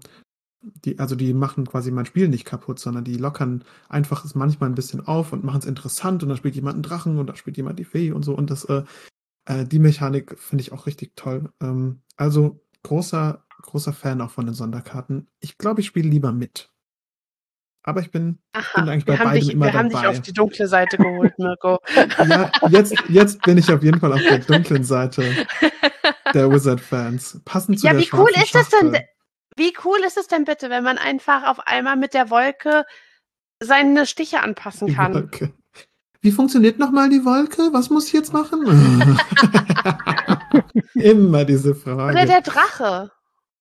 die, 0.62 0.98
also 0.98 1.16
die 1.16 1.34
machen 1.34 1.68
quasi 1.68 1.92
mein 1.92 2.06
Spiel 2.06 2.30
nicht 2.30 2.46
kaputt, 2.46 2.80
sondern 2.80 3.04
die 3.04 3.18
lockern 3.18 3.64
einfach 3.90 4.26
es 4.26 4.34
manchmal 4.34 4.70
ein 4.70 4.76
bisschen 4.76 5.06
auf 5.06 5.34
und 5.34 5.44
machen 5.44 5.60
es 5.60 5.66
interessant 5.66 6.24
und 6.24 6.30
dann 6.30 6.38
spielt 6.38 6.56
jemand 6.56 6.76
einen 6.76 6.84
Drachen 6.84 7.20
und 7.20 7.28
dann 7.28 7.36
spielt 7.36 7.58
jemand 7.58 7.78
die 7.80 7.86
Fee 7.86 8.12
und 8.12 8.24
so. 8.24 8.34
Und 8.34 8.50
das, 8.50 8.64
äh, 8.66 8.84
äh, 9.46 9.66
die 9.66 9.80
Mechanik 9.80 10.40
finde 10.40 10.62
ich 10.62 10.72
auch 10.72 10.88
richtig 10.88 11.16
toll. 11.16 11.50
Ähm, 11.62 12.02
also 12.16 12.62
großer, 12.88 13.44
großer 13.64 13.94
Fan 13.94 14.22
auch 14.22 14.32
von 14.32 14.46
den 14.46 14.56
Sonderkarten. 14.56 15.28
Ich 15.40 15.58
glaube, 15.58 15.82
ich 15.82 15.88
spiele 15.88 16.10
lieber 16.10 16.32
mit. 16.32 16.72
Aber 17.84 18.02
ich 18.02 18.12
bin, 18.12 18.40
Aha, 18.54 18.82
bin 18.82 18.90
eigentlich 18.90 19.06
bei 19.06 19.16
beidem 19.16 19.34
dich, 19.34 19.54
immer 19.54 19.66
wir 19.66 19.72
dabei. 19.72 19.90
Wir 19.90 19.98
haben 19.98 20.04
dich 20.04 20.20
auf 20.20 20.22
die 20.22 20.34
dunkle 20.34 20.68
Seite 20.68 20.98
geholt, 20.98 21.38
Mirko. 21.38 21.80
ja, 22.28 22.52
jetzt, 22.70 22.96
jetzt 23.08 23.42
bin 23.44 23.58
ich 23.58 23.72
auf 23.72 23.84
jeden 23.84 24.00
Fall 24.00 24.12
auf 24.12 24.22
der 24.22 24.40
dunklen 24.40 24.84
Seite 24.84 25.24
der 26.34 26.52
Wizard-Fans. 26.52 27.42
Passend 27.46 27.80
zu 27.80 27.88
ja, 27.88 27.94
der 27.94 28.02
wie 28.02 28.10
cool 28.14 28.30
ist 28.36 28.56
das 28.56 28.70
denn? 28.70 28.98
Wie 29.56 29.74
cool 29.86 30.00
ist 30.06 30.18
es 30.18 30.28
denn 30.28 30.44
bitte, 30.44 30.70
wenn 30.70 30.84
man 30.84 30.98
einfach 30.98 31.48
auf 31.48 31.60
einmal 31.66 31.96
mit 31.96 32.14
der 32.14 32.30
Wolke 32.30 32.86
seine 33.60 34.06
Stiche 34.06 34.42
anpassen 34.42 34.94
kann? 34.94 35.32
Wie 36.22 36.32
funktioniert 36.32 36.80
nochmal 36.80 37.10
die 37.10 37.24
Wolke? 37.24 37.70
Was 37.72 37.90
muss 37.90 38.08
ich 38.08 38.14
jetzt 38.14 38.34
machen? 38.34 39.18
Immer 40.94 41.46
diese 41.46 41.76
Frage. 41.76 42.14
Oder 42.14 42.26
der 42.26 42.42
Drache. 42.42 43.12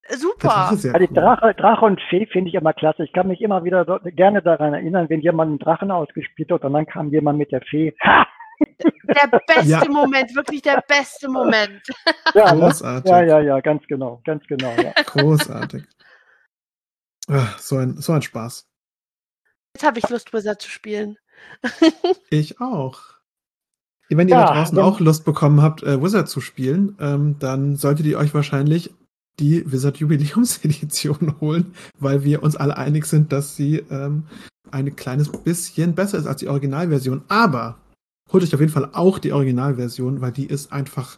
Super. 0.09 0.71
Ja 0.81 0.93
also 0.93 1.13
Drache, 1.13 1.53
Drache 1.55 1.85
und 1.85 2.01
Fee 2.09 2.27
finde 2.27 2.49
ich 2.49 2.55
immer 2.55 2.71
klasse. 2.73 3.03
Ich 3.03 3.11
kann 3.11 3.27
mich 3.27 3.41
immer 3.41 3.63
wieder 3.65 3.85
so, 3.85 3.97
gerne 4.11 4.41
daran 4.41 4.73
erinnern, 4.73 5.09
wenn 5.09 5.19
jemand 5.19 5.49
einen 5.49 5.59
Drachen 5.59 5.91
ausgespielt 5.91 6.49
hat 6.49 6.63
und 6.63 6.73
dann 6.73 6.85
kam 6.85 7.09
jemand 7.09 7.37
mit 7.37 7.51
der 7.51 7.61
Fee. 7.61 7.93
Der 8.59 9.39
beste 9.45 9.69
ja. 9.69 9.85
Moment, 9.87 10.35
wirklich 10.35 10.63
der 10.63 10.83
beste 10.87 11.29
Moment. 11.29 11.81
Ja, 12.33 12.53
ne? 12.53 12.61
Großartig. 12.61 13.09
Ja, 13.09 13.21
ja, 13.21 13.39
ja, 13.39 13.59
ganz 13.61 13.85
genau, 13.87 14.21
ganz 14.25 14.43
genau. 14.47 14.73
Ja. 14.81 14.91
Großartig. 15.05 15.83
Ach, 17.29 17.59
so, 17.59 17.77
ein, 17.77 17.97
so 18.01 18.13
ein 18.13 18.21
Spaß. 18.21 18.67
Jetzt 19.75 19.85
habe 19.85 19.99
ich 19.99 20.09
Lust, 20.09 20.33
Wizard 20.33 20.61
zu 20.61 20.69
spielen. 20.69 21.17
ich 22.29 22.59
auch. 22.59 23.16
Wenn 24.09 24.27
ihr 24.29 24.35
ja, 24.35 24.47
da 24.47 24.53
draußen 24.53 24.79
auch 24.79 24.99
Lust 24.99 25.25
bekommen 25.25 25.61
habt, 25.61 25.83
äh, 25.83 26.01
Wizard 26.01 26.29
zu 26.29 26.39
spielen, 26.39 26.95
ähm, 26.99 27.35
dann 27.39 27.75
solltet 27.75 28.05
ihr 28.05 28.17
euch 28.17 28.33
wahrscheinlich 28.33 28.93
die 29.39 29.69
Wizard 29.71 29.97
Jubiläumsedition 29.97 31.35
holen, 31.41 31.73
weil 31.99 32.23
wir 32.23 32.41
uns 32.43 32.55
alle 32.55 32.77
einig 32.77 33.05
sind, 33.05 33.31
dass 33.31 33.55
sie 33.55 33.83
ähm, 33.89 34.23
ein 34.71 34.95
kleines 34.95 35.29
bisschen 35.29 35.93
besser 35.93 36.17
ist 36.17 36.25
als 36.27 36.39
die 36.39 36.47
Originalversion. 36.47 37.23
Aber 37.27 37.77
holt 38.31 38.43
euch 38.43 38.53
auf 38.53 38.59
jeden 38.59 38.71
Fall 38.71 38.89
auch 38.93 39.19
die 39.19 39.33
Originalversion, 39.33 40.21
weil 40.21 40.31
die 40.31 40.45
ist 40.45 40.71
einfach 40.71 41.17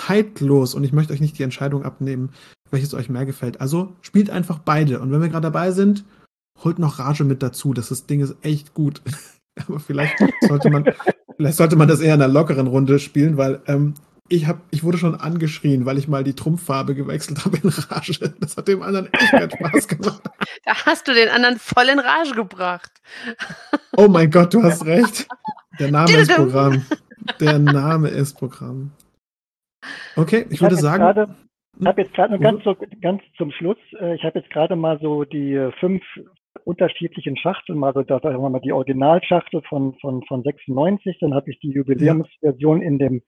zeitlos 0.00 0.74
und 0.74 0.84
ich 0.84 0.92
möchte 0.92 1.12
euch 1.12 1.20
nicht 1.20 1.38
die 1.38 1.42
Entscheidung 1.42 1.84
abnehmen, 1.84 2.30
welches 2.70 2.94
euch 2.94 3.08
mehr 3.08 3.26
gefällt. 3.26 3.60
Also 3.60 3.92
spielt 4.00 4.30
einfach 4.30 4.58
beide. 4.58 5.00
Und 5.00 5.12
wenn 5.12 5.20
wir 5.20 5.28
gerade 5.28 5.42
dabei 5.42 5.72
sind, 5.72 6.04
holt 6.62 6.78
noch 6.78 6.98
Rage 6.98 7.24
mit 7.24 7.42
dazu. 7.42 7.74
Das, 7.74 7.88
das 7.88 8.06
Ding 8.06 8.20
ist 8.20 8.36
echt 8.42 8.74
gut. 8.74 9.02
Aber 9.56 9.80
vielleicht 9.80 10.16
sollte 10.42 10.70
man, 10.70 10.84
vielleicht 11.36 11.56
sollte 11.56 11.76
man 11.76 11.88
das 11.88 12.00
eher 12.00 12.14
in 12.14 12.22
einer 12.22 12.32
lockeren 12.32 12.66
Runde 12.66 12.98
spielen, 12.98 13.36
weil 13.36 13.60
ähm, 13.66 13.94
ich, 14.28 14.46
hab, 14.46 14.60
ich 14.70 14.84
wurde 14.84 14.96
schon 14.96 15.16
angeschrien, 15.16 15.86
weil 15.86 15.98
ich 15.98 16.06
mal 16.06 16.22
die 16.22 16.34
Trumpffarbe 16.34 16.94
gewechselt 16.94 17.44
habe 17.44 17.58
in 17.58 17.68
Rage. 17.68 18.32
Das 18.40 18.56
hat 18.56 18.68
dem 18.68 18.82
anderen 18.82 19.12
echt 19.12 19.30
keinen 19.32 19.50
Spaß 19.50 19.88
gemacht. 19.88 20.22
Da 20.64 20.86
hast 20.86 21.08
du 21.08 21.14
den 21.14 21.28
anderen 21.28 21.58
voll 21.58 21.88
in 21.88 21.98
Rage 21.98 22.34
gebracht. 22.34 22.92
Oh 23.96 24.08
mein 24.08 24.30
Gott, 24.30 24.54
du 24.54 24.62
hast 24.62 24.86
recht. 24.86 25.26
Der 25.78 25.90
Name 25.90 26.12
ist 26.12 26.32
Programm. 26.32 26.84
Der 27.40 27.58
Name 27.58 28.08
ist 28.08 28.34
Programm. 28.34 28.92
Okay, 30.16 30.46
ich, 30.48 30.54
ich 30.54 30.60
würde 30.60 30.76
sagen. 30.76 31.02
Grade, 31.02 31.34
ich 31.78 31.86
habe 31.86 32.02
jetzt 32.02 32.14
gerade 32.14 32.34
nur 32.34 32.40
ganz, 32.40 32.62
so, 32.64 32.76
ganz 33.00 33.22
zum 33.36 33.50
Schluss, 33.52 33.78
äh, 33.98 34.14
ich 34.14 34.22
habe 34.22 34.38
jetzt 34.38 34.50
gerade 34.50 34.76
mal 34.76 34.98
so 35.00 35.24
die 35.24 35.54
äh, 35.54 35.72
fünf 35.80 36.02
unterschiedlichen 36.64 37.36
Schachteln, 37.36 37.78
mal 37.78 37.92
so 37.92 38.02
da 38.02 38.20
haben 38.22 38.42
wir 38.42 38.50
mal 38.50 38.60
die 38.60 38.72
Originalschachtel 38.72 39.62
von, 39.68 39.94
von, 40.00 40.22
von 40.24 40.42
96, 40.42 41.18
dann 41.20 41.34
habe 41.34 41.50
ich 41.50 41.58
die 41.60 41.70
Jubiläumsversion 41.70 42.82
in 42.82 42.98
dem 42.98 43.22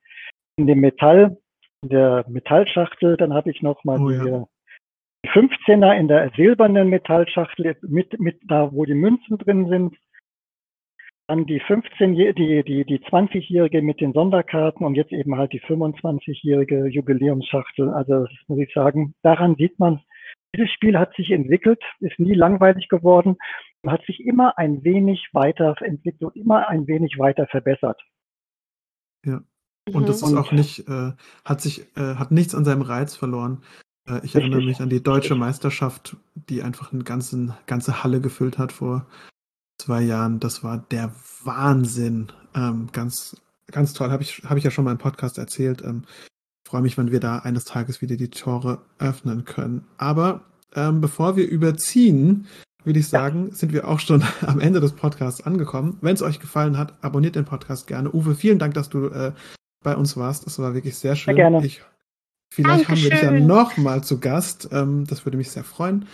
in 0.57 0.67
dem 0.67 0.81
Metall, 0.81 1.37
in 1.83 1.89
der 1.89 2.25
Metallschachtel, 2.29 3.17
dann 3.17 3.33
habe 3.33 3.51
ich 3.51 3.63
noch 3.63 3.83
mal 3.85 4.01
oh, 4.01 4.09
die, 4.09 4.17
ja. 4.17 4.47
die 5.25 5.29
15er 5.31 5.97
in 5.97 6.09
der 6.09 6.31
silbernen 6.37 6.89
Metallschachtel 6.89 7.77
mit, 7.83 8.19
mit 8.21 8.41
da, 8.49 8.73
wo 8.73 8.85
die 8.85 8.95
Münzen 8.95 9.39
drin 9.39 9.69
sind. 9.69 9.97
Dann 11.29 11.47
die 11.47 11.61
15, 11.61 12.15
die, 12.15 12.65
die, 12.65 12.85
die 12.85 12.99
20-jährige 12.99 13.81
mit 13.81 14.01
den 14.01 14.13
Sonderkarten 14.13 14.85
und 14.85 14.97
jetzt 14.97 15.13
eben 15.13 15.37
halt 15.37 15.53
die 15.53 15.61
25-jährige 15.61 16.89
Jubiläumsschachtel. 16.89 17.89
Also 17.91 18.25
das 18.25 18.49
muss 18.49 18.59
ich 18.59 18.73
sagen, 18.75 19.15
daran 19.23 19.55
sieht 19.57 19.79
man, 19.79 20.01
dieses 20.55 20.71
Spiel 20.71 20.99
hat 20.99 21.15
sich 21.17 21.31
entwickelt, 21.31 21.83
ist 22.01 22.19
nie 22.19 22.35
langweilig 22.35 22.89
geworden, 22.89 23.37
hat 23.87 24.05
sich 24.07 24.21
immer 24.21 24.59
ein 24.59 24.85
wenig 24.85 25.29
weiter 25.33 25.75
entwickelt 25.81 26.23
und 26.23 26.37
immer 26.37 26.69
ein 26.69 26.87
wenig 26.87 27.19
weiter 27.19 27.47
verbessert. 27.47 28.01
Ja. 29.25 29.43
Und 29.93 30.09
das 30.09 30.23
mhm. 30.23 30.29
ist 30.29 30.35
auch 30.37 30.53
nicht, 30.53 30.89
äh, 30.89 31.13
hat 31.45 31.61
sich, 31.61 31.81
äh, 31.97 32.15
hat 32.15 32.31
nichts 32.31 32.55
an 32.55 32.65
seinem 32.65 32.83
Reiz 32.83 33.17
verloren. 33.17 33.63
Äh, 34.09 34.21
ich 34.25 34.35
erinnere 34.35 34.63
mich 34.63 34.81
an 34.81 34.91
die 34.91 35.03
deutsche 35.03 35.35
Meisterschaft, 35.35 36.17
die 36.35 36.63
einfach 36.63 36.93
eine 36.93 37.05
ganze, 37.05 37.57
ganze 37.67 38.05
Halle 38.05 38.21
gefüllt 38.21 38.59
hat 38.59 38.73
vor 38.73 39.07
zwei 39.79 40.03
Jahren. 40.03 40.39
Das 40.39 40.63
war 40.63 40.79
der 40.79 41.13
Wahnsinn. 41.43 42.29
Ähm, 42.55 42.91
ganz, 42.93 43.41
ganz 43.67 43.93
toll. 43.93 44.11
Habe 44.11 44.23
ich, 44.23 44.43
hab 44.45 44.57
ich 44.57 44.65
ja 44.65 44.71
schon 44.71 44.85
mal 44.85 44.93
im 44.93 44.99
Podcast 44.99 45.39
erzählt. 45.39 45.83
Ähm, 45.83 46.05
freue 46.73 46.81
mich, 46.81 46.97
wenn 46.97 47.13
wir 47.13 47.21
da 47.21 47.41
eines 47.41 47.67
Tages 47.67 48.01
wieder 48.01 48.17
die 48.17 48.31
Tore 48.31 48.79
öffnen 48.99 49.45
können. 49.45 49.85
Aber 49.99 50.41
ähm, 50.75 51.03
bevor 51.03 51.37
wir 51.37 51.47
überziehen, 51.47 52.47
würde 52.83 52.99
ich 52.99 53.09
sagen, 53.09 53.49
ja. 53.49 53.55
sind 53.55 53.75
wir 53.75 53.87
auch 53.87 54.01
schon 54.01 54.25
am 54.41 54.59
Ende 54.59 54.81
des 54.81 54.93
Podcasts 54.93 55.43
angekommen. 55.43 55.99
Wenn 56.01 56.15
es 56.15 56.23
euch 56.23 56.41
gefallen 56.41 56.79
hat, 56.79 56.95
abonniert 57.05 57.37
den 57.37 57.45
Podcast 57.45 57.89
gerne. 57.89 58.11
Uwe, 58.11 58.35
vielen 58.35 58.59
Dank, 58.59 58.73
dass 58.73 58.89
du 58.89 59.09
äh, 59.09 59.33
bei 59.85 59.95
uns 59.95 60.17
warst. 60.17 60.47
Das 60.47 60.59
war 60.61 60.73
wirklich 60.73 60.97
sehr 60.97 61.15
schön. 61.15 61.35
Sehr 61.37 61.45
gerne. 61.45 61.67
Ich, 61.67 61.83
vielleicht 62.51 62.89
Dankeschön. 62.89 63.13
haben 63.13 63.23
wir 63.23 63.31
dich 63.33 63.41
ja 63.41 63.47
nochmal 63.47 64.03
zu 64.03 64.19
Gast. 64.19 64.71
Ähm, 64.73 65.05
das 65.07 65.27
würde 65.27 65.37
mich 65.37 65.51
sehr 65.51 65.65
freuen. 65.65 66.07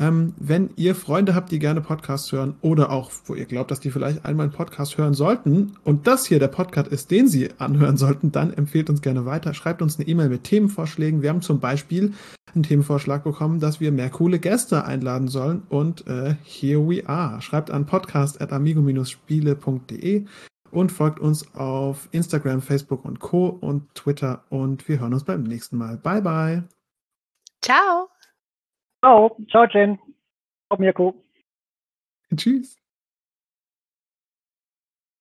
Ähm, 0.00 0.34
wenn 0.38 0.70
ihr 0.76 0.94
Freunde 0.94 1.34
habt, 1.34 1.52
die 1.52 1.58
gerne 1.58 1.82
Podcasts 1.82 2.32
hören 2.32 2.54
oder 2.62 2.88
auch, 2.90 3.10
wo 3.26 3.34
ihr 3.34 3.44
glaubt, 3.44 3.70
dass 3.70 3.80
die 3.80 3.90
vielleicht 3.90 4.24
einmal 4.24 4.44
einen 4.44 4.54
Podcast 4.54 4.96
hören 4.96 5.12
sollten 5.12 5.76
und 5.84 6.06
das 6.06 6.24
hier 6.24 6.38
der 6.38 6.48
Podcast 6.48 6.88
ist, 6.88 7.10
den 7.10 7.28
sie 7.28 7.50
anhören 7.58 7.98
sollten, 7.98 8.32
dann 8.32 8.54
empfehlt 8.54 8.88
uns 8.88 9.02
gerne 9.02 9.26
weiter. 9.26 9.52
Schreibt 9.52 9.82
uns 9.82 9.98
eine 9.98 10.08
E-Mail 10.08 10.30
mit 10.30 10.44
Themenvorschlägen. 10.44 11.20
Wir 11.20 11.28
haben 11.28 11.42
zum 11.42 11.60
Beispiel 11.60 12.14
einen 12.54 12.62
Themenvorschlag 12.62 13.24
bekommen, 13.24 13.60
dass 13.60 13.80
wir 13.80 13.92
mehr 13.92 14.08
coole 14.08 14.38
Gäste 14.38 14.86
einladen 14.86 15.28
sollen 15.28 15.64
und 15.68 16.06
äh, 16.06 16.36
here 16.42 16.80
we 16.80 17.06
are. 17.06 17.42
Schreibt 17.42 17.70
an 17.70 17.84
podcast.amigo-spiele.de 17.84 20.24
und 20.70 20.92
folgt 20.92 21.20
uns 21.20 21.54
auf 21.54 22.08
Instagram, 22.12 22.62
Facebook 22.62 23.04
und 23.04 23.20
Co. 23.20 23.48
und 23.48 23.94
Twitter 23.94 24.44
und 24.48 24.88
wir 24.88 25.00
hören 25.00 25.12
uns 25.12 25.24
beim 25.24 25.42
nächsten 25.42 25.76
Mal. 25.76 25.98
Bye, 25.98 26.22
bye. 26.22 26.62
Ciao. 27.60 28.08
Ciao. 29.00 29.36
Ciao, 29.48 29.66
Jen. 29.66 29.98
Ciao, 30.68 30.78
Mirko. 30.78 31.14
Tschüss. 32.36 32.76